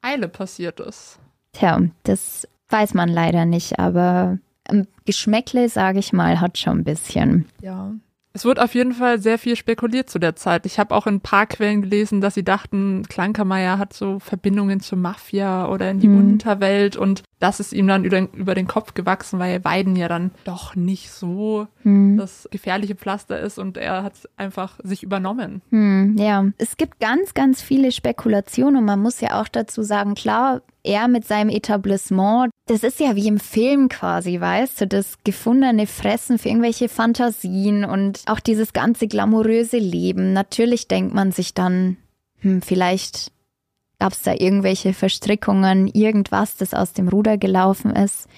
Eile 0.00 0.28
passiert 0.28 0.80
ist. 0.80 1.20
Tja, 1.52 1.82
das 2.02 2.48
weiß 2.70 2.94
man 2.94 3.10
leider 3.10 3.44
nicht, 3.44 3.78
aber 3.78 4.38
Geschmäckle, 5.04 5.68
sage 5.68 5.98
ich 5.98 6.12
mal, 6.12 6.40
hat 6.40 6.58
schon 6.58 6.78
ein 6.78 6.84
bisschen. 6.84 7.46
Ja. 7.60 7.92
Es 8.36 8.44
wird 8.44 8.60
auf 8.60 8.74
jeden 8.74 8.92
Fall 8.92 9.18
sehr 9.18 9.38
viel 9.38 9.56
spekuliert 9.56 10.10
zu 10.10 10.18
der 10.18 10.36
Zeit. 10.36 10.66
Ich 10.66 10.78
habe 10.78 10.94
auch 10.94 11.06
in 11.06 11.14
ein 11.14 11.20
paar 11.22 11.46
Quellen 11.46 11.80
gelesen, 11.80 12.20
dass 12.20 12.34
sie 12.34 12.44
dachten, 12.44 13.04
Klankermeier 13.08 13.78
hat 13.78 13.94
so 13.94 14.18
Verbindungen 14.18 14.80
zur 14.80 14.98
Mafia 14.98 15.66
oder 15.70 15.90
in 15.90 16.00
die 16.00 16.06
hm. 16.06 16.18
Unterwelt 16.18 16.98
und 16.98 17.22
das 17.38 17.60
ist 17.60 17.72
ihm 17.72 17.86
dann 17.86 18.04
über, 18.04 18.54
den 18.54 18.66
Kopf 18.66 18.92
gewachsen, 18.92 19.38
weil 19.38 19.64
Weiden 19.64 19.96
ja 19.96 20.08
dann 20.08 20.32
doch 20.44 20.76
nicht 20.76 21.10
so 21.12 21.66
hm. 21.82 22.18
das 22.18 22.46
gefährliche 22.50 22.94
Pflaster 22.94 23.40
ist 23.40 23.58
und 23.58 23.78
er 23.78 24.02
hat 24.02 24.28
einfach 24.36 24.78
sich 24.82 25.02
übernommen. 25.02 25.62
Hm, 25.70 26.16
ja, 26.18 26.44
es 26.58 26.76
gibt 26.76 27.00
ganz, 27.00 27.32
ganz 27.32 27.62
viele 27.62 27.90
Spekulationen 27.90 28.76
und 28.76 28.84
man 28.84 29.00
muss 29.00 29.22
ja 29.22 29.40
auch 29.40 29.48
dazu 29.48 29.82
sagen, 29.82 30.14
klar, 30.14 30.60
er 30.82 31.08
mit 31.08 31.26
seinem 31.26 31.48
Etablissement, 31.48 32.50
das 32.66 32.82
ist 32.82 33.00
ja 33.00 33.16
wie 33.16 33.28
im 33.28 33.38
Film 33.38 33.88
quasi, 33.88 34.40
weißt 34.40 34.80
du, 34.82 34.86
das 34.86 35.18
gefundene 35.24 35.86
Fressen 35.86 36.38
für 36.38 36.48
irgendwelche 36.48 36.88
Fantasien 36.88 37.84
und 37.84 38.22
auch 38.26 38.40
dieses 38.40 38.72
ganze 38.72 39.06
glamouröse 39.06 39.78
Leben. 39.78 40.32
Natürlich 40.32 40.88
denkt 40.88 41.14
man 41.14 41.32
sich 41.32 41.54
dann, 41.54 41.96
hm, 42.40 42.62
vielleicht 42.62 43.32
Gab 43.98 44.12
es 44.12 44.22
da 44.22 44.34
irgendwelche 44.34 44.92
Verstrickungen, 44.92 45.88
irgendwas, 45.88 46.56
das 46.56 46.74
aus 46.74 46.92
dem 46.92 47.08
Ruder 47.08 47.38
gelaufen 47.38 47.92
ist? 47.96 48.28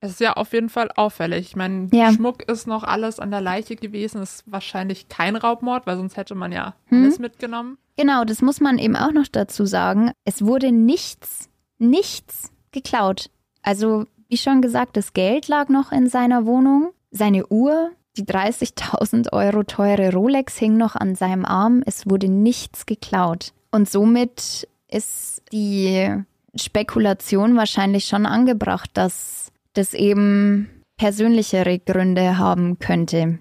Es 0.00 0.12
ist 0.12 0.20
ja 0.20 0.34
auf 0.34 0.52
jeden 0.52 0.68
Fall 0.68 0.90
auffällig. 0.94 1.48
Ich 1.48 1.56
meine, 1.56 1.88
ja. 1.92 2.12
Schmuck 2.12 2.48
ist 2.50 2.66
noch 2.66 2.82
alles 2.82 3.18
an 3.18 3.30
der 3.30 3.40
Leiche 3.40 3.76
gewesen. 3.76 4.22
Ist 4.22 4.44
wahrscheinlich 4.46 5.08
kein 5.08 5.36
Raubmord, 5.36 5.86
weil 5.86 5.96
sonst 5.96 6.16
hätte 6.16 6.34
man 6.34 6.52
ja 6.52 6.74
hm. 6.86 7.02
alles 7.02 7.18
mitgenommen. 7.18 7.78
Genau, 7.96 8.24
das 8.24 8.42
muss 8.42 8.60
man 8.60 8.78
eben 8.78 8.96
auch 8.96 9.12
noch 9.12 9.26
dazu 9.26 9.66
sagen. 9.66 10.12
Es 10.24 10.44
wurde 10.44 10.72
nichts, 10.72 11.50
nichts 11.78 12.52
geklaut. 12.72 13.30
Also, 13.66 14.06
wie 14.28 14.36
schon 14.36 14.62
gesagt, 14.62 14.96
das 14.96 15.12
Geld 15.12 15.48
lag 15.48 15.68
noch 15.68 15.90
in 15.90 16.08
seiner 16.08 16.46
Wohnung. 16.46 16.92
Seine 17.10 17.44
Uhr, 17.48 17.90
die 18.16 18.22
30.000 18.22 19.32
Euro 19.32 19.64
teure 19.64 20.12
Rolex 20.12 20.56
hing 20.56 20.76
noch 20.76 20.94
an 20.94 21.16
seinem 21.16 21.44
Arm. 21.44 21.82
Es 21.84 22.08
wurde 22.08 22.28
nichts 22.28 22.86
geklaut. 22.86 23.52
Und 23.72 23.90
somit 23.90 24.68
ist 24.88 25.42
die 25.52 26.08
Spekulation 26.54 27.56
wahrscheinlich 27.56 28.06
schon 28.06 28.24
angebracht, 28.24 28.90
dass 28.94 29.50
das 29.72 29.94
eben 29.94 30.70
persönlichere 30.96 31.80
Gründe 31.80 32.38
haben 32.38 32.78
könnte. 32.78 33.40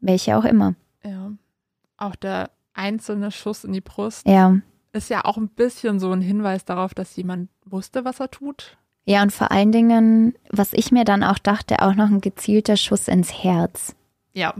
Welche 0.00 0.38
auch 0.38 0.44
immer. 0.46 0.74
Ja. 1.04 1.32
Auch 1.98 2.16
der 2.16 2.50
einzelne 2.72 3.30
Schuss 3.30 3.62
in 3.62 3.74
die 3.74 3.82
Brust 3.82 4.26
ja. 4.26 4.58
ist 4.92 5.10
ja 5.10 5.26
auch 5.26 5.36
ein 5.36 5.48
bisschen 5.48 6.00
so 6.00 6.10
ein 6.12 6.22
Hinweis 6.22 6.64
darauf, 6.64 6.94
dass 6.94 7.14
jemand 7.16 7.50
wusste, 7.66 8.06
was 8.06 8.20
er 8.20 8.30
tut. 8.30 8.78
Ja, 9.06 9.22
und 9.22 9.32
vor 9.32 9.50
allen 9.50 9.72
Dingen, 9.72 10.34
was 10.50 10.72
ich 10.72 10.92
mir 10.92 11.04
dann 11.04 11.22
auch 11.22 11.38
dachte, 11.38 11.80
auch 11.80 11.94
noch 11.94 12.10
ein 12.10 12.20
gezielter 12.20 12.76
Schuss 12.76 13.08
ins 13.08 13.32
Herz. 13.32 13.94
Ja. 14.32 14.54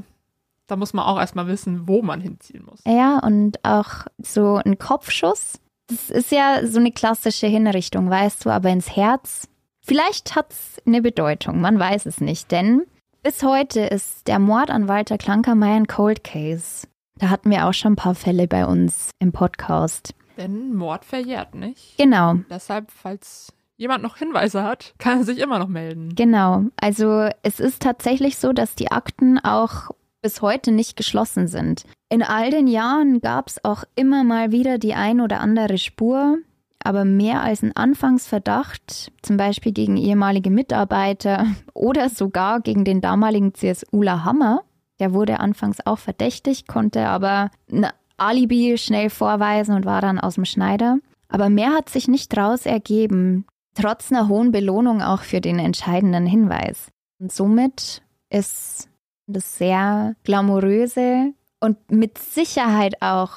Da 0.68 0.76
muss 0.76 0.92
man 0.92 1.04
auch 1.04 1.18
erstmal 1.18 1.46
wissen, 1.46 1.86
wo 1.86 2.02
man 2.02 2.20
hinziehen 2.20 2.64
muss. 2.64 2.80
Ja, 2.86 3.18
und 3.18 3.64
auch 3.64 4.06
so 4.18 4.56
ein 4.64 4.78
Kopfschuss 4.78 5.60
das 5.88 6.10
ist 6.10 6.32
ja 6.32 6.66
so 6.66 6.78
eine 6.78 6.90
klassische 6.90 7.46
Hinrichtung, 7.46 8.10
weißt 8.10 8.44
du, 8.44 8.50
aber 8.50 8.70
ins 8.70 8.96
Herz. 8.96 9.48
Vielleicht 9.80 10.34
hat 10.34 10.50
es 10.50 10.82
eine 10.84 11.00
Bedeutung, 11.00 11.60
man 11.60 11.78
weiß 11.78 12.06
es 12.06 12.20
nicht, 12.20 12.50
denn 12.50 12.82
bis 13.22 13.42
heute 13.42 13.80
ist 13.80 14.26
der 14.26 14.38
Mord 14.40 14.70
an 14.70 14.88
Walter 14.88 15.16
Klankermeier 15.16 15.76
ein 15.76 15.86
Cold 15.86 16.24
Case. 16.24 16.88
Da 17.18 17.30
hatten 17.30 17.50
wir 17.50 17.66
auch 17.66 17.72
schon 17.72 17.92
ein 17.92 17.96
paar 17.96 18.14
Fälle 18.14 18.46
bei 18.48 18.66
uns 18.66 19.10
im 19.20 19.32
Podcast. 19.32 20.12
Denn 20.36 20.74
Mord 20.74 21.04
verjährt 21.04 21.54
nicht. 21.54 21.96
Genau. 21.96 22.34
Deshalb, 22.50 22.90
falls 22.90 23.52
jemand 23.76 24.02
noch 24.02 24.16
Hinweise 24.16 24.62
hat, 24.62 24.94
kann 24.98 25.18
er 25.18 25.24
sich 25.24 25.38
immer 25.38 25.58
noch 25.58 25.68
melden. 25.68 26.14
Genau. 26.14 26.64
Also 26.80 27.28
es 27.42 27.60
ist 27.60 27.82
tatsächlich 27.82 28.38
so, 28.38 28.52
dass 28.52 28.74
die 28.74 28.90
Akten 28.90 29.38
auch 29.38 29.90
bis 30.22 30.42
heute 30.42 30.72
nicht 30.72 30.96
geschlossen 30.96 31.46
sind. 31.46 31.84
In 32.08 32.22
all 32.22 32.50
den 32.50 32.66
Jahren 32.66 33.20
gab 33.20 33.48
es 33.48 33.64
auch 33.64 33.84
immer 33.94 34.24
mal 34.24 34.50
wieder 34.50 34.78
die 34.78 34.94
ein 34.94 35.20
oder 35.20 35.40
andere 35.40 35.78
Spur, 35.78 36.38
aber 36.82 37.04
mehr 37.04 37.42
als 37.42 37.62
ein 37.62 37.74
Anfangsverdacht, 37.74 39.12
zum 39.22 39.36
Beispiel 39.36 39.72
gegen 39.72 39.96
ehemalige 39.96 40.50
Mitarbeiter 40.50 41.46
oder 41.74 42.08
sogar 42.08 42.60
gegen 42.60 42.84
den 42.84 43.00
damaligen 43.00 43.54
CSUler 43.54 44.24
Hammer, 44.24 44.62
der 44.98 45.12
wurde 45.12 45.40
anfangs 45.40 45.84
auch 45.84 45.98
verdächtig, 45.98 46.66
konnte 46.66 47.06
aber 47.06 47.50
ein 47.70 47.86
Alibi 48.16 48.78
schnell 48.78 49.10
vorweisen 49.10 49.74
und 49.74 49.84
war 49.84 50.00
dann 50.00 50.18
aus 50.18 50.36
dem 50.36 50.44
Schneider. 50.44 50.98
Aber 51.28 51.50
mehr 51.50 51.72
hat 51.72 51.88
sich 51.90 52.08
nicht 52.08 52.34
draus 52.34 52.66
ergeben, 52.66 53.46
trotz 53.76 54.10
einer 54.10 54.28
hohen 54.28 54.50
Belohnung 54.50 55.02
auch 55.02 55.22
für 55.22 55.40
den 55.40 55.58
entscheidenden 55.58 56.26
Hinweis. 56.26 56.90
Und 57.18 57.32
somit 57.32 58.02
ist 58.30 58.88
das 59.26 59.58
sehr 59.58 60.14
glamouröse 60.24 61.32
und 61.60 61.90
mit 61.90 62.18
Sicherheit 62.18 63.02
auch 63.02 63.32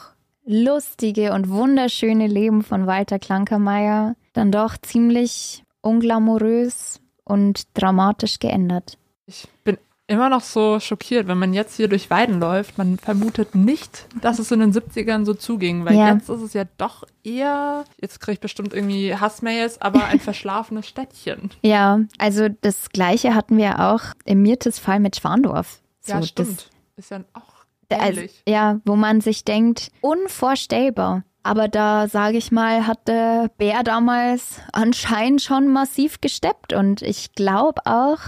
lustige 0.46 1.34
und 1.34 1.50
wunderschöne 1.50 2.28
Leben 2.28 2.64
von 2.64 2.88
Walter 2.88 3.20
Klankermeier 3.20 4.16
dann 4.34 4.52
doch 4.52 4.78
ziemlich 4.78 5.64
unglamourös 5.82 7.00
und 7.24 7.68
dramatisch 7.76 8.40
geändert. 8.40 8.98
Ich 9.26 9.48
bin 9.64 9.78
immer 10.10 10.30
noch 10.30 10.42
so 10.42 10.80
schockiert, 10.80 11.28
wenn 11.28 11.38
man 11.38 11.54
jetzt 11.54 11.76
hier 11.76 11.88
durch 11.88 12.10
Weiden 12.10 12.40
läuft. 12.40 12.78
Man 12.78 12.98
vermutet 12.98 13.56
nicht, 13.56 14.08
dass 14.22 14.40
es 14.40 14.52
in 14.52 14.60
den 14.60 14.74
70ern 14.74 15.24
so 15.24 15.34
zuging, 15.34 15.86
weil 15.86 15.96
ja. 15.96 16.14
jetzt 16.14 16.30
ist 16.30 16.42
es 16.42 16.54
ja 16.54 16.64
doch 16.78 17.04
eher, 17.24 17.86
jetzt 18.02 18.20
kriege 18.20 18.34
ich 18.34 18.40
bestimmt 18.40 18.74
irgendwie 18.74 19.16
Hassmails, 19.16 19.80
aber 19.82 20.06
ein 20.06 20.20
verschlafenes 20.20 20.88
Städtchen. 20.88 21.52
Ja, 21.62 22.02
also 22.18 22.50
das 22.62 22.90
Gleiche 22.90 23.36
hatten 23.36 23.58
wir 23.58 23.80
auch 23.80 24.02
im 24.26 24.42
Mirtes 24.42 24.80
Fall 24.80 25.00
mit 25.00 25.16
Schwandorf. 25.16 25.80
So, 26.02 26.14
ja, 26.14 26.24
stimmt. 26.24 26.70
Das, 26.96 27.06
ist 27.06 27.12
ja 27.12 27.22
auch 27.34 27.60
also, 27.92 28.22
ja, 28.48 28.80
wo 28.86 28.96
man 28.96 29.22
sich 29.22 29.46
denkt, 29.46 29.92
unvorstellbar. 30.02 31.24
Aber 31.42 31.68
da, 31.68 32.08
sage 32.08 32.38
ich 32.38 32.52
mal, 32.52 32.86
hat 32.86 33.08
der 33.08 33.50
Bär 33.58 33.84
damals 33.84 34.60
anscheinend 34.74 35.42
schon 35.42 35.68
massiv 35.70 36.22
gesteppt. 36.22 36.74
Und 36.74 37.02
ich 37.02 37.34
glaube 37.34 37.82
auch, 37.86 38.20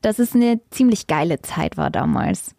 dass 0.00 0.18
es 0.18 0.34
eine 0.34 0.60
ziemlich 0.70 1.06
geile 1.06 1.40
Zeit 1.42 1.76
war 1.76 1.90
damals. 1.90 2.54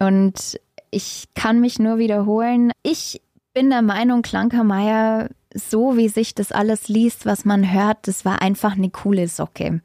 Und 0.00 0.60
ich 0.90 1.28
kann 1.34 1.60
mich 1.60 1.78
nur 1.78 1.98
wiederholen. 1.98 2.72
Ich 2.82 3.20
bin 3.52 3.70
der 3.70 3.82
Meinung, 3.82 4.22
Klankermeier, 4.22 5.30
so 5.54 5.96
wie 5.96 6.08
sich 6.08 6.34
das 6.34 6.52
alles 6.52 6.88
liest, 6.88 7.26
was 7.26 7.44
man 7.44 7.72
hört, 7.72 8.08
das 8.08 8.24
war 8.24 8.42
einfach 8.42 8.72
eine 8.72 8.90
coole 8.90 9.28
Socke. 9.28 9.82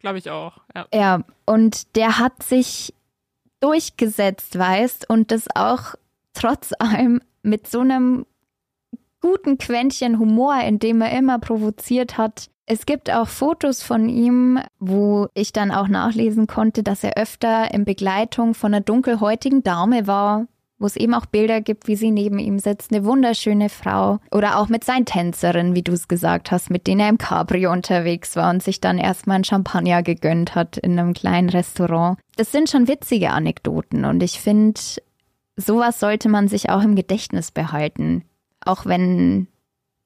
Glaube 0.00 0.18
ich 0.18 0.30
auch, 0.30 0.58
ja. 0.74 0.86
Ja, 0.92 1.24
und 1.46 1.96
der 1.96 2.18
hat 2.18 2.42
sich 2.42 2.92
durchgesetzt, 3.60 4.58
weißt, 4.58 5.08
und 5.08 5.30
das 5.30 5.46
auch 5.54 5.94
trotz 6.32 6.72
allem 6.78 7.20
mit 7.42 7.68
so 7.68 7.80
einem 7.80 8.26
guten 9.20 9.58
Quäntchen 9.58 10.18
Humor, 10.18 10.60
in 10.60 10.78
dem 10.78 11.00
er 11.00 11.16
immer 11.16 11.38
provoziert 11.38 12.18
hat, 12.18 12.50
Es 12.68 12.84
gibt 12.84 13.10
auch 13.10 13.28
Fotos 13.28 13.82
von 13.82 14.08
ihm, 14.08 14.58
wo 14.80 15.15
ich 15.34 15.52
dann 15.52 15.70
auch 15.70 15.88
nachlesen 15.88 16.46
konnte, 16.46 16.82
dass 16.82 17.04
er 17.04 17.16
öfter 17.16 17.72
in 17.72 17.84
Begleitung 17.84 18.54
von 18.54 18.74
einer 18.74 18.82
dunkelhäutigen 18.82 19.62
Dame 19.62 20.06
war, 20.06 20.46
wo 20.78 20.86
es 20.86 20.96
eben 20.96 21.14
auch 21.14 21.26
Bilder 21.26 21.60
gibt, 21.60 21.88
wie 21.88 21.96
sie 21.96 22.10
neben 22.10 22.38
ihm 22.38 22.58
sitzt, 22.58 22.92
eine 22.92 23.04
wunderschöne 23.04 23.68
Frau. 23.68 24.18
Oder 24.30 24.58
auch 24.58 24.68
mit 24.68 24.84
seinen 24.84 25.06
Tänzerinnen, 25.06 25.74
wie 25.74 25.82
du 25.82 25.92
es 25.92 26.08
gesagt 26.08 26.50
hast, 26.50 26.70
mit 26.70 26.86
denen 26.86 27.00
er 27.00 27.08
im 27.08 27.18
Cabrio 27.18 27.72
unterwegs 27.72 28.36
war 28.36 28.50
und 28.50 28.62
sich 28.62 28.80
dann 28.80 28.98
erstmal 28.98 29.38
ein 29.38 29.44
Champagner 29.44 30.02
gegönnt 30.02 30.54
hat 30.54 30.76
in 30.76 30.98
einem 30.98 31.14
kleinen 31.14 31.48
Restaurant. 31.48 32.18
Das 32.36 32.52
sind 32.52 32.68
schon 32.68 32.88
witzige 32.88 33.30
Anekdoten 33.30 34.04
und 34.04 34.22
ich 34.22 34.40
finde, 34.40 34.80
sowas 35.56 35.98
sollte 35.98 36.28
man 36.28 36.48
sich 36.48 36.68
auch 36.68 36.82
im 36.82 36.94
Gedächtnis 36.94 37.50
behalten. 37.50 38.24
Auch 38.64 38.84
wenn 38.84 39.48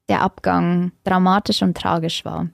der 0.08 0.22
Abgang 0.22 0.92
dramatisch 1.04 1.62
und 1.62 1.76
tragisch 1.76 2.24
war. 2.24 2.48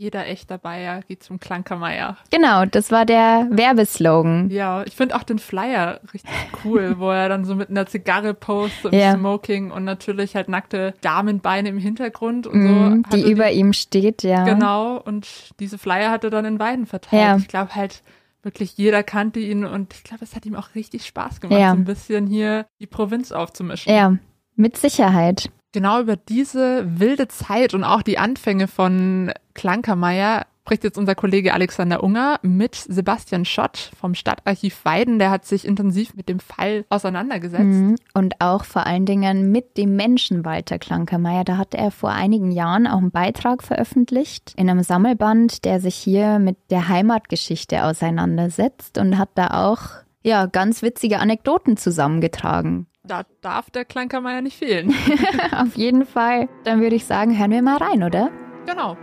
Jeder 0.00 0.26
echter 0.26 0.56
Bayer 0.56 1.02
geht 1.02 1.22
zum 1.22 1.38
Klankermeier. 1.38 2.16
Genau, 2.30 2.64
das 2.64 2.90
war 2.90 3.04
der 3.04 3.46
Werbeslogan. 3.50 4.48
Ja, 4.48 4.82
ich 4.84 4.96
finde 4.96 5.14
auch 5.14 5.24
den 5.24 5.38
Flyer 5.38 6.00
richtig 6.14 6.32
cool, 6.64 6.94
wo 6.98 7.10
er 7.10 7.28
dann 7.28 7.44
so 7.44 7.54
mit 7.54 7.68
einer 7.68 7.84
Zigarre 7.84 8.32
postet 8.32 8.94
im 8.94 8.98
yeah. 8.98 9.14
Smoking 9.14 9.70
und 9.70 9.84
natürlich 9.84 10.36
halt 10.36 10.48
nackte 10.48 10.94
Damenbeine 11.02 11.68
im 11.68 11.76
Hintergrund 11.76 12.46
und 12.46 12.62
mm, 12.64 13.02
so. 13.10 13.14
Die 13.14 13.30
über 13.30 13.50
die, 13.50 13.58
ihm 13.58 13.74
steht, 13.74 14.22
ja. 14.22 14.44
Genau, 14.44 14.96
und 14.96 15.28
diese 15.60 15.76
Flyer 15.76 16.10
hat 16.10 16.24
er 16.24 16.30
dann 16.30 16.46
in 16.46 16.58
Weiden 16.58 16.86
verteilt. 16.86 17.22
Ja. 17.22 17.36
Ich 17.36 17.48
glaube 17.48 17.74
halt, 17.74 18.02
wirklich 18.42 18.78
jeder 18.78 19.02
kannte 19.02 19.38
ihn 19.38 19.66
und 19.66 19.92
ich 19.92 20.02
glaube, 20.02 20.24
es 20.24 20.34
hat 20.34 20.46
ihm 20.46 20.54
auch 20.54 20.74
richtig 20.74 21.04
Spaß 21.04 21.42
gemacht, 21.42 21.60
ja. 21.60 21.72
so 21.72 21.76
ein 21.76 21.84
bisschen 21.84 22.26
hier 22.26 22.64
die 22.80 22.86
Provinz 22.86 23.32
aufzumischen. 23.32 23.92
Ja, 23.92 24.16
mit 24.56 24.78
Sicherheit. 24.78 25.50
Genau 25.72 26.00
über 26.00 26.16
diese 26.16 26.84
wilde 26.98 27.28
Zeit 27.28 27.74
und 27.74 27.84
auch 27.84 28.02
die 28.02 28.18
Anfänge 28.18 28.66
von 28.66 29.32
Klankermeier 29.54 30.46
spricht 30.70 30.84
jetzt 30.84 30.98
unser 30.98 31.16
Kollege 31.16 31.52
Alexander 31.52 32.00
Unger 32.04 32.38
mit 32.42 32.76
Sebastian 32.76 33.44
Schott 33.44 33.90
vom 33.98 34.14
Stadtarchiv 34.14 34.84
Weiden. 34.84 35.18
Der 35.18 35.32
hat 35.32 35.44
sich 35.44 35.66
intensiv 35.66 36.14
mit 36.14 36.28
dem 36.28 36.38
Fall 36.38 36.84
auseinandergesetzt. 36.90 37.64
Mhm. 37.64 37.96
Und 38.14 38.40
auch 38.40 38.64
vor 38.64 38.86
allen 38.86 39.04
Dingen 39.04 39.50
mit 39.50 39.76
dem 39.76 39.96
Menschen 39.96 40.44
Walter 40.44 40.78
Klankermeier. 40.78 41.42
Da 41.42 41.56
hat 41.56 41.74
er 41.74 41.90
vor 41.90 42.10
einigen 42.10 42.52
Jahren 42.52 42.86
auch 42.86 42.98
einen 42.98 43.10
Beitrag 43.10 43.64
veröffentlicht 43.64 44.52
in 44.56 44.70
einem 44.70 44.84
Sammelband, 44.84 45.64
der 45.64 45.80
sich 45.80 45.96
hier 45.96 46.38
mit 46.38 46.56
der 46.70 46.86
Heimatgeschichte 46.88 47.82
auseinandersetzt 47.84 48.96
und 48.96 49.18
hat 49.18 49.30
da 49.34 49.68
auch 49.68 50.04
ja, 50.22 50.46
ganz 50.46 50.82
witzige 50.82 51.18
Anekdoten 51.18 51.78
zusammengetragen. 51.78 52.86
Da 53.10 53.24
darf 53.40 53.70
der 53.70 53.84
Kleinkammer 53.84 54.40
nicht 54.40 54.56
fehlen. 54.56 54.94
Auf 55.52 55.74
jeden 55.74 56.06
Fall. 56.06 56.48
Dann 56.62 56.80
würde 56.80 56.94
ich 56.94 57.06
sagen, 57.06 57.36
hören 57.36 57.50
wir 57.50 57.60
mal 57.60 57.78
rein, 57.78 58.04
oder? 58.04 58.30
Genau. 58.66 58.96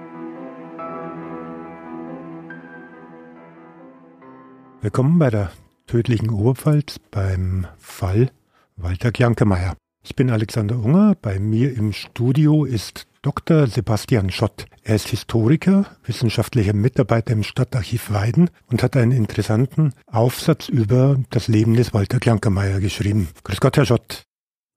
Willkommen 4.80 5.20
bei 5.20 5.30
der 5.30 5.52
tödlichen 5.88 6.30
Oberpfalz 6.30 7.00
beim 7.12 7.68
Fall 7.78 8.32
Walter 8.78 9.12
Klankemeyer. 9.12 9.76
Ich 10.04 10.16
bin 10.16 10.30
Alexander 10.30 10.78
Unger. 10.78 11.16
Bei 11.22 11.38
mir 11.38 11.76
im 11.76 11.92
Studio 11.92 12.64
ist 12.64 13.08
Dr. 13.28 13.68
Sebastian 13.68 14.32
Schott. 14.32 14.68
Er 14.84 14.96
ist 14.96 15.10
Historiker, 15.10 15.86
wissenschaftlicher 16.06 16.72
Mitarbeiter 16.72 17.34
im 17.34 17.44
Stadtarchiv 17.44 18.10
Weiden 18.10 18.50
und 18.68 18.82
hat 18.82 18.96
einen 18.96 19.12
interessanten 19.12 19.92
Aufsatz 20.06 20.70
über 20.70 21.20
das 21.30 21.50
Leben 21.50 21.74
des 21.74 21.94
Walter 21.94 22.20
Klankermeier 22.20 22.80
geschrieben. 22.80 23.28
Grüß 23.44 23.60
Gott, 23.60 23.76
Herr 23.76 23.86
Schott. 23.86 24.24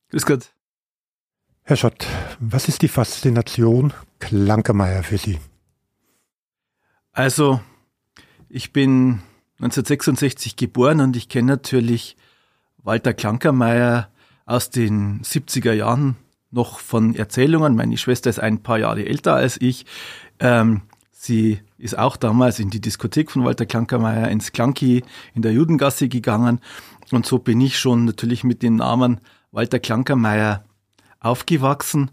Grüß 0.08 0.26
Gott. 0.26 0.52
Herr 1.62 1.76
Schott, 1.76 2.08
was 2.40 2.66
ist 2.66 2.82
die 2.82 2.88
Faszination 2.88 3.92
Klankermeier 4.18 5.04
für 5.04 5.18
Sie? 5.18 5.38
Also, 7.12 7.60
ich 8.48 8.72
bin 8.72 9.22
1966 9.60 10.56
geboren 10.56 11.00
und 11.00 11.14
ich 11.14 11.28
kenne 11.28 11.52
natürlich 11.52 12.16
Walter 12.78 13.14
Klankermeier 13.14 14.10
aus 14.44 14.70
den 14.70 15.22
70er 15.22 15.72
Jahren 15.72 16.16
noch 16.50 16.80
von 16.80 17.14
Erzählungen. 17.14 17.76
Meine 17.76 17.96
Schwester 17.96 18.30
ist 18.30 18.40
ein 18.40 18.62
paar 18.62 18.78
Jahre 18.78 19.06
älter 19.06 19.34
als 19.34 19.60
ich. 19.60 19.86
Ähm, 20.38 20.82
sie 21.12 21.60
ist 21.78 21.96
auch 21.96 22.16
damals 22.16 22.58
in 22.58 22.70
die 22.70 22.80
Diskothek 22.80 23.30
von 23.30 23.44
Walter 23.44 23.66
Klankermeier 23.66 24.28
ins 24.28 24.52
Klanki 24.52 25.02
in 25.34 25.42
der 25.42 25.52
Judengasse 25.52 26.08
gegangen. 26.08 26.60
Und 27.10 27.26
so 27.26 27.38
bin 27.38 27.60
ich 27.60 27.78
schon 27.78 28.04
natürlich 28.04 28.44
mit 28.44 28.62
dem 28.62 28.76
Namen 28.76 29.20
Walter 29.52 29.78
Klankermeier 29.78 30.64
aufgewachsen. 31.20 32.10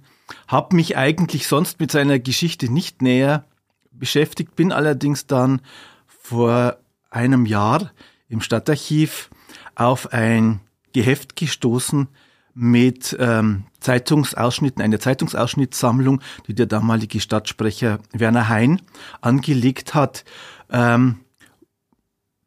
Hab 0.47 0.73
mich 0.73 0.97
eigentlich 0.97 1.47
sonst 1.47 1.79
mit 1.79 1.91
seiner 1.91 2.19
Geschichte 2.19 2.71
nicht 2.71 3.01
näher 3.01 3.45
beschäftigt, 3.91 4.55
bin 4.55 4.71
allerdings 4.71 5.27
dann 5.27 5.61
vor 6.07 6.77
einem 7.09 7.45
Jahr 7.45 7.91
im 8.27 8.41
Stadtarchiv 8.41 9.29
auf 9.75 10.11
ein 10.11 10.59
Geheft 10.93 11.35
gestoßen, 11.35 12.07
mit 12.59 13.15
ähm, 13.19 13.65
Zeitungsausschnitten, 13.79 14.81
eine 14.81 14.97
Zeitungsausschnittssammlung, 14.97 16.21
die 16.47 16.55
der 16.55 16.65
damalige 16.65 17.19
Stadtsprecher 17.19 17.99
Werner 18.13 18.49
Hein 18.49 18.81
angelegt 19.21 19.93
hat. 19.93 20.25
Ähm, 20.71 21.19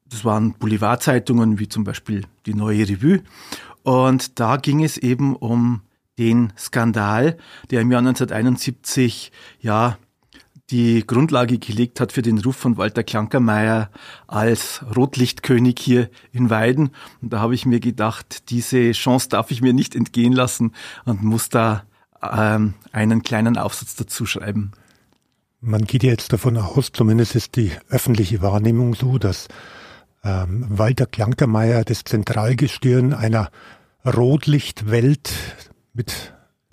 das 0.07 0.25
waren 0.25 0.55
Boulevardzeitungen 0.55 1.61
wie 1.61 1.69
zum 1.69 1.85
Beispiel 1.85 2.25
die 2.45 2.55
Neue 2.55 2.89
Revue. 2.89 3.23
Und 3.85 4.41
da 4.41 4.57
ging 4.57 4.83
es 4.83 4.99
eben 4.99 5.37
um 5.37 5.83
den 6.19 6.53
Skandal, 6.59 7.39
der 7.71 7.81
im 7.81 7.93
Jahr 7.93 8.01
1971 8.01 9.31
ja 9.61 9.97
die 10.71 11.05
Grundlage 11.07 11.59
gelegt 11.59 12.01
hat 12.01 12.13
für 12.13 12.23
den 12.23 12.39
Ruf 12.39 12.57
von 12.57 12.77
Walter 12.77 13.03
Klankermeier 13.03 13.91
als 14.29 14.85
Rotlichtkönig 14.95 15.77
hier 15.81 16.11
in 16.33 16.51
Weiden. 16.51 16.91
Und 17.21 17.33
da 17.33 17.41
habe 17.41 17.55
ich 17.55 17.67
mir 17.67 17.81
gedacht, 17.81 18.51
diese 18.51 18.93
Chance 18.93 19.29
darf 19.29 19.51
ich 19.51 19.63
mir 19.63 19.73
nicht 19.73 19.97
entgehen 19.97 20.33
lassen 20.33 20.73
und 21.05 21.23
muss 21.23 21.49
da 21.49 21.85
ähm, 22.23 22.75
einen 22.93 23.23
kleinen 23.23 23.59
Aufsatz 23.59 23.97
dazu 23.97 24.27
schreiben. 24.27 24.73
Man 25.61 25.85
geht 25.85 26.03
ja 26.03 26.11
jetzt 26.11 26.33
davon 26.33 26.57
aus, 26.57 26.91
zumindest 26.93 27.35
ist 27.35 27.57
die 27.57 27.73
öffentliche 27.89 28.41
Wahrnehmung 28.41 28.95
so, 28.95 29.19
dass 29.19 29.49
ähm, 30.25 30.67
Walter 30.69 31.07
Klankermeier 31.07 31.85
das 31.85 32.05
Zentralgestirn 32.05 33.13
einer 33.13 33.51
Rotlichtwelt 34.07 35.33
mit 35.93 36.33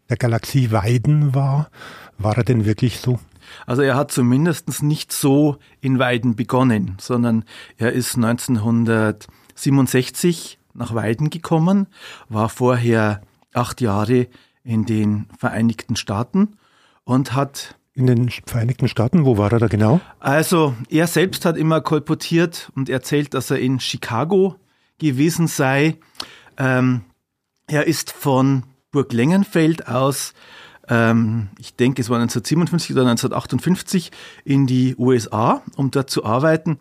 der 0.10 0.18
Galaxie 0.18 0.72
Weiden 0.72 1.36
war. 1.36 1.70
War 2.18 2.38
er 2.38 2.44
denn 2.44 2.66
wirklich 2.66 3.00
so? 3.00 3.20
Also 3.66 3.82
er 3.82 3.96
hat 3.96 4.12
zumindest 4.12 4.84
nicht 4.84 5.12
so 5.12 5.58
in 5.82 5.98
Weiden 6.00 6.36
begonnen, 6.36 6.96
sondern 7.00 7.44
er 7.78 7.94
ist 7.94 8.16
1967 8.16 10.60
nach 10.74 10.94
Weiden 10.94 11.30
gekommen, 11.30 11.88
war 12.30 12.50
vorher 12.50 13.22
acht 13.54 13.80
Jahre 13.82 14.28
in 14.64 14.86
den 14.86 15.28
Vereinigten 15.38 15.96
Staaten 15.96 16.58
und 17.04 17.34
hat 17.34 17.76
in 17.94 18.06
den 18.06 18.30
Vereinigten 18.30 18.88
Staaten, 18.88 19.26
wo 19.26 19.40
war 19.40 19.52
er 19.52 19.58
da 19.58 19.66
genau? 19.68 20.00
Also 20.20 20.76
er 20.90 21.08
selbst 21.08 21.46
hat 21.46 21.58
immer 21.58 21.82
kolportiert 21.82 22.72
und 22.76 22.90
erzählt, 22.90 23.34
dass 23.34 23.50
er 23.50 23.58
in 23.60 23.80
Chicago 23.80 24.58
gewesen 25.00 25.48
sei. 25.48 25.98
Ähm, 26.58 27.02
er 27.66 27.88
ist 27.88 28.12
von 28.12 28.66
Burg 28.92 29.14
Lengenfeld 29.14 29.88
aus 29.88 30.36
ähm, 30.90 31.50
ich 31.60 31.76
denke, 31.76 32.02
es 32.02 32.10
war 32.10 32.18
1957 32.18 32.92
oder 32.92 33.02
1958 33.02 34.12
in 34.46 34.68
die 34.68 34.96
USA, 34.98 35.62
um 35.76 35.92
dort 35.92 36.10
zu 36.10 36.26
arbeiten. 36.26 36.80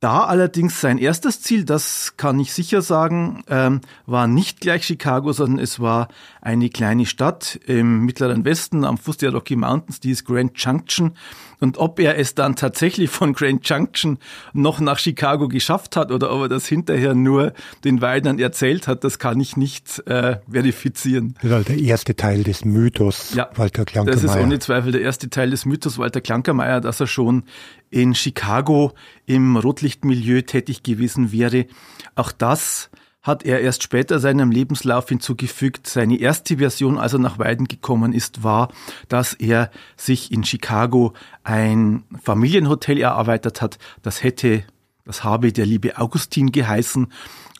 Da 0.00 0.24
allerdings 0.24 0.80
sein 0.80 0.98
erstes 0.98 1.42
Ziel, 1.42 1.64
das 1.64 2.16
kann 2.16 2.38
ich 2.38 2.52
sicher 2.52 2.82
sagen, 2.82 3.42
ähm, 3.48 3.80
war 4.06 4.28
nicht 4.28 4.60
gleich 4.60 4.84
Chicago, 4.84 5.32
sondern 5.32 5.58
es 5.58 5.80
war 5.80 6.06
eine 6.40 6.70
kleine 6.70 7.04
Stadt 7.04 7.58
im 7.66 8.04
mittleren 8.04 8.44
Westen 8.44 8.84
am 8.84 8.96
Fuß 8.96 9.16
der 9.16 9.32
Rocky 9.32 9.56
Mountains, 9.56 9.98
die 9.98 10.12
ist 10.12 10.24
Grand 10.24 10.52
Junction. 10.56 11.14
Und 11.60 11.78
ob 11.78 11.98
er 11.98 12.18
es 12.18 12.34
dann 12.34 12.56
tatsächlich 12.56 13.10
von 13.10 13.32
Grand 13.32 13.68
Junction 13.68 14.18
noch 14.52 14.80
nach 14.80 14.98
Chicago 14.98 15.48
geschafft 15.48 15.96
hat 15.96 16.12
oder 16.12 16.32
ob 16.32 16.42
er 16.42 16.48
das 16.48 16.66
hinterher 16.66 17.14
nur 17.14 17.52
den 17.84 18.00
Weidern 18.00 18.38
erzählt 18.38 18.86
hat, 18.86 19.02
das 19.02 19.18
kann 19.18 19.40
ich 19.40 19.56
nicht 19.56 20.06
äh, 20.06 20.36
verifizieren. 20.50 21.34
Das 21.34 21.44
ist 21.44 21.52
halt 21.52 21.68
der 21.68 21.78
erste 21.78 22.14
Teil 22.14 22.44
des 22.44 22.64
Mythos 22.64 23.34
ja, 23.34 23.50
Walter 23.56 23.84
Klankermeier. 23.84 24.22
Das 24.22 24.36
ist 24.36 24.40
ohne 24.40 24.58
Zweifel 24.58 24.92
der 24.92 25.00
erste 25.00 25.30
Teil 25.30 25.50
des 25.50 25.64
Mythos 25.64 25.98
Walter 25.98 26.20
Klankermeier, 26.20 26.80
dass 26.80 27.00
er 27.00 27.06
schon 27.06 27.44
in 27.90 28.14
Chicago 28.14 28.92
im 29.26 29.56
Rotlichtmilieu 29.56 30.42
tätig 30.42 30.82
gewesen 30.82 31.32
wäre. 31.32 31.66
Auch 32.14 32.32
das 32.32 32.90
hat 33.28 33.44
er 33.44 33.60
erst 33.60 33.84
später 33.84 34.18
seinem 34.18 34.50
Lebenslauf 34.50 35.08
hinzugefügt. 35.08 35.86
Seine 35.86 36.18
erste 36.18 36.56
Version, 36.56 36.98
als 36.98 37.12
er 37.12 37.20
nach 37.20 37.38
Weiden 37.38 37.68
gekommen 37.68 38.12
ist, 38.12 38.42
war, 38.42 38.72
dass 39.08 39.34
er 39.34 39.70
sich 39.96 40.32
in 40.32 40.42
Chicago 40.42 41.12
ein 41.44 42.02
Familienhotel 42.20 42.98
erarbeitet 42.98 43.62
hat. 43.62 43.78
Das 44.02 44.24
hätte, 44.24 44.64
das 45.04 45.22
habe 45.22 45.52
der 45.52 45.66
liebe 45.66 45.98
Augustin 45.98 46.50
geheißen. 46.50 47.12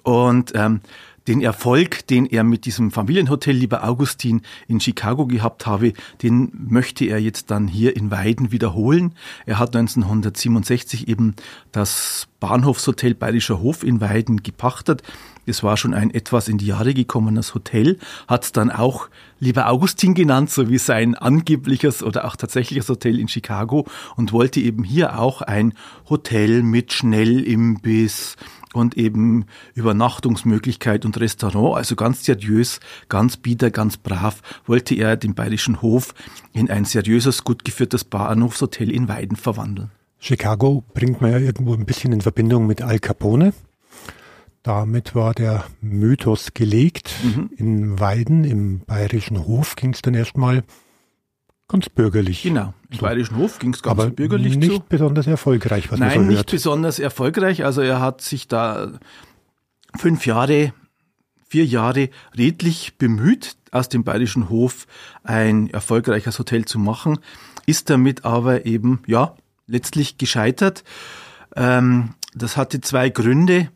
Und 0.02 0.52
ähm, 0.54 0.80
den 1.28 1.42
Erfolg, 1.42 2.06
den 2.06 2.26
er 2.26 2.42
mit 2.42 2.64
diesem 2.64 2.90
Familienhotel 2.90 3.54
Lieber 3.54 3.84
Augustin 3.84 4.40
in 4.66 4.80
Chicago 4.80 5.26
gehabt 5.26 5.66
habe, 5.66 5.92
den 6.22 6.50
möchte 6.52 7.04
er 7.04 7.20
jetzt 7.20 7.50
dann 7.50 7.68
hier 7.68 7.94
in 7.96 8.10
Weiden 8.10 8.50
wiederholen. 8.50 9.14
Er 9.46 9.58
hat 9.58 9.76
1967 9.76 11.06
eben 11.06 11.36
das 11.70 12.26
Bahnhofshotel 12.40 13.14
Bayerischer 13.14 13.60
Hof 13.60 13.84
in 13.84 14.00
Weiden 14.00 14.42
gepachtet. 14.42 15.02
Das 15.46 15.62
war 15.62 15.76
schon 15.76 15.94
ein 15.94 16.10
etwas 16.10 16.48
in 16.48 16.58
die 16.58 16.66
Jahre 16.66 16.94
gekommenes 16.94 17.54
Hotel, 17.54 17.98
hat 18.26 18.56
dann 18.56 18.70
auch 18.70 19.08
Lieber 19.40 19.68
Augustin 19.68 20.14
genannt, 20.14 20.50
so 20.50 20.68
wie 20.68 20.78
sein 20.78 21.14
angebliches 21.14 22.02
oder 22.02 22.24
auch 22.24 22.34
tatsächliches 22.34 22.88
Hotel 22.88 23.20
in 23.20 23.28
Chicago 23.28 23.86
und 24.16 24.32
wollte 24.32 24.60
eben 24.60 24.82
hier 24.82 25.18
auch 25.18 25.42
ein 25.42 25.74
Hotel 26.10 26.62
mit 26.62 26.92
Schnellimbiss, 26.92 28.36
und 28.78 28.96
eben 28.96 29.46
Übernachtungsmöglichkeit 29.74 31.04
und 31.04 31.18
Restaurant, 31.20 31.76
also 31.76 31.96
ganz 31.96 32.24
seriös, 32.24 32.80
ganz 33.08 33.36
bieder, 33.36 33.70
ganz 33.70 33.96
brav, 33.96 34.42
wollte 34.66 34.94
er 34.94 35.16
den 35.16 35.34
Bayerischen 35.34 35.82
Hof 35.82 36.14
in 36.52 36.70
ein 36.70 36.84
seriöses, 36.84 37.44
gut 37.44 37.64
geführtes 37.64 38.04
Bahnhofshotel 38.04 38.90
in 38.90 39.08
Weiden 39.08 39.36
verwandeln. 39.36 39.90
Chicago 40.18 40.84
bringt 40.94 41.20
man 41.20 41.30
ja 41.30 41.38
irgendwo 41.38 41.74
ein 41.74 41.86
bisschen 41.86 42.12
in 42.12 42.20
Verbindung 42.20 42.66
mit 42.66 42.82
Al 42.82 42.98
Capone. 42.98 43.52
Damit 44.62 45.14
war 45.14 45.32
der 45.34 45.64
Mythos 45.80 46.52
gelegt. 46.52 47.14
Mhm. 47.22 47.50
In 47.56 48.00
Weiden, 48.00 48.44
im 48.44 48.80
Bayerischen 48.80 49.46
Hof, 49.46 49.76
ging 49.76 49.94
es 49.94 50.02
dann 50.02 50.14
erstmal 50.14 50.64
ganz 51.68 51.88
bürgerlich. 51.88 52.42
Genau. 52.42 52.74
Im 52.90 52.96
so. 52.96 53.02
Bayerischen 53.02 53.36
Hof 53.36 53.58
ging 53.58 53.74
es 53.74 53.82
ganz 53.82 53.98
Aber 53.98 54.10
bürgerlich 54.10 54.56
nicht 54.56 54.72
zu. 54.72 54.82
besonders 54.88 55.26
erfolgreich, 55.26 55.92
was 55.92 56.00
Nein, 56.00 56.08
man 56.08 56.18
so 56.18 56.20
hört. 56.24 56.30
nicht 56.30 56.50
besonders 56.50 56.98
erfolgreich. 56.98 57.64
Also 57.64 57.82
er 57.82 58.00
hat 58.00 58.22
sich 58.22 58.48
da 58.48 58.98
fünf 59.96 60.26
Jahre, 60.26 60.72
vier 61.46 61.66
Jahre 61.66 62.08
redlich 62.36 62.96
bemüht, 62.98 63.56
aus 63.70 63.88
dem 63.88 64.02
Bayerischen 64.02 64.48
Hof 64.48 64.86
ein 65.22 65.68
erfolgreiches 65.70 66.38
Hotel 66.38 66.64
zu 66.64 66.78
machen, 66.78 67.18
ist 67.66 67.90
damit 67.90 68.24
aber 68.24 68.64
eben, 68.64 69.02
ja, 69.06 69.34
letztlich 69.66 70.16
gescheitert. 70.16 70.84
Ähm, 71.54 72.14
das 72.34 72.56
hatte 72.56 72.80
zwei 72.80 73.10
Gründe. 73.10 73.68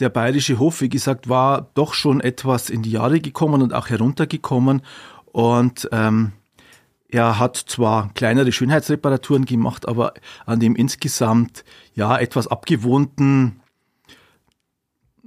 Der 0.00 0.08
Bayerische 0.08 0.58
Hof, 0.58 0.80
wie 0.80 0.88
gesagt, 0.88 1.28
war 1.28 1.70
doch 1.74 1.94
schon 1.94 2.20
etwas 2.20 2.70
in 2.70 2.82
die 2.82 2.90
Jahre 2.90 3.20
gekommen 3.20 3.62
und 3.62 3.72
auch 3.74 3.88
heruntergekommen. 3.88 4.82
Und 5.32 5.88
ähm, 5.92 6.32
er 7.08 7.38
hat 7.38 7.56
zwar 7.56 8.10
kleinere 8.14 8.52
Schönheitsreparaturen 8.52 9.44
gemacht, 9.44 9.86
aber 9.86 10.14
an 10.44 10.60
dem 10.60 10.74
insgesamt 10.74 11.64
ja 11.94 12.18
etwas 12.18 12.48
abgewohnten 12.48 13.60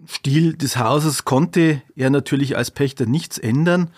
Stil 0.06 0.56
des 0.56 0.78
Hauses 0.78 1.26
konnte 1.26 1.82
er 1.96 2.10
natürlich 2.10 2.58
als 2.58 2.72
Pächter 2.72 3.06
nichts 3.06 3.38
ändern. 3.38 3.92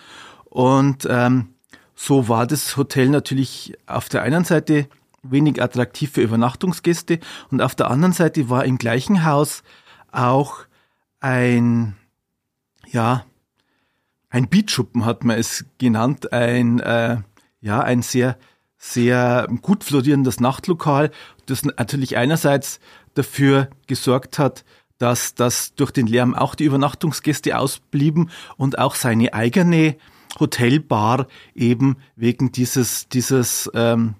Und 0.44 1.06
ähm, 1.08 1.48
so 1.94 2.28
war 2.28 2.46
das 2.46 2.76
Hotel 2.76 3.08
natürlich 3.08 3.74
auf 3.86 4.08
der 4.08 4.22
einen 4.22 4.44
Seite 4.44 4.88
wenig 5.22 5.62
attraktiv 5.62 6.10
für 6.12 6.22
Übernachtungsgäste 6.22 7.20
und 7.50 7.62
auf 7.62 7.74
der 7.74 7.90
anderen 7.90 8.12
Seite 8.12 8.50
war 8.50 8.64
im 8.64 8.76
gleichen 8.76 9.24
Haus 9.24 9.62
auch 10.10 10.58
ein, 11.20 11.96
ja, 12.88 13.24
ein 14.30 14.48
Beatschuppen 14.48 15.04
hat 15.04 15.24
man 15.24 15.38
es 15.38 15.64
genannt, 15.78 16.32
ein, 16.32 16.80
äh, 16.80 17.18
ja, 17.62 17.80
ein 17.80 18.02
sehr, 18.02 18.36
sehr 18.76 19.48
gut 19.62 19.84
florierendes 19.84 20.40
Nachtlokal, 20.40 21.10
das 21.46 21.64
natürlich 21.64 22.16
einerseits 22.16 22.80
dafür 23.14 23.70
gesorgt 23.86 24.38
hat, 24.38 24.64
dass 24.98 25.34
das 25.34 25.74
durch 25.74 25.90
den 25.90 26.06
Lärm 26.06 26.34
auch 26.34 26.54
die 26.54 26.64
Übernachtungsgäste 26.64 27.58
ausblieben 27.58 28.30
und 28.56 28.78
auch 28.78 28.94
seine 28.94 29.32
eigene 29.32 29.96
Hotelbar 30.38 31.26
eben 31.54 31.96
wegen 32.16 32.52
dieses, 32.52 33.08
dieses 33.08 33.70
ähm, 33.74 34.14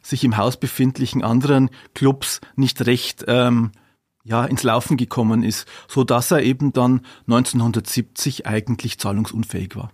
sich 0.00 0.24
im 0.24 0.36
Haus 0.36 0.56
befindlichen 0.56 1.24
anderen 1.24 1.70
Clubs 1.94 2.40
nicht 2.54 2.86
recht 2.86 3.24
ähm, 3.26 3.72
ja, 4.24 4.44
ins 4.44 4.62
Laufen 4.62 4.96
gekommen 4.96 5.42
ist, 5.42 5.66
so 5.88 6.04
dass 6.04 6.30
er 6.30 6.42
eben 6.42 6.72
dann 6.72 7.00
1970 7.26 8.46
eigentlich 8.46 8.98
zahlungsunfähig 8.98 9.76
war. 9.76 9.90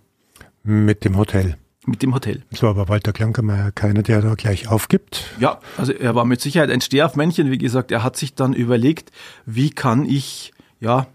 Mit 0.63 1.05
dem 1.05 1.17
Hotel 1.17 1.57
mit 1.85 2.01
dem 2.01 2.13
Hotel. 2.13 2.43
So, 2.51 2.67
aber 2.67 2.89
Walter 2.89 3.13
Klankermeier 3.13 3.71
keiner, 3.71 4.03
der 4.03 4.21
da 4.21 4.35
gleich 4.35 4.67
aufgibt. 4.67 5.25
Ja, 5.39 5.59
also 5.77 5.91
er 5.91 6.15
war 6.15 6.25
mit 6.25 6.41
Sicherheit 6.41 6.69
ein 6.69 6.81
Stehaufmännchen. 6.81 7.51
Wie 7.51 7.57
gesagt, 7.57 7.91
er 7.91 8.03
hat 8.03 8.17
sich 8.17 8.35
dann 8.35 8.53
überlegt, 8.53 9.11
wie 9.45 9.69
kann 9.69 10.05
ich, 10.05 10.53
ja, 10.79 11.07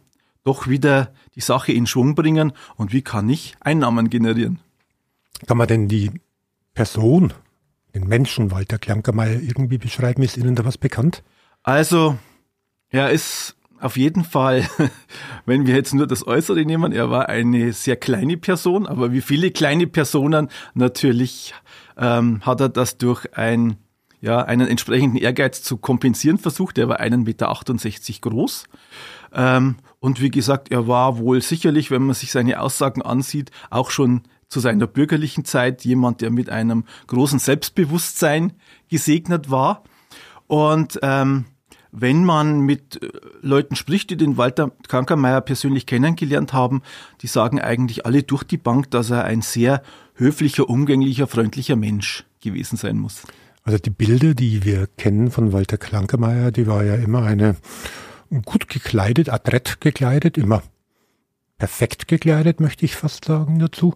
doch 0.45 0.67
wieder 0.67 1.13
die 1.35 1.41
Sache 1.41 1.73
in 1.73 1.87
Schwung 1.87 2.15
bringen 2.15 2.53
und 2.77 2.93
wie 2.93 3.03
kann 3.03 3.29
ich 3.29 3.55
Einnahmen 3.61 4.11
generieren. 4.11 4.61
Kann 5.47 5.59
man 5.59 5.69
denn 5.69 5.89
die 5.89 6.11
Person, 6.75 7.33
den 7.95 8.07
Menschen 8.07 8.51
Walter 8.51 8.79
Klankermeier 8.79 9.41
irgendwie 9.41 9.79
beschreiben? 9.79 10.23
Ist 10.23 10.37
Ihnen 10.37 10.55
da 10.55 10.65
was 10.65 10.79
bekannt? 10.79 11.23
Also, 11.63 12.17
er 12.89 13.11
ist 13.11 13.58
auf 13.81 13.97
jeden 13.97 14.25
Fall, 14.25 14.69
wenn 15.47 15.67
wir 15.67 15.75
jetzt 15.75 15.95
nur 15.95 16.07
das 16.07 16.27
Äußere 16.27 16.65
nehmen, 16.65 16.93
er 16.93 17.11
war 17.11 17.29
eine 17.29 17.73
sehr 17.73 17.97
kleine 17.97 18.37
Person, 18.37 18.87
aber 18.87 19.13
wie 19.13 19.21
viele 19.21 19.51
kleine 19.51 19.87
Personen 19.87 20.49
natürlich 20.75 21.55
ähm, 21.97 22.41
hat 22.43 22.61
er 22.61 22.69
das 22.69 22.99
durch 22.99 23.37
ein, 23.37 23.77
ja, 24.21 24.43
einen 24.43 24.69
entsprechenden 24.69 25.19
Ehrgeiz 25.19 25.63
zu 25.63 25.77
kompensieren 25.77 26.39
versucht. 26.39 26.79
Er 26.79 26.89
war 26.89 27.01
1,68 27.01 27.17
Meter 27.19 28.31
groß. 28.31 28.65
Ähm, 29.33 29.77
und 30.01 30.21
wie 30.21 30.31
gesagt, 30.31 30.71
er 30.71 30.87
war 30.87 31.19
wohl 31.19 31.43
sicherlich, 31.43 31.91
wenn 31.91 32.03
man 32.03 32.15
sich 32.15 32.31
seine 32.31 32.61
Aussagen 32.61 33.03
ansieht, 33.03 33.51
auch 33.71 33.91
schon 33.91 34.23
zu 34.49 34.61
seiner 34.61 34.87
bürgerlichen 34.87 35.45
Zeit 35.45 35.85
jemand, 35.85 36.21
der 36.21 36.31
mit 36.31 36.49
einem 36.51 36.85
großen 37.09 37.39
Selbstbewusstsein 37.39 38.55
gesegnet 38.89 39.51
war. 39.51 39.85
Und 40.47 40.99
ähm, 41.03 41.45
wenn 42.01 42.25
man 42.25 42.61
mit 42.61 43.03
äh, 43.03 43.09
Leuten 43.41 43.77
spricht, 43.77 44.11
die 44.11 44.17
den 44.17 44.37
Walter 44.37 44.73
Kankermeier 44.89 45.41
persönlich 45.41 45.87
kennengelernt 45.87 46.53
haben, 46.53 46.83
die 47.23 47.27
sagen 47.27 47.61
eigentlich 47.61 48.07
alle 48.07 48.23
durch 48.23 48.45
die 48.45 48.57
Bank, 48.57 48.91
dass 48.91 49.11
er 49.11 49.25
ein 49.25 49.43
sehr 49.43 49.83
höflicher, 50.15 50.69
umgänglicher, 50.69 51.27
freundlicher 51.27 51.77
Mensch 51.77 52.25
gewesen 52.41 52.77
sein 52.77 52.99
muss. 52.99 53.23
Also 53.63 53.79
die 53.79 53.91
Bilder, 53.91 54.35
die 54.35 54.65
wir 54.65 54.87
kennen 54.97 55.31
von 55.31 55.53
Walter 55.53 55.77
Klankermeier, 55.77 56.53
die 56.53 56.67
war 56.67 56.85
ja 56.85 56.95
immer 56.95 57.23
eine 57.23 57.57
gut 58.45 58.69
gekleidet, 58.69 59.29
adrett 59.29 59.81
gekleidet, 59.81 60.39
immer 60.39 60.63
perfekt 61.59 62.09
gekleidet, 62.09 62.61
möchte 62.61 62.85
ich 62.85 62.97
fast 62.97 63.25
sagen 63.25 63.59
dazu. 63.59 63.95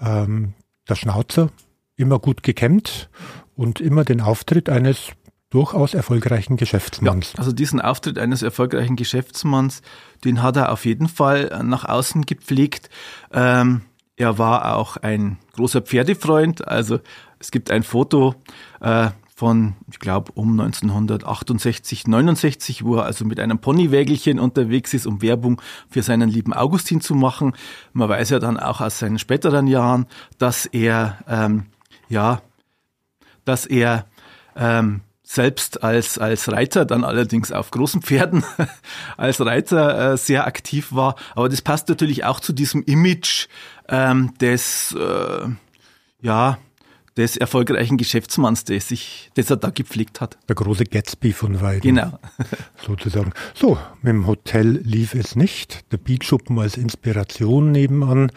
Ähm, 0.00 0.54
der 0.88 0.94
Schnauzer, 0.94 1.50
immer 1.96 2.18
gut 2.18 2.42
gekämmt 2.42 3.10
und 3.56 3.80
immer 3.80 4.04
den 4.04 4.20
Auftritt 4.20 4.68
eines 4.68 5.10
durchaus 5.50 5.94
erfolgreichen 5.94 6.56
Geschäftsmanns. 6.56 7.32
Ja, 7.32 7.38
also 7.40 7.52
diesen 7.52 7.80
Auftritt 7.80 8.18
eines 8.18 8.42
erfolgreichen 8.42 8.96
Geschäftsmanns, 8.96 9.82
den 10.24 10.42
hat 10.42 10.56
er 10.56 10.72
auf 10.72 10.84
jeden 10.84 11.08
Fall 11.08 11.60
nach 11.64 11.84
außen 11.84 12.24
gepflegt. 12.24 12.88
Ähm, 13.32 13.82
er 14.16 14.38
war 14.38 14.76
auch 14.76 14.96
ein 14.96 15.38
großer 15.54 15.82
Pferdefreund. 15.82 16.68
Also 16.68 17.00
es 17.38 17.50
gibt 17.50 17.70
ein 17.70 17.82
Foto 17.82 18.34
äh, 18.80 19.10
von, 19.34 19.74
ich 19.90 19.98
glaube, 19.98 20.32
um 20.34 20.60
1968, 20.60 22.06
69, 22.06 22.84
wo 22.84 22.96
er 22.96 23.06
also 23.06 23.24
mit 23.24 23.40
einem 23.40 23.58
Ponywägelchen 23.58 24.38
unterwegs 24.38 24.92
ist, 24.92 25.06
um 25.06 25.22
Werbung 25.22 25.62
für 25.88 26.02
seinen 26.02 26.28
lieben 26.28 26.52
Augustin 26.52 27.00
zu 27.00 27.14
machen. 27.14 27.54
Man 27.94 28.08
weiß 28.08 28.30
ja 28.30 28.38
dann 28.38 28.60
auch 28.60 28.82
aus 28.82 28.98
seinen 28.98 29.18
späteren 29.18 29.66
Jahren, 29.66 30.06
dass 30.36 30.66
er, 30.66 31.18
ähm, 31.26 31.66
ja, 32.08 32.42
dass 33.46 33.64
er 33.64 34.04
ähm, 34.54 35.00
selbst 35.32 35.84
als, 35.84 36.18
als 36.18 36.50
Reiter, 36.50 36.84
dann 36.84 37.04
allerdings 37.04 37.52
auf 37.52 37.70
großen 37.70 38.02
Pferden, 38.02 38.42
als 39.16 39.40
Reiter 39.40 40.14
äh, 40.14 40.16
sehr 40.16 40.44
aktiv 40.44 40.88
war. 40.90 41.14
Aber 41.36 41.48
das 41.48 41.62
passt 41.62 41.88
natürlich 41.88 42.24
auch 42.24 42.40
zu 42.40 42.52
diesem 42.52 42.82
Image 42.82 43.46
ähm, 43.88 44.34
des, 44.40 44.92
äh, 44.98 45.48
ja, 46.20 46.58
des 47.16 47.36
erfolgreichen 47.36 47.96
Geschäftsmanns, 47.96 48.64
der 48.64 48.80
sich, 48.80 49.30
das 49.34 49.50
er 49.50 49.56
da 49.56 49.70
gepflegt 49.70 50.20
hat. 50.20 50.36
Der 50.48 50.56
große 50.56 50.84
Gatsby 50.84 51.32
von 51.32 51.60
Weiden. 51.60 51.82
Genau. 51.82 52.18
sozusagen. 52.84 53.32
So, 53.54 53.78
mit 54.02 54.12
dem 54.12 54.26
Hotel 54.26 54.80
lief 54.82 55.14
es 55.14 55.36
nicht. 55.36 55.92
Der 55.92 55.98
Beatschuppen 55.98 56.58
als 56.58 56.76
Inspiration 56.76 57.70
nebenan. 57.70 58.32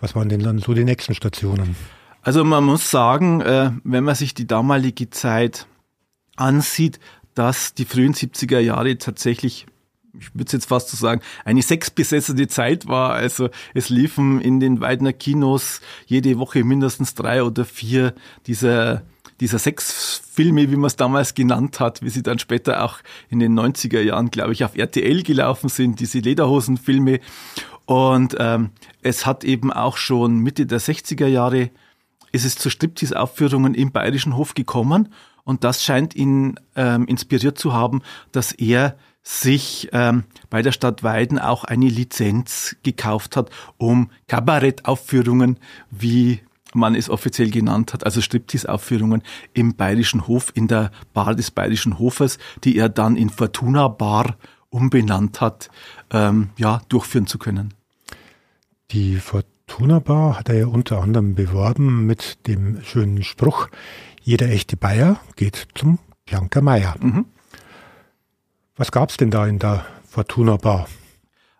Was 0.00 0.14
waren 0.14 0.28
denn 0.28 0.40
dann 0.40 0.58
so 0.58 0.72
die 0.72 0.84
nächsten 0.84 1.16
Stationen? 1.16 1.74
Also 2.22 2.44
man 2.44 2.62
muss 2.62 2.92
sagen, 2.92 3.40
äh, 3.40 3.72
wenn 3.82 4.04
man 4.04 4.14
sich 4.14 4.34
die 4.34 4.46
damalige 4.46 5.10
Zeit 5.10 5.66
ansieht, 6.36 7.00
dass 7.34 7.74
die 7.74 7.84
frühen 7.84 8.14
70er 8.14 8.58
Jahre 8.58 8.98
tatsächlich 8.98 9.66
ich 10.18 10.34
würde 10.34 10.52
jetzt 10.52 10.66
fast 10.66 10.88
so 10.88 10.96
sagen, 10.96 11.20
eine 11.44 11.62
sexbesessene 11.62 12.48
Zeit 12.48 12.88
war. 12.88 13.12
Also 13.12 13.50
es 13.74 13.88
liefen 13.88 14.40
in 14.40 14.60
den 14.60 14.80
Weidner 14.80 15.12
Kinos 15.12 15.80
jede 16.06 16.38
Woche 16.38 16.64
mindestens 16.64 17.14
drei 17.14 17.42
oder 17.42 17.64
vier 17.64 18.14
dieser, 18.46 19.02
dieser 19.40 19.58
Sexfilme, 19.58 20.70
wie 20.70 20.76
man 20.76 20.86
es 20.86 20.96
damals 20.96 21.34
genannt 21.34 21.80
hat, 21.80 22.02
wie 22.02 22.10
sie 22.10 22.22
dann 22.22 22.38
später 22.38 22.82
auch 22.84 22.98
in 23.28 23.40
den 23.40 23.58
90er 23.58 24.00
Jahren, 24.00 24.30
glaube 24.30 24.52
ich, 24.52 24.64
auf 24.64 24.76
RTL 24.76 25.22
gelaufen 25.22 25.68
sind, 25.68 26.00
diese 26.00 26.20
Lederhosenfilme. 26.20 27.20
Und 27.84 28.36
ähm, 28.38 28.70
es 29.02 29.26
hat 29.26 29.44
eben 29.44 29.72
auch 29.72 29.96
schon 29.96 30.38
Mitte 30.38 30.66
der 30.66 30.80
60er 30.80 31.26
Jahre 31.26 31.70
ist 32.32 32.44
es 32.44 32.56
zu 32.56 32.68
Striptease-Aufführungen 32.68 33.74
im 33.74 33.92
Bayerischen 33.92 34.36
Hof 34.36 34.54
gekommen. 34.54 35.08
Und 35.46 35.62
das 35.62 35.84
scheint 35.84 36.16
ihn 36.16 36.58
ähm, 36.74 37.06
inspiriert 37.06 37.56
zu 37.56 37.72
haben, 37.72 38.02
dass 38.32 38.50
er 38.50 38.96
sich 39.22 39.88
ähm, 39.92 40.24
bei 40.50 40.60
der 40.60 40.72
Stadt 40.72 41.04
Weiden 41.04 41.38
auch 41.38 41.62
eine 41.62 41.88
Lizenz 41.88 42.76
gekauft 42.82 43.36
hat, 43.36 43.50
um 43.78 44.10
Kabarettaufführungen, 44.26 45.58
wie 45.90 46.40
man 46.74 46.96
es 46.96 47.08
offiziell 47.08 47.50
genannt 47.50 47.92
hat, 47.92 48.04
also 48.04 48.20
Striptease-Aufführungen 48.20 49.22
im 49.54 49.76
Bayerischen 49.76 50.26
Hof, 50.26 50.50
in 50.54 50.66
der 50.66 50.90
Bar 51.14 51.36
des 51.36 51.52
Bayerischen 51.52 51.98
Hofes, 51.98 52.38
die 52.64 52.76
er 52.76 52.88
dann 52.88 53.16
in 53.16 53.30
Fortuna 53.30 53.86
Bar 53.86 54.36
umbenannt 54.68 55.40
hat, 55.40 55.70
ähm, 56.10 56.50
ja, 56.58 56.82
durchführen 56.88 57.28
zu 57.28 57.38
können. 57.38 57.72
Die 58.90 59.16
Fortuna 59.16 60.00
Bar 60.00 60.38
hat 60.38 60.48
er 60.48 60.56
ja 60.56 60.66
unter 60.66 61.02
anderem 61.02 61.34
beworben 61.36 62.04
mit 62.04 62.46
dem 62.48 62.82
schönen 62.82 63.22
Spruch, 63.22 63.68
jeder 64.26 64.48
echte 64.48 64.76
Bayer 64.76 65.20
geht 65.36 65.68
zum 65.76 66.00
Klanker 66.26 66.60
Meier. 66.60 66.96
Mhm. 66.98 67.26
Was 68.74 68.90
gab 68.90 69.10
es 69.10 69.16
denn 69.16 69.30
da 69.30 69.46
in 69.46 69.60
der 69.60 69.86
Fortuna 70.04 70.56
Bar? 70.56 70.88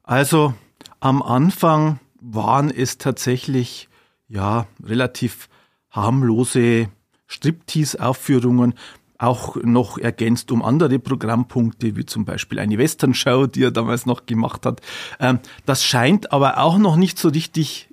Also 0.03 0.53
am 0.99 1.23
Anfang 1.23 2.01
waren 2.21 2.71
es 2.71 2.99
tatsächlich 2.99 3.89
ja 4.27 4.67
relativ 4.83 5.49
harmlose 5.93 6.89
Striptease-Aufführungen, 7.29 8.75
auch 9.17 9.55
noch 9.63 9.97
ergänzt 9.97 10.51
um 10.51 10.63
andere 10.63 10.99
Programmpunkte, 10.99 11.95
wie 11.95 12.05
zum 12.05 12.25
Beispiel 12.25 12.59
eine 12.59 12.79
Western-Show, 12.79 13.47
die 13.47 13.63
er 13.63 13.71
damals 13.71 14.07
noch 14.07 14.27
gemacht 14.27 14.67
hat. 14.67 14.81
Ähm, 15.21 15.39
das 15.67 15.85
scheint 15.85 16.33
aber 16.33 16.59
auch 16.59 16.79
noch 16.79 16.97
nicht 16.97 17.17
so 17.17 17.29
richtig 17.29 17.86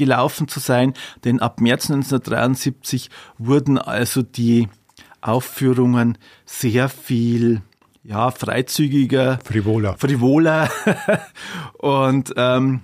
gelaufen 0.00 0.48
zu 0.48 0.58
sein, 0.58 0.94
denn 1.24 1.40
ab 1.40 1.60
März 1.60 1.90
1973 1.90 3.10
wurden 3.38 3.78
also 3.78 4.22
die 4.22 4.68
Aufführungen 5.20 6.18
sehr 6.46 6.88
viel 6.88 7.62
ja, 8.02 8.30
freizügiger, 8.30 9.38
frivoler. 9.44 9.96
frivoler. 9.98 10.70
und 11.74 12.32
ähm, 12.36 12.80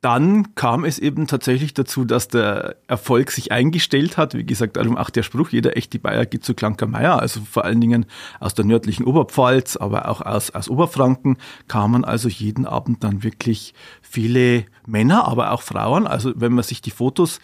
dann 0.00 0.54
kam 0.54 0.84
es 0.84 0.98
eben 0.98 1.26
tatsächlich 1.26 1.74
dazu, 1.74 2.04
dass 2.04 2.28
der 2.28 2.76
Erfolg 2.86 3.30
sich 3.30 3.52
eingestellt 3.52 4.16
hat. 4.16 4.34
Wie 4.34 4.44
gesagt, 4.44 4.76
darum 4.76 4.96
auch 4.96 5.10
der 5.10 5.22
Spruch, 5.22 5.50
jeder 5.50 5.76
echte 5.76 5.98
Bayer 5.98 6.26
geht 6.26 6.44
zu 6.44 6.54
Klanker 6.54 6.86
Meier. 6.86 7.20
Also 7.20 7.40
vor 7.40 7.64
allen 7.64 7.80
Dingen 7.80 8.06
aus 8.38 8.54
der 8.54 8.64
nördlichen 8.64 9.04
Oberpfalz, 9.04 9.76
aber 9.76 10.08
auch 10.08 10.20
aus, 10.20 10.50
aus 10.50 10.68
Oberfranken 10.68 11.38
kamen 11.68 12.04
also 12.04 12.28
jeden 12.28 12.66
Abend 12.66 13.04
dann 13.04 13.22
wirklich 13.22 13.74
viele 14.02 14.64
Männer, 14.86 15.26
aber 15.26 15.52
auch 15.52 15.62
Frauen. 15.62 16.06
Also 16.06 16.32
wenn 16.36 16.52
man 16.52 16.64
sich 16.64 16.82
die 16.82 16.90
Fotos 16.90 17.40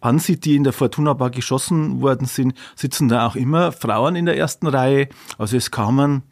ansieht, 0.00 0.44
die 0.44 0.56
in 0.56 0.64
der 0.64 0.72
Fortuna 0.72 1.14
Bar 1.14 1.30
geschossen 1.30 2.00
worden 2.00 2.26
sind, 2.26 2.54
sitzen 2.74 3.08
da 3.08 3.26
auch 3.26 3.36
immer 3.36 3.72
Frauen 3.72 4.16
in 4.16 4.26
der 4.26 4.36
ersten 4.36 4.66
Reihe. 4.66 5.08
Also 5.38 5.56
es 5.56 5.70
kamen 5.70 6.22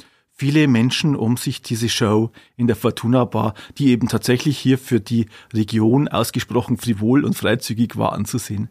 viele 0.40 0.68
Menschen, 0.68 1.16
um 1.16 1.36
sich 1.36 1.60
diese 1.60 1.90
Show 1.90 2.30
in 2.56 2.66
der 2.66 2.74
Fortuna 2.74 3.26
Bar, 3.26 3.52
die 3.76 3.88
eben 3.88 4.08
tatsächlich 4.08 4.56
hier 4.56 4.78
für 4.78 4.98
die 4.98 5.26
Region 5.52 6.08
ausgesprochen 6.08 6.78
frivol 6.78 7.26
und 7.26 7.34
freizügig 7.34 7.98
war, 7.98 8.14
anzusehen. 8.14 8.70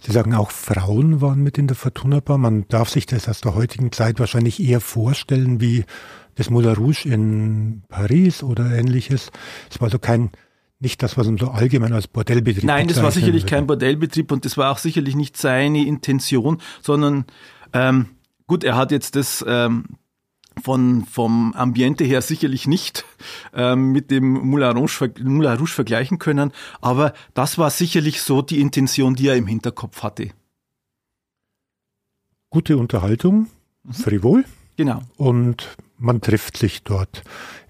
Sie 0.00 0.12
sagen 0.12 0.34
auch, 0.34 0.50
Frauen 0.50 1.22
waren 1.22 1.42
mit 1.42 1.56
in 1.56 1.66
der 1.66 1.76
Fortuna 1.76 2.20
Bar. 2.20 2.36
Man 2.36 2.68
darf 2.68 2.90
sich 2.90 3.06
das 3.06 3.26
aus 3.26 3.40
der 3.40 3.54
heutigen 3.54 3.90
Zeit 3.90 4.20
wahrscheinlich 4.20 4.62
eher 4.62 4.82
vorstellen 4.82 5.62
wie 5.62 5.86
das 6.34 6.50
Moulin 6.50 6.74
Rouge 6.74 7.08
in 7.08 7.84
Paris 7.88 8.42
oder 8.42 8.70
ähnliches. 8.70 9.30
Es 9.70 9.80
war 9.80 9.86
also 9.86 9.98
kein 9.98 10.30
nicht 10.78 11.02
das, 11.02 11.16
was 11.16 11.26
man 11.26 11.38
so 11.38 11.48
allgemein 11.48 11.94
als 11.94 12.06
Bordellbetrieb 12.06 12.64
Nein, 12.64 12.86
das 12.86 13.02
war 13.02 13.12
sicherlich 13.12 13.44
würde. 13.44 13.54
kein 13.54 13.66
Bordellbetrieb 13.66 14.30
und 14.30 14.44
das 14.44 14.58
war 14.58 14.70
auch 14.70 14.78
sicherlich 14.78 15.16
nicht 15.16 15.38
seine 15.38 15.86
Intention, 15.86 16.60
sondern 16.82 17.24
ähm, 17.72 18.10
gut, 18.46 18.62
er 18.62 18.76
hat 18.76 18.92
jetzt 18.92 19.16
das 19.16 19.42
ähm, 19.48 19.86
von, 20.60 21.04
vom 21.04 21.52
Ambiente 21.54 22.04
her 22.04 22.22
sicherlich 22.22 22.66
nicht 22.66 23.04
ähm, 23.54 23.92
mit 23.92 24.10
dem 24.10 24.32
Moulin 24.32 24.76
Rouge, 24.76 25.12
Moulin 25.22 25.56
Rouge 25.56 25.70
vergleichen 25.70 26.18
können, 26.18 26.52
aber 26.80 27.12
das 27.34 27.58
war 27.58 27.70
sicherlich 27.70 28.22
so 28.22 28.42
die 28.42 28.60
Intention, 28.60 29.14
die 29.14 29.28
er 29.28 29.36
im 29.36 29.46
Hinterkopf 29.46 30.02
hatte. 30.02 30.30
Gute 32.50 32.76
Unterhaltung, 32.76 33.48
mhm. 33.84 33.92
frivol. 33.92 34.44
Genau. 34.76 35.02
Und 35.16 35.76
man 35.98 36.20
trifft 36.20 36.56
sich 36.56 36.84
dort. 36.84 37.22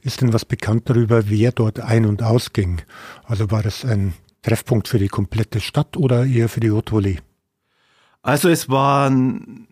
Ist 0.03 0.21
denn 0.21 0.33
was 0.33 0.45
bekannt 0.45 0.89
darüber, 0.91 1.29
wer 1.29 1.53
dort 1.53 1.81
ein- 1.81 2.07
und 2.07 2.23
ausging? 2.23 2.83
Also 3.25 3.51
war 3.51 3.63
das 3.63 3.85
ein 3.85 4.13
Treffpunkt 4.43 4.89
für 4.89 4.99
die 4.99 5.09
komplette 5.09 5.61
Stadt 5.61 5.97
oder 5.97 6.25
eher 6.25 6.49
für 6.49 6.61
die 6.61 6.71
Haute 6.71 7.17
Also 8.23 8.49
es 8.49 8.69
waren 8.69 9.69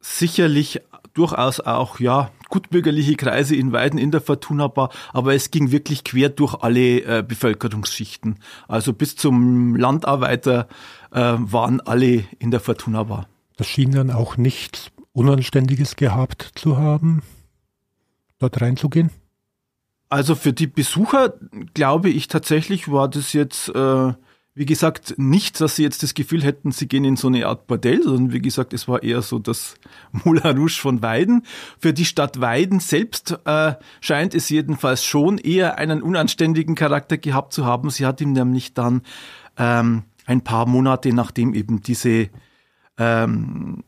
sicherlich 0.00 0.80
durchaus 1.16 1.60
auch, 1.60 1.98
ja, 1.98 2.30
gutbürgerliche 2.48 3.16
Kreise 3.16 3.56
in 3.56 3.72
Weiden 3.72 3.98
in 3.98 4.10
der 4.10 4.20
Fortuna 4.20 4.68
Bar, 4.68 4.90
aber 5.12 5.34
es 5.34 5.50
ging 5.50 5.70
wirklich 5.70 6.04
quer 6.04 6.28
durch 6.28 6.54
alle 6.54 7.00
äh, 7.00 7.24
Bevölkerungsschichten. 7.26 8.38
Also 8.68 8.92
bis 8.92 9.16
zum 9.16 9.74
Landarbeiter 9.76 10.68
äh, 11.10 11.34
waren 11.38 11.80
alle 11.80 12.24
in 12.38 12.50
der 12.50 12.60
Fortuna 12.60 13.04
Bar. 13.04 13.28
Das 13.56 13.66
schien 13.66 13.92
dann 13.92 14.10
auch 14.10 14.36
nichts 14.36 14.90
Unanständiges 15.12 15.96
gehabt 15.96 16.52
zu 16.54 16.76
haben, 16.76 17.22
dort 18.38 18.60
reinzugehen? 18.60 19.10
Also 20.08 20.34
für 20.34 20.52
die 20.52 20.66
Besucher 20.66 21.34
glaube 21.74 22.10
ich 22.10 22.28
tatsächlich 22.28 22.92
war 22.92 23.08
das 23.08 23.32
jetzt, 23.32 23.70
äh, 23.70 24.12
wie 24.56 24.64
gesagt, 24.64 25.14
nicht, 25.18 25.60
dass 25.60 25.76
sie 25.76 25.82
jetzt 25.82 26.02
das 26.02 26.14
Gefühl 26.14 26.42
hätten, 26.42 26.72
sie 26.72 26.88
gehen 26.88 27.04
in 27.04 27.16
so 27.16 27.28
eine 27.28 27.46
Art 27.46 27.66
Bordell, 27.66 28.02
sondern 28.02 28.32
wie 28.32 28.40
gesagt, 28.40 28.72
es 28.72 28.88
war 28.88 29.02
eher 29.02 29.20
so 29.20 29.38
das 29.38 29.74
Moulin 30.24 30.56
Rouge 30.56 30.78
von 30.80 31.02
Weiden. 31.02 31.42
Für 31.78 31.92
die 31.92 32.06
Stadt 32.06 32.40
Weiden 32.40 32.80
selbst 32.80 33.38
äh, 33.44 33.74
scheint 34.00 34.34
es 34.34 34.48
jedenfalls 34.48 35.04
schon 35.04 35.36
eher 35.36 35.76
einen 35.76 36.00
unanständigen 36.00 36.74
Charakter 36.74 37.18
gehabt 37.18 37.52
zu 37.52 37.66
haben. 37.66 37.90
Sie 37.90 38.06
hat 38.06 38.22
ihm 38.22 38.32
nämlich 38.32 38.72
dann 38.72 39.02
ähm, 39.58 40.04
ein 40.24 40.40
paar 40.40 40.64
Monate 40.64 41.12
nachdem 41.12 41.52
eben 41.52 41.82
diese 41.82 42.30
ähm, 42.96 43.84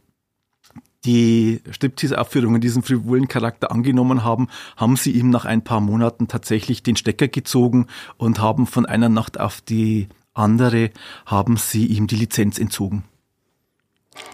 die 1.06 1.62
Striptease-Aufführungen 1.70 2.60
diesen 2.60 2.82
frivolen 2.82 3.26
Charakter 3.26 3.70
angenommen 3.72 4.22
haben, 4.22 4.48
haben 4.76 4.96
sie 4.96 5.12
ihm 5.12 5.30
nach 5.30 5.46
ein 5.46 5.64
paar 5.64 5.80
Monaten 5.80 6.28
tatsächlich 6.28 6.82
den 6.82 6.96
Stecker 6.96 7.28
gezogen 7.28 7.86
und 8.18 8.40
haben 8.40 8.66
von 8.66 8.84
einer 8.84 9.08
Nacht 9.08 9.40
auf 9.40 9.62
die 9.62 10.08
andere, 10.38 10.90
haben 11.26 11.56
sie 11.56 11.86
ihm 11.86 12.06
die 12.06 12.16
Lizenz 12.16 12.58
entzogen. 12.58 13.04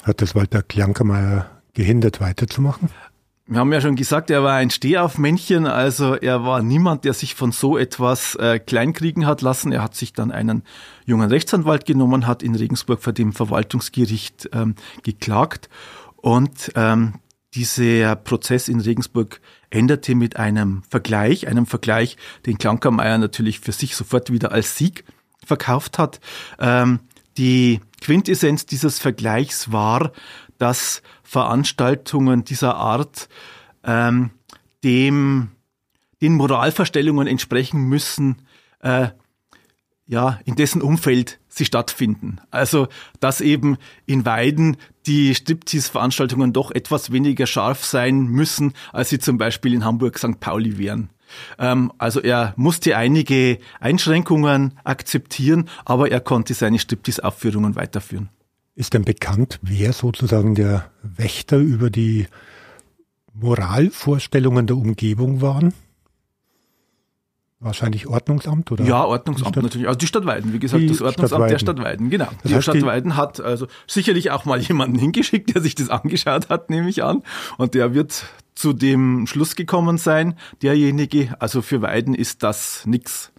Hat 0.02 0.22
das 0.22 0.34
Walter 0.34 0.62
Klankermeier 0.62 1.50
gehindert, 1.74 2.20
weiterzumachen? 2.20 2.90
Wir 3.46 3.58
haben 3.58 3.72
ja 3.74 3.82
schon 3.82 3.94
gesagt, 3.94 4.30
er 4.30 4.42
war 4.42 4.54
ein 4.54 4.70
Stehaufmännchen, 4.70 5.66
also 5.66 6.14
er 6.14 6.44
war 6.44 6.62
niemand, 6.62 7.04
der 7.04 7.12
sich 7.12 7.34
von 7.34 7.52
so 7.52 7.76
etwas 7.76 8.36
äh, 8.36 8.58
kleinkriegen 8.58 9.26
hat 9.26 9.42
lassen. 9.42 9.70
Er 9.70 9.82
hat 9.82 9.94
sich 9.94 10.14
dann 10.14 10.30
einen 10.30 10.62
jungen 11.04 11.28
Rechtsanwalt 11.28 11.84
genommen, 11.84 12.26
hat 12.26 12.42
in 12.42 12.54
Regensburg 12.54 13.02
vor 13.02 13.12
dem 13.12 13.34
Verwaltungsgericht 13.34 14.48
ähm, 14.54 14.76
geklagt 15.02 15.68
und 16.16 16.72
ähm, 16.74 17.16
dieser 17.54 18.16
Prozess 18.16 18.68
in 18.68 18.80
Regensburg 18.80 19.42
endete 19.68 20.14
mit 20.14 20.36
einem 20.36 20.82
Vergleich, 20.88 21.46
einem 21.46 21.66
Vergleich, 21.66 22.16
den 22.46 22.56
Klankermeier 22.56 23.18
natürlich 23.18 23.60
für 23.60 23.72
sich 23.72 23.94
sofort 23.94 24.32
wieder 24.32 24.52
als 24.52 24.78
Sieg 24.78 25.04
verkauft 25.46 25.98
hat. 25.98 26.20
Ähm, 26.58 27.00
die 27.36 27.80
Quintessenz 28.00 28.66
dieses 28.66 28.98
Vergleichs 28.98 29.72
war, 29.72 30.12
dass 30.58 31.02
Veranstaltungen 31.22 32.44
dieser 32.44 32.76
Art 32.76 33.28
ähm, 33.82 34.30
dem 34.82 35.50
den 36.20 36.36
Moralverstellungen 36.36 37.26
entsprechen 37.26 37.82
müssen, 37.82 38.42
äh, 38.80 39.08
ja, 40.06 40.40
in 40.44 40.54
dessen 40.54 40.80
Umfeld 40.80 41.38
sie 41.48 41.64
stattfinden. 41.64 42.40
Also, 42.50 42.88
dass 43.20 43.40
eben 43.40 43.76
in 44.06 44.24
Weiden 44.24 44.76
die 45.06 45.34
Striptease-Veranstaltungen 45.34 46.52
doch 46.52 46.70
etwas 46.70 47.12
weniger 47.12 47.46
scharf 47.46 47.84
sein 47.84 48.24
müssen, 48.24 48.72
als 48.92 49.10
sie 49.10 49.18
zum 49.18 49.38
Beispiel 49.38 49.74
in 49.74 49.84
Hamburg 49.84 50.18
St. 50.18 50.40
Pauli 50.40 50.78
wären. 50.78 51.10
Ähm, 51.58 51.92
also 51.98 52.20
er 52.20 52.54
musste 52.56 52.96
einige 52.96 53.58
Einschränkungen 53.80 54.78
akzeptieren, 54.84 55.68
aber 55.84 56.10
er 56.10 56.20
konnte 56.20 56.54
seine 56.54 56.78
Striptease-Aufführungen 56.78 57.76
weiterführen. 57.76 58.28
Ist 58.74 58.94
denn 58.94 59.04
bekannt, 59.04 59.60
wer 59.62 59.92
sozusagen 59.92 60.54
der 60.54 60.90
Wächter 61.02 61.58
über 61.58 61.90
die 61.90 62.26
Moralvorstellungen 63.32 64.66
der 64.66 64.76
Umgebung 64.76 65.40
waren? 65.40 65.72
Wahrscheinlich 67.60 68.06
Ordnungsamt 68.06 68.70
oder? 68.72 68.84
Ja, 68.84 69.04
Ordnungsamt 69.04 69.56
natürlich. 69.56 69.86
Also 69.86 69.98
die 69.98 70.06
Stadt 70.06 70.26
Weiden, 70.26 70.52
wie 70.52 70.58
gesagt, 70.58 70.82
die 70.82 70.88
das 70.88 71.00
Ordnungsamt 71.00 71.40
Stadt 71.40 71.50
der 71.50 71.58
Stadt 71.58 71.78
Weiden, 71.78 72.10
genau. 72.10 72.28
Das 72.42 72.52
die 72.52 72.62
Stadt 72.62 72.74
die 72.74 72.82
Weiden 72.82 73.16
hat 73.16 73.40
also 73.40 73.68
sicherlich 73.86 74.30
auch 74.32 74.44
mal 74.44 74.58
jemanden 74.60 74.98
hingeschickt, 74.98 75.54
der 75.54 75.62
sich 75.62 75.74
das 75.74 75.88
angeschaut 75.88 76.50
hat, 76.50 76.68
nehme 76.68 76.90
ich 76.90 77.02
an. 77.02 77.22
Und 77.56 77.72
der 77.74 77.94
wird 77.94 78.26
zu 78.54 78.72
dem 78.72 79.26
Schluss 79.26 79.56
gekommen 79.56 79.98
sein, 79.98 80.34
derjenige, 80.62 81.34
also 81.40 81.62
für 81.62 81.82
Weiden 81.82 82.14
ist 82.14 82.42
das 82.42 82.86
nix. 82.86 83.32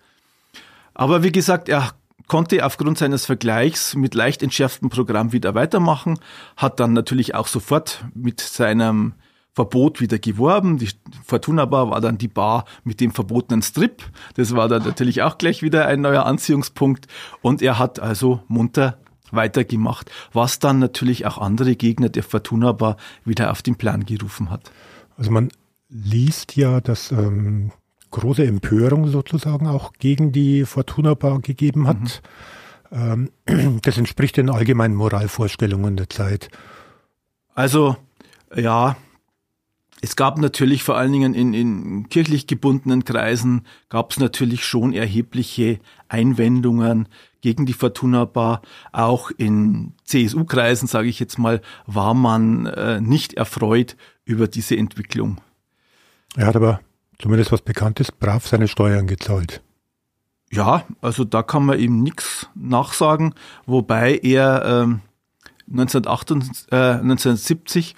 Aber 0.93 1.24
wie 1.24 1.32
gesagt, 1.32 1.70
er 1.70 1.93
konnte 2.28 2.66
aufgrund 2.66 2.97
seines 2.97 3.26
Vergleichs 3.26 3.95
mit 3.95 4.16
leicht 4.16 4.43
entschärftem 4.43 4.89
Programm 4.89 5.32
wieder 5.32 5.55
weitermachen, 5.55 6.20
hat 6.57 6.80
dann 6.80 6.93
natürlich 6.93 7.36
auch 7.36 7.47
sofort 7.47 8.05
mit 8.13 8.41
seinem 8.41 9.13
Verbot 9.53 10.01
wieder 10.01 10.20
geworben. 10.20 10.78
Die 10.78 10.89
Fortuna 11.26 11.66
Bar 11.66 11.89
war 11.89 12.01
dann 12.01 12.18
die 12.18 12.28
Bar 12.28 12.66
mit 12.84 12.99
dem 12.99 13.11
verbotenen 13.11 13.61
Strip. 13.61 14.03
Das 14.36 14.53
war 14.53 14.68
dann 14.68 14.84
natürlich 14.84 15.22
auch 15.22 15.38
gleich 15.38 15.61
wieder 15.61 15.88
ein 15.88 16.01
neuer 16.01 16.26
Anziehungspunkt. 16.26 17.07
Und 17.41 17.61
er 17.61 17.80
hat 17.80 17.99
also 17.99 18.43
munter 18.49 18.97
weitergemacht, 19.32 20.11
was 20.34 20.59
dann 20.59 20.80
natürlich 20.80 21.26
auch 21.26 21.38
andere 21.38 21.76
Gegner 21.78 22.09
der 22.09 22.24
Fortuna 22.24 22.74
Bar 22.74 22.97
wieder 23.24 23.49
auf 23.51 23.61
den 23.61 23.78
Plan 23.78 24.05
gerufen 24.05 24.49
hat. 24.49 24.72
Also 25.18 25.32
man 25.32 25.49
liest 25.89 26.55
ja, 26.55 26.82
dass 26.82 27.11
ähm, 27.11 27.72
große 28.11 28.45
Empörung 28.45 29.07
sozusagen 29.07 29.68
auch 29.68 29.93
gegen 29.93 30.32
die 30.32 30.66
Fortuna 30.66 31.13
Bar 31.13 31.39
gegeben 31.39 31.88
hat. 31.88 32.22
Mhm. 32.91 33.30
Ähm, 33.47 33.80
das 33.82 33.97
entspricht 33.97 34.38
den 34.38 34.49
allgemeinen 34.49 34.95
Moralvorstellungen 34.95 35.97
der 35.97 36.09
Zeit. 36.09 36.49
Also 37.53 37.97
ja, 38.55 38.95
es 40.01 40.16
gab 40.16 40.38
natürlich 40.38 40.84
vor 40.84 40.97
allen 40.97 41.11
Dingen 41.11 41.34
in, 41.34 41.53
in 41.53 42.09
kirchlich 42.09 42.47
gebundenen 42.47 43.05
Kreisen 43.05 43.66
gab 43.89 44.11
es 44.11 44.20
natürlich 44.20 44.63
schon 44.63 44.93
erhebliche 44.93 45.80
Einwendungen 46.09 47.07
gegen 47.41 47.66
die 47.66 47.74
Fortuna 47.74 48.26
Bar. 48.26 48.61
Auch 48.91 49.32
in 49.32 49.93
CSU-Kreisen, 50.03 50.88
sage 50.88 51.07
ich 51.07 51.20
jetzt 51.20 51.39
mal, 51.39 51.61
war 51.86 52.13
man 52.13 52.66
äh, 52.66 53.01
nicht 53.01 53.34
erfreut 53.34 53.95
über 54.26 54.47
diese 54.47 54.76
Entwicklung. 54.76 55.39
Er 56.36 56.47
hat 56.47 56.55
aber 56.55 56.82
zumindest 57.19 57.51
was 57.51 57.61
bekannt 57.61 57.99
ist, 57.99 58.19
brav 58.19 58.45
seine 58.45 58.67
Steuern 58.67 59.07
gezahlt. 59.07 59.61
Ja, 60.51 60.86
also 61.01 61.23
da 61.23 61.43
kann 61.43 61.65
man 61.65 61.80
ihm 61.80 62.01
nichts 62.03 62.47
nachsagen, 62.55 63.34
wobei 63.65 64.17
er 64.17 64.63
ähm, 64.65 65.01
1978, 65.69 66.71
äh, 66.71 66.76
1970 66.76 67.95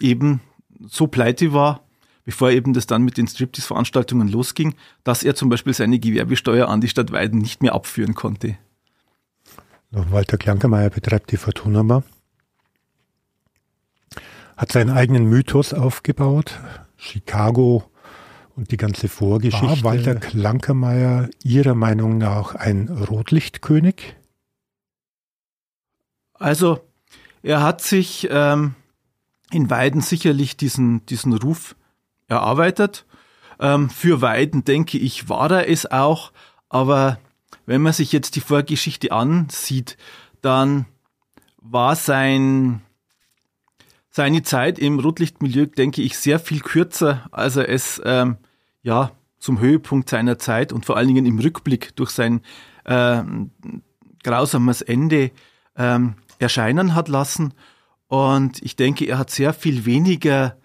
eben 0.00 0.40
so 0.86 1.06
pleite 1.06 1.52
war, 1.52 1.82
bevor 2.24 2.50
eben 2.50 2.72
das 2.72 2.86
dann 2.86 3.02
mit 3.02 3.18
den 3.18 3.26
Striptease-Veranstaltungen 3.26 4.28
losging, 4.28 4.74
dass 5.04 5.22
er 5.22 5.34
zum 5.34 5.48
Beispiel 5.48 5.74
seine 5.74 5.98
Gewerbesteuer 5.98 6.68
an 6.68 6.80
die 6.80 6.88
Stadt 6.88 7.12
Weiden 7.12 7.40
nicht 7.40 7.62
mehr 7.62 7.74
abführen 7.74 8.14
konnte. 8.14 8.56
Walter 9.90 10.38
Klankermeier 10.38 10.90
betreibt 10.90 11.32
die 11.32 11.36
Fortuna 11.36 11.82
Bar, 11.82 12.04
hat 14.60 14.72
seinen 14.72 14.90
eigenen 14.90 15.24
Mythos 15.24 15.72
aufgebaut. 15.72 16.60
Chicago 16.98 17.90
und 18.54 18.70
die 18.70 18.76
ganze 18.76 19.08
Vorgeschichte. 19.08 19.66
War 19.66 19.82
Walter 19.84 20.16
Klankermeier 20.16 21.30
Ihrer 21.42 21.74
Meinung 21.74 22.18
nach 22.18 22.54
ein 22.56 22.90
Rotlichtkönig? 22.90 24.16
Also, 26.34 26.80
er 27.42 27.62
hat 27.62 27.80
sich 27.80 28.28
ähm, 28.30 28.74
in 29.50 29.70
Weiden 29.70 30.02
sicherlich 30.02 30.58
diesen, 30.58 31.06
diesen 31.06 31.32
Ruf 31.32 31.74
erarbeitet. 32.28 33.06
Ähm, 33.60 33.88
für 33.88 34.20
Weiden, 34.20 34.62
denke 34.64 34.98
ich, 34.98 35.30
war 35.30 35.50
er 35.50 35.70
es 35.70 35.90
auch. 35.90 36.32
Aber 36.68 37.18
wenn 37.64 37.80
man 37.80 37.94
sich 37.94 38.12
jetzt 38.12 38.36
die 38.36 38.42
Vorgeschichte 38.42 39.10
ansieht, 39.10 39.96
dann 40.42 40.84
war 41.62 41.96
sein, 41.96 42.82
seine 44.10 44.42
Zeit 44.42 44.78
im 44.78 44.98
Rotlichtmilieu, 44.98 45.66
denke 45.66 46.02
ich, 46.02 46.18
sehr 46.18 46.38
viel 46.38 46.60
kürzer, 46.60 47.26
als 47.30 47.56
er 47.56 47.68
es 47.68 48.00
ähm, 48.04 48.36
ja 48.82 49.12
zum 49.38 49.60
Höhepunkt 49.60 50.10
seiner 50.10 50.38
Zeit 50.38 50.72
und 50.72 50.84
vor 50.84 50.96
allen 50.96 51.08
Dingen 51.08 51.26
im 51.26 51.38
Rückblick 51.38 51.96
durch 51.96 52.10
sein 52.10 52.42
äh, 52.84 53.22
grausames 54.22 54.82
Ende 54.82 55.30
ähm, 55.76 56.14
erscheinen 56.38 56.94
hat 56.94 57.08
lassen. 57.08 57.54
Und 58.08 58.60
ich 58.62 58.76
denke, 58.76 59.06
er 59.06 59.18
hat 59.18 59.30
sehr 59.30 59.52
viel 59.54 59.86
weniger 59.86 60.56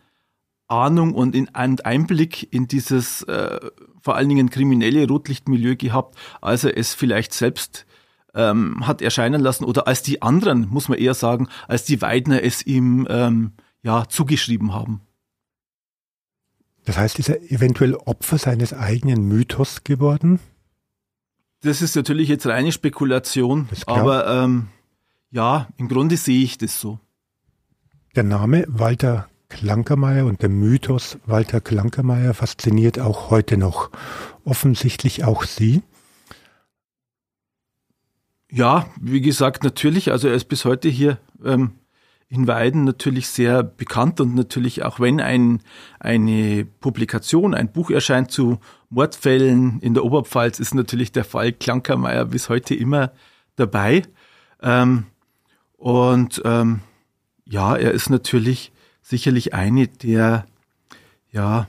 Ahnung 0.68 1.14
und 1.14 1.36
Einblick 1.56 2.52
in 2.52 2.68
dieses 2.68 3.22
äh, 3.24 3.60
vor 4.02 4.16
allen 4.16 4.30
Dingen 4.30 4.50
kriminelle 4.50 5.08
Rotlichtmilieu 5.08 5.76
gehabt, 5.76 6.18
als 6.42 6.64
er 6.64 6.76
es 6.76 6.94
vielleicht 6.94 7.34
selbst 7.34 7.86
ähm, 8.36 8.86
hat 8.86 9.02
erscheinen 9.02 9.42
lassen 9.42 9.64
oder 9.64 9.88
als 9.88 10.04
die 10.04 10.22
anderen, 10.22 10.68
muss 10.70 10.90
man 10.90 11.00
eher 11.00 11.14
sagen, 11.14 11.48
als 11.68 11.86
die 11.86 12.02
Weidner 12.02 12.44
es 12.44 12.66
ihm 12.66 13.08
ähm, 13.10 13.54
ja 13.82 14.08
zugeschrieben 14.08 14.74
haben. 14.74 15.02
Das 16.86 16.98
heißt, 16.98 17.18
ist 17.18 17.30
er 17.30 17.42
eventuell 17.52 17.96
Opfer 17.96 18.38
seines 18.38 18.74
eigenen 18.74 19.28
Mythos 19.28 19.84
geworden? 19.84 20.40
Das 21.62 21.82
ist 21.82 21.96
natürlich 21.96 22.30
jetzt 22.30 22.46
reine 22.46 22.72
Spekulation, 22.72 23.68
aber 23.88 24.28
ähm, 24.28 24.68
ja, 25.32 25.68
im 25.78 25.88
Grunde 25.88 26.16
sehe 26.16 26.44
ich 26.44 26.60
das 26.60 26.80
so. 26.80 27.00
Der 28.16 28.24
Name 28.24 28.66
Walter 28.68 29.28
Klankermeier 29.50 30.26
und 30.26 30.42
der 30.42 30.50
Mythos 30.50 31.18
Walter 31.26 31.62
Klankermeier 31.62 32.34
fasziniert 32.34 33.00
auch 33.00 33.32
heute 33.32 33.58
noch. 33.58 33.90
Offensichtlich 34.44 35.24
auch 35.24 35.44
Sie. 35.44 35.82
Ja, 38.52 38.88
wie 39.00 39.22
gesagt, 39.22 39.64
natürlich. 39.64 40.12
Also 40.12 40.28
er 40.28 40.36
ist 40.36 40.46
bis 40.46 40.66
heute 40.66 40.90
hier 40.90 41.18
ähm, 41.44 41.72
in 42.28 42.48
Weiden 42.48 42.84
natürlich 42.84 43.28
sehr 43.28 43.64
bekannt 43.64 44.20
und 44.20 44.36
natürlich 44.36 44.84
auch 44.84 45.00
wenn 45.00 45.20
ein, 45.20 45.62
eine 46.00 46.66
Publikation, 46.80 47.54
ein 47.54 47.72
Buch 47.72 47.92
erscheint 47.92 48.32
zu 48.32 48.60
Mordfällen 48.90 49.80
in 49.82 49.94
der 49.94 50.04
Oberpfalz, 50.04 50.60
ist 50.60 50.74
natürlich 50.74 51.12
der 51.12 51.24
Fall 51.24 51.54
Klankermeier 51.54 52.26
bis 52.26 52.50
heute 52.50 52.76
immer 52.76 53.12
dabei. 53.56 54.04
Ähm, 54.62 55.06
und 55.78 56.42
ähm, 56.46 56.82
ja, 57.46 57.76
er 57.76 57.92
ist 57.92 58.10
natürlich 58.10 58.72
sicherlich 59.02 59.54
eine 59.54 59.88
der 59.88 60.46
ja 61.32 61.68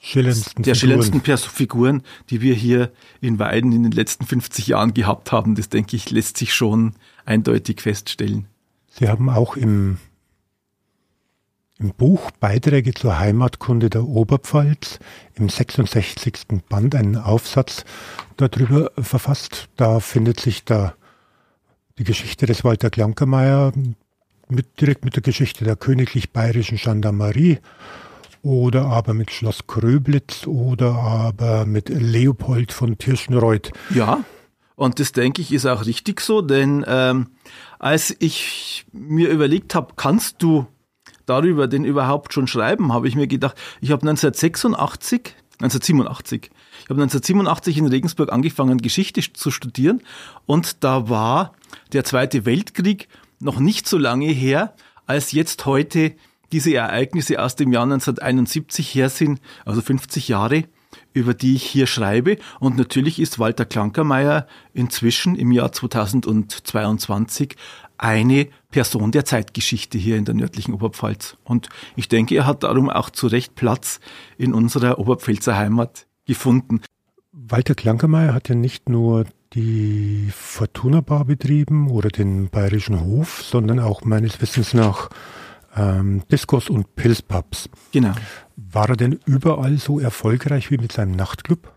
schillerndsten 0.00 0.64
der 0.64 0.74
schillerndsten 0.74 1.22
Figuren, 1.22 2.02
die 2.30 2.40
wir 2.40 2.54
hier 2.54 2.90
in 3.20 3.38
Weiden 3.38 3.72
in 3.72 3.82
den 3.82 3.92
letzten 3.92 4.24
50 4.24 4.66
Jahren 4.66 4.94
gehabt 4.94 5.30
haben. 5.30 5.54
Das 5.54 5.68
denke 5.68 5.94
ich, 5.94 6.10
lässt 6.10 6.38
sich 6.38 6.54
schon 6.54 6.94
eindeutig 7.24 7.82
feststellen. 7.82 8.46
Sie 8.88 9.08
haben 9.08 9.28
auch 9.28 9.56
im, 9.56 9.98
im 11.78 11.90
Buch 11.90 12.30
Beiträge 12.32 12.94
zur 12.94 13.18
Heimatkunde 13.18 13.90
der 13.90 14.04
Oberpfalz 14.04 14.98
im 15.34 15.48
66. 15.48 16.62
Band 16.68 16.94
einen 16.94 17.16
Aufsatz 17.16 17.84
darüber 18.36 18.90
verfasst. 18.98 19.68
Da 19.76 20.00
findet 20.00 20.40
sich 20.40 20.64
da 20.64 20.94
die 21.98 22.04
Geschichte 22.04 22.46
des 22.46 22.64
Walter 22.64 22.88
Klankermeier 22.88 23.72
mit, 24.48 24.80
direkt 24.80 25.04
mit 25.04 25.14
der 25.14 25.22
Geschichte 25.22 25.64
der 25.64 25.76
königlich 25.76 26.32
bayerischen 26.32 26.78
Gendarmerie 26.78 27.58
oder 28.42 28.86
aber 28.86 29.14
mit 29.14 29.30
Schloss 29.30 29.66
Kröblitz 29.66 30.46
oder 30.46 30.94
aber 30.94 31.66
mit 31.66 31.88
Leopold 31.88 32.72
von 32.72 32.98
Tirschenreuth. 32.98 33.72
Ja, 33.90 34.24
und 34.80 34.98
das 34.98 35.12
denke 35.12 35.42
ich 35.42 35.52
ist 35.52 35.66
auch 35.66 35.84
richtig 35.84 36.22
so, 36.22 36.40
denn 36.40 36.84
ähm, 36.88 37.26
als 37.78 38.16
ich 38.18 38.86
mir 38.92 39.28
überlegt 39.28 39.74
habe, 39.74 39.92
kannst 39.94 40.42
du 40.42 40.66
darüber 41.26 41.68
denn 41.68 41.84
überhaupt 41.84 42.32
schon 42.32 42.46
schreiben, 42.46 42.92
habe 42.92 43.06
ich 43.06 43.14
mir 43.14 43.26
gedacht, 43.26 43.56
ich 43.82 43.90
habe 43.90 44.08
1986, 44.08 45.34
1987, 45.60 46.44
ich 46.44 46.84
habe 46.88 47.02
1987 47.02 47.76
in 47.76 47.86
Regensburg 47.88 48.32
angefangen, 48.32 48.78
Geschichte 48.78 49.20
zu 49.20 49.50
studieren 49.50 50.02
und 50.46 50.82
da 50.82 51.10
war 51.10 51.52
der 51.92 52.04
Zweite 52.04 52.46
Weltkrieg 52.46 53.08
noch 53.38 53.60
nicht 53.60 53.86
so 53.86 53.98
lange 53.98 54.28
her, 54.28 54.74
als 55.06 55.32
jetzt 55.32 55.66
heute 55.66 56.14
diese 56.52 56.74
Ereignisse 56.74 57.42
aus 57.42 57.56
dem 57.56 57.72
Jahr 57.72 57.84
1971 57.84 58.94
her 58.94 59.08
sind, 59.08 59.40
also 59.64 59.80
50 59.80 60.28
Jahre, 60.28 60.64
über 61.12 61.34
die 61.34 61.54
ich 61.54 61.64
hier 61.64 61.86
schreibe. 61.86 62.38
Und 62.58 62.76
natürlich 62.76 63.20
ist 63.20 63.38
Walter 63.38 63.64
Klankermeier 63.64 64.46
inzwischen 64.72 65.36
im 65.36 65.52
Jahr 65.52 65.72
2022 65.72 67.56
eine 67.98 68.48
Person 68.70 69.12
der 69.12 69.24
Zeitgeschichte 69.24 69.98
hier 69.98 70.16
in 70.16 70.24
der 70.24 70.34
nördlichen 70.34 70.74
Oberpfalz. 70.74 71.36
Und 71.44 71.68
ich 71.96 72.08
denke, 72.08 72.34
er 72.34 72.46
hat 72.46 72.62
darum 72.62 72.88
auch 72.88 73.10
zu 73.10 73.26
Recht 73.26 73.54
Platz 73.54 74.00
in 74.38 74.54
unserer 74.54 74.98
Oberpfälzer 74.98 75.56
Heimat 75.56 76.06
gefunden. 76.26 76.80
Walter 77.32 77.74
Klankermeier 77.74 78.32
hat 78.32 78.48
ja 78.48 78.54
nicht 78.54 78.88
nur 78.88 79.26
die 79.52 80.30
Fortuna 80.32 81.00
Bar 81.00 81.24
betrieben 81.24 81.90
oder 81.90 82.08
den 82.08 82.48
Bayerischen 82.48 83.00
Hof, 83.04 83.42
sondern 83.42 83.80
auch 83.80 84.04
meines 84.04 84.40
Wissens 84.40 84.72
nach 84.72 85.10
ähm, 85.76 86.22
Diskos 86.30 86.68
und 86.68 86.94
Pilzpubs. 86.96 87.68
Genau. 87.92 88.12
War 88.56 88.90
er 88.90 88.96
denn 88.96 89.18
überall 89.24 89.78
so 89.78 89.98
erfolgreich 89.98 90.70
wie 90.70 90.78
mit 90.78 90.92
seinem 90.92 91.12
Nachtclub? 91.12 91.72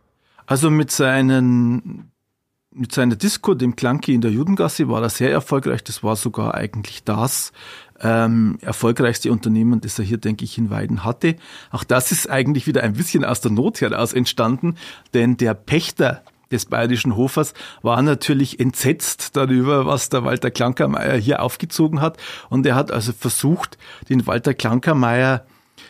Also 0.45 0.69
mit 0.69 0.91
seinen 0.91 2.11
mit 2.75 2.91
seiner 2.91 3.15
Disco, 3.15 3.53
dem 3.53 3.75
Clunky 3.75 4.15
in 4.15 4.21
der 4.21 4.31
Judengasse, 4.31 4.89
war 4.89 5.01
er 5.03 5.09
sehr 5.09 5.31
erfolgreich. 5.31 5.83
Das 5.83 6.03
war 6.03 6.15
sogar 6.15 6.55
eigentlich 6.55 7.03
das 7.03 7.51
ähm, 8.01 8.57
erfolgreichste 8.61 9.31
Unternehmen, 9.31 9.79
das 9.81 9.99
er 9.99 10.05
hier, 10.05 10.17
denke 10.17 10.43
ich, 10.43 10.57
in 10.57 10.69
Weiden 10.69 11.03
hatte. 11.03 11.35
Auch 11.71 11.83
das 11.83 12.11
ist 12.11 12.29
eigentlich 12.29 12.67
wieder 12.67 12.83
ein 12.83 12.93
bisschen 12.93 13.23
aus 13.23 13.41
der 13.41 13.51
Not 13.51 13.81
heraus 13.81 14.13
entstanden, 14.13 14.75
denn 15.13 15.37
der 15.37 15.53
Pächter 15.53 16.23
des 16.53 16.67
Bayerischen 16.67 17.17
Hofers 17.17 17.53
war 17.81 18.01
natürlich 18.01 18.59
entsetzt 18.59 19.35
darüber, 19.35 19.85
was 19.85 20.09
der 20.09 20.23
Walter 20.23 20.51
Klankermeier 20.51 21.17
hier 21.17 21.41
aufgezogen 21.41 21.99
hat. 21.99 22.17
Und 22.49 22.65
er 22.65 22.75
hat 22.75 22.91
also 22.91 23.11
versucht, 23.11 23.77
den 24.09 24.25
Walter 24.25 24.53
Klankermeier 24.53 25.45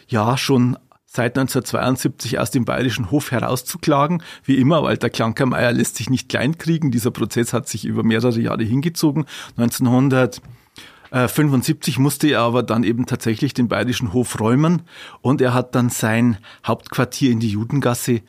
ja 0.08 0.38
schon 0.38 0.78
seit 1.06 1.38
1972 1.38 2.40
aus 2.40 2.50
dem 2.50 2.66
Bayerischen 2.66 3.12
Hof 3.12 3.32
herauszuklagen. 3.32 4.24
Wie 4.44 4.56
immer, 4.56 4.82
Walter 4.82 5.12
Klankermeier 5.12 5.72
lässt 5.72 5.98
sich 5.98 6.10
nicht 6.10 6.28
kleinkriegen. 6.28 6.90
Dieser 6.90 7.12
Prozess 7.12 7.54
hat 7.54 7.68
sich 7.68 7.86
über 7.86 8.02
mehrere 8.04 8.40
Jahre 8.40 8.64
hingezogen. 8.64 9.26
1975 9.58 12.00
musste 12.00 12.30
er 12.30 12.40
aber 12.40 12.64
dann 12.64 12.84
eben 12.84 13.06
tatsächlich 13.06 13.54
den 13.54 13.68
Bayerischen 13.68 14.14
Hof 14.14 14.40
räumen 14.40 14.82
und 15.22 15.40
er 15.40 15.54
hat 15.54 15.76
dann 15.76 15.90
sein 15.90 16.40
Hauptquartier 16.66 17.32
in 17.32 17.40
die 17.40 17.50
Judengasse 17.50 18.22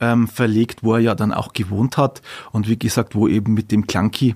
ähm, 0.00 0.28
verlegt, 0.28 0.82
wo 0.82 0.94
er 0.94 1.00
ja 1.00 1.14
dann 1.14 1.32
auch 1.32 1.52
gewohnt 1.52 1.96
hat 1.96 2.22
und 2.52 2.68
wie 2.68 2.78
gesagt, 2.78 3.14
wo 3.14 3.28
eben 3.28 3.54
mit 3.54 3.70
dem 3.70 3.86
Klanki 3.86 4.34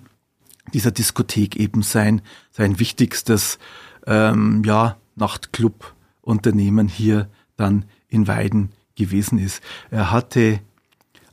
dieser 0.73 0.91
Diskothek 0.91 1.57
eben 1.57 1.83
sein, 1.83 2.23
sein 2.51 2.79
wichtigstes 2.79 3.59
ähm, 4.07 4.63
ja, 4.65 4.97
Nachtclub-Unternehmen 5.17 6.89
hier 6.89 7.29
dann 7.57 7.85
in 8.09 8.27
Weiden 8.27 8.73
gewesen 8.97 9.39
ist. 9.39 9.63
Er 9.91 10.11
hatte 10.11 10.61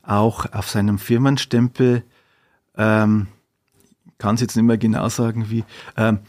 auch 0.03 0.51
auf 0.51 0.69
seinem 0.69 0.97
Firmenstempel, 0.97 2.03
ähm, 2.75 3.27
kann 4.17 4.35
es 4.35 4.41
jetzt 4.41 4.55
nicht 4.55 4.65
mehr 4.65 4.77
genau 4.77 5.09
sagen, 5.09 5.49
wie, 5.49 5.63
ähm, 5.97 6.19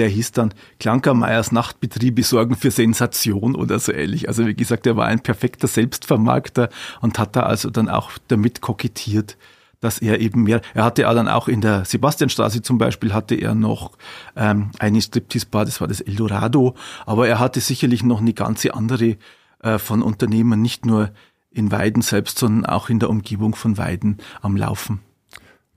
der 0.00 0.08
hieß 0.08 0.32
dann 0.32 0.54
Klankermeyers 0.78 1.52
Nachtbetriebe 1.52 2.22
sorgen 2.22 2.56
für 2.56 2.70
Sensation 2.70 3.54
oder 3.54 3.78
so 3.78 3.92
ähnlich. 3.92 4.28
Also 4.28 4.46
wie 4.46 4.54
gesagt, 4.54 4.86
er 4.86 4.96
war 4.96 5.04
ein 5.04 5.20
perfekter 5.20 5.68
Selbstvermarkter 5.68 6.70
und 7.02 7.18
hat 7.18 7.36
da 7.36 7.42
also 7.42 7.68
dann 7.68 7.90
auch 7.90 8.12
damit 8.28 8.62
kokettiert, 8.62 9.36
dass 9.80 9.98
er 9.98 10.18
eben 10.20 10.44
mehr, 10.44 10.62
er 10.72 10.84
hatte 10.84 11.02
ja 11.02 11.12
dann 11.12 11.28
auch 11.28 11.48
in 11.48 11.60
der 11.60 11.84
Sebastianstraße 11.84 12.62
zum 12.62 12.78
Beispiel 12.78 13.12
hatte 13.12 13.34
er 13.34 13.54
noch 13.54 13.92
ähm, 14.36 14.70
eine 14.78 15.02
Striptease-Bar, 15.02 15.66
das 15.66 15.82
war 15.82 15.88
das 15.88 16.00
Eldorado, 16.00 16.74
aber 17.04 17.28
er 17.28 17.38
hatte 17.38 17.60
sicherlich 17.60 18.02
noch 18.02 18.22
eine 18.22 18.32
ganze 18.32 18.72
andere 18.72 19.18
äh, 19.62 19.76
von 19.78 20.00
Unternehmen, 20.00 20.62
nicht 20.62 20.86
nur 20.86 21.10
in 21.50 21.70
Weiden 21.70 22.00
selbst, 22.00 22.38
sondern 22.38 22.64
auch 22.64 22.88
in 22.88 23.00
der 23.00 23.10
Umgebung 23.10 23.54
von 23.54 23.76
Weiden 23.76 24.16
am 24.40 24.56
Laufen. 24.56 25.00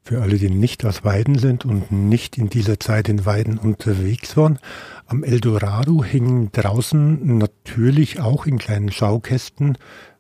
Für 0.06 0.22
alle, 0.22 0.38
die 0.38 0.50
nicht 0.50 0.84
aus 0.84 1.06
Weiden 1.06 1.38
sind 1.38 1.64
und 1.64 1.92
nicht 1.94 2.38
in 2.38 2.50
dieser 2.50 2.78
Zeit 2.78 3.08
in 3.08 3.26
Weiden 3.26 3.58
unterwegs 3.58 4.36
waren, 4.36 4.60
am 5.06 5.24
Eldorado 5.24 6.04
hingen 6.04 6.52
draußen 6.52 7.38
natürlich 7.38 8.20
auch 8.20 8.46
in 8.46 8.58
kleinen 8.58 8.92
Schaukästen 8.92 9.78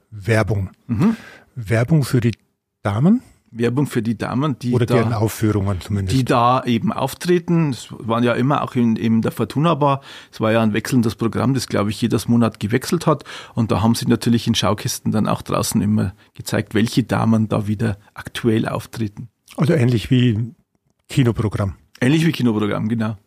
Werbung. 0.10 0.70
Mhm. 0.88 1.18
Werbung 1.56 2.04
für 2.04 2.22
die 2.22 2.32
Damen, 2.82 3.22
Werbung 3.56 3.88
für 3.88 4.02
die 4.02 4.18
Damen, 4.18 4.58
die 4.58 4.74
Oder 4.74 4.86
da, 4.86 4.96
deren 4.96 5.14
Aufführungen 5.14 5.80
zumindest. 5.82 6.18
Die 6.18 6.26
da 6.26 6.64
eben 6.64 6.92
auftreten. 6.92 7.70
Es 7.70 7.88
waren 7.92 8.24
ja 8.24 8.34
immer 8.34 8.64
auch 8.64 8.76
in, 8.76 8.96
in 8.96 9.22
der 9.22 9.32
Fortuna 9.32 9.76
Bar. 9.76 10.02
Es 10.32 10.42
war 10.42 10.52
ja 10.52 10.62
ein 10.62 10.74
wechselndes 10.74 11.16
Programm, 11.16 11.54
das 11.54 11.68
glaube 11.68 11.92
ich 11.92 12.02
jedes 12.02 12.28
Monat 12.28 12.60
gewechselt 12.60 13.06
hat. 13.06 13.24
Und 13.54 13.72
da 13.72 13.82
haben 13.82 13.96
sie 13.96 14.06
natürlich 14.06 14.48
in 14.48 14.56
Schaukästen 14.56 15.12
dann 15.12 15.28
auch 15.28 15.42
draußen 15.42 15.82
immer 15.82 16.14
gezeigt, 16.34 16.74
welche 16.74 17.04
Damen 17.04 17.48
da 17.48 17.68
wieder 17.68 17.98
aktuell 18.14 18.68
auftreten. 18.68 19.30
Also 19.58 19.74
ähnlich 19.74 20.10
wie 20.10 20.54
Kinoprogramm. 21.10 21.76
Ähnlich 22.02 22.26
wie 22.26 22.32
Kinoprogramm, 22.32 22.90
genau. 22.90 23.18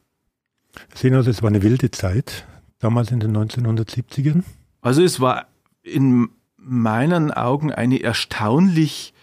sehen 0.95 1.15
also, 1.15 1.31
es 1.31 1.43
war 1.43 1.49
eine 1.49 1.63
wilde 1.63 1.91
Zeit, 1.91 2.47
damals 2.79 3.11
in 3.11 3.21
den 3.21 3.37
1970ern. 3.37 4.43
Also 4.81 5.03
es 5.03 5.21
war 5.21 5.47
in 5.83 6.29
meinen 6.57 7.31
Augen 7.31 7.73
eine 7.73 8.03
erstaunlich 8.03 9.15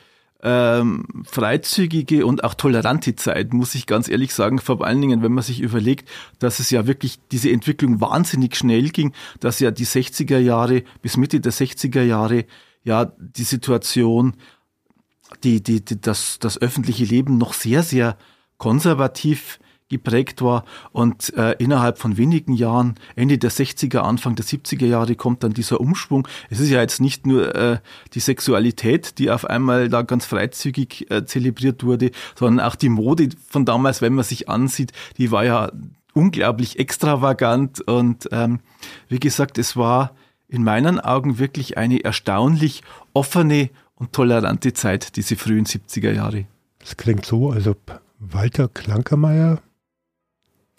ähm, 0.41 1.05
freizügige 1.25 2.25
und 2.25 2.43
auch 2.43 2.53
tolerante 2.53 3.15
Zeit, 3.15 3.53
muss 3.53 3.75
ich 3.75 3.85
ganz 3.87 4.09
ehrlich 4.09 4.33
sagen. 4.33 4.59
Vor 4.59 4.85
allen 4.85 5.01
Dingen, 5.01 5.23
wenn 5.23 5.31
man 5.31 5.43
sich 5.43 5.61
überlegt, 5.61 6.09
dass 6.39 6.59
es 6.59 6.69
ja 6.69 6.85
wirklich 6.85 7.19
diese 7.31 7.49
Entwicklung 7.49 8.01
wahnsinnig 8.01 8.55
schnell 8.55 8.89
ging, 8.89 9.13
dass 9.39 9.59
ja 9.61 9.71
die 9.71 9.85
60er 9.85 10.37
Jahre 10.37 10.83
bis 11.01 11.15
Mitte 11.15 11.39
der 11.39 11.53
60er 11.53 12.01
Jahre 12.01 12.45
ja 12.83 13.13
die 13.17 13.43
Situation, 13.43 14.35
die, 15.35 15.61
die, 15.61 15.83
die 15.83 15.99
das, 15.99 16.39
das 16.39 16.61
öffentliche 16.61 17.05
Leben 17.05 17.37
noch 17.37 17.53
sehr, 17.53 17.83
sehr 17.83 18.17
konservativ 18.57 19.59
geprägt 19.89 20.41
war. 20.41 20.65
Und 20.91 21.33
äh, 21.35 21.51
innerhalb 21.59 21.99
von 21.99 22.17
wenigen 22.17 22.53
Jahren, 22.53 22.95
Ende 23.15 23.37
der 23.37 23.51
60er, 23.51 23.99
Anfang 23.99 24.35
der 24.35 24.45
70er 24.45 24.87
Jahre, 24.87 25.15
kommt 25.15 25.43
dann 25.43 25.53
dieser 25.53 25.79
Umschwung. 25.79 26.27
Es 26.49 26.59
ist 26.59 26.69
ja 26.69 26.81
jetzt 26.81 26.99
nicht 26.99 27.27
nur 27.27 27.53
äh, 27.53 27.77
die 28.13 28.19
Sexualität, 28.19 29.19
die 29.19 29.29
auf 29.29 29.45
einmal 29.45 29.89
da 29.89 30.01
ganz 30.01 30.25
freizügig 30.25 31.11
äh, 31.11 31.25
zelebriert 31.25 31.83
wurde, 31.83 32.11
sondern 32.35 32.65
auch 32.65 32.75
die 32.75 32.89
Mode 32.89 33.29
von 33.47 33.65
damals, 33.65 34.01
wenn 34.01 34.13
man 34.13 34.25
sich 34.25 34.49
ansieht, 34.49 34.91
die 35.17 35.31
war 35.31 35.45
ja 35.45 35.71
unglaublich 36.13 36.79
extravagant. 36.79 37.81
Und 37.81 38.29
ähm, 38.31 38.59
wie 39.09 39.19
gesagt, 39.19 39.57
es 39.59 39.77
war 39.77 40.15
in 40.47 40.63
meinen 40.63 40.99
Augen 40.99 41.39
wirklich 41.39 41.77
eine 41.77 42.03
erstaunlich 42.03 42.81
offene 43.13 43.69
und 44.03 44.11
tolerante 44.11 44.73
Zeit, 44.73 45.15
diese 45.15 45.37
frühen 45.37 45.65
70er 45.65 46.11
Jahre. 46.11 46.45
Das 46.79 46.97
klingt 46.97 47.25
so, 47.25 47.51
als 47.51 47.67
ob 47.67 48.01
Walter 48.19 48.67
Klankermeier 48.67 49.61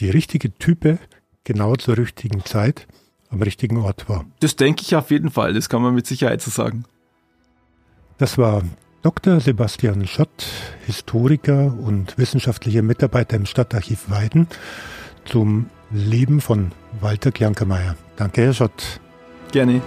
die 0.00 0.10
richtige 0.10 0.52
Type 0.58 0.98
genau 1.44 1.74
zur 1.76 1.96
richtigen 1.96 2.44
Zeit 2.44 2.86
am 3.30 3.40
richtigen 3.40 3.78
Ort 3.78 4.08
war. 4.08 4.26
Das 4.40 4.56
denke 4.56 4.82
ich 4.82 4.94
auf 4.94 5.10
jeden 5.10 5.30
Fall, 5.30 5.54
das 5.54 5.68
kann 5.70 5.80
man 5.80 5.94
mit 5.94 6.06
Sicherheit 6.06 6.42
so 6.42 6.50
sagen. 6.50 6.84
Das 8.18 8.36
war 8.36 8.62
Dr. 9.02 9.40
Sebastian 9.40 10.06
Schott, 10.06 10.44
Historiker 10.86 11.74
und 11.78 12.18
wissenschaftlicher 12.18 12.82
Mitarbeiter 12.82 13.36
im 13.36 13.46
Stadtarchiv 13.46 14.10
Weiden 14.10 14.48
zum 15.24 15.70
Leben 15.90 16.40
von 16.42 16.72
Walter 17.00 17.32
Klankermeier. 17.32 17.96
Danke, 18.16 18.42
Herr 18.42 18.52
Schott. 18.52 19.00
Gerne. 19.50 19.80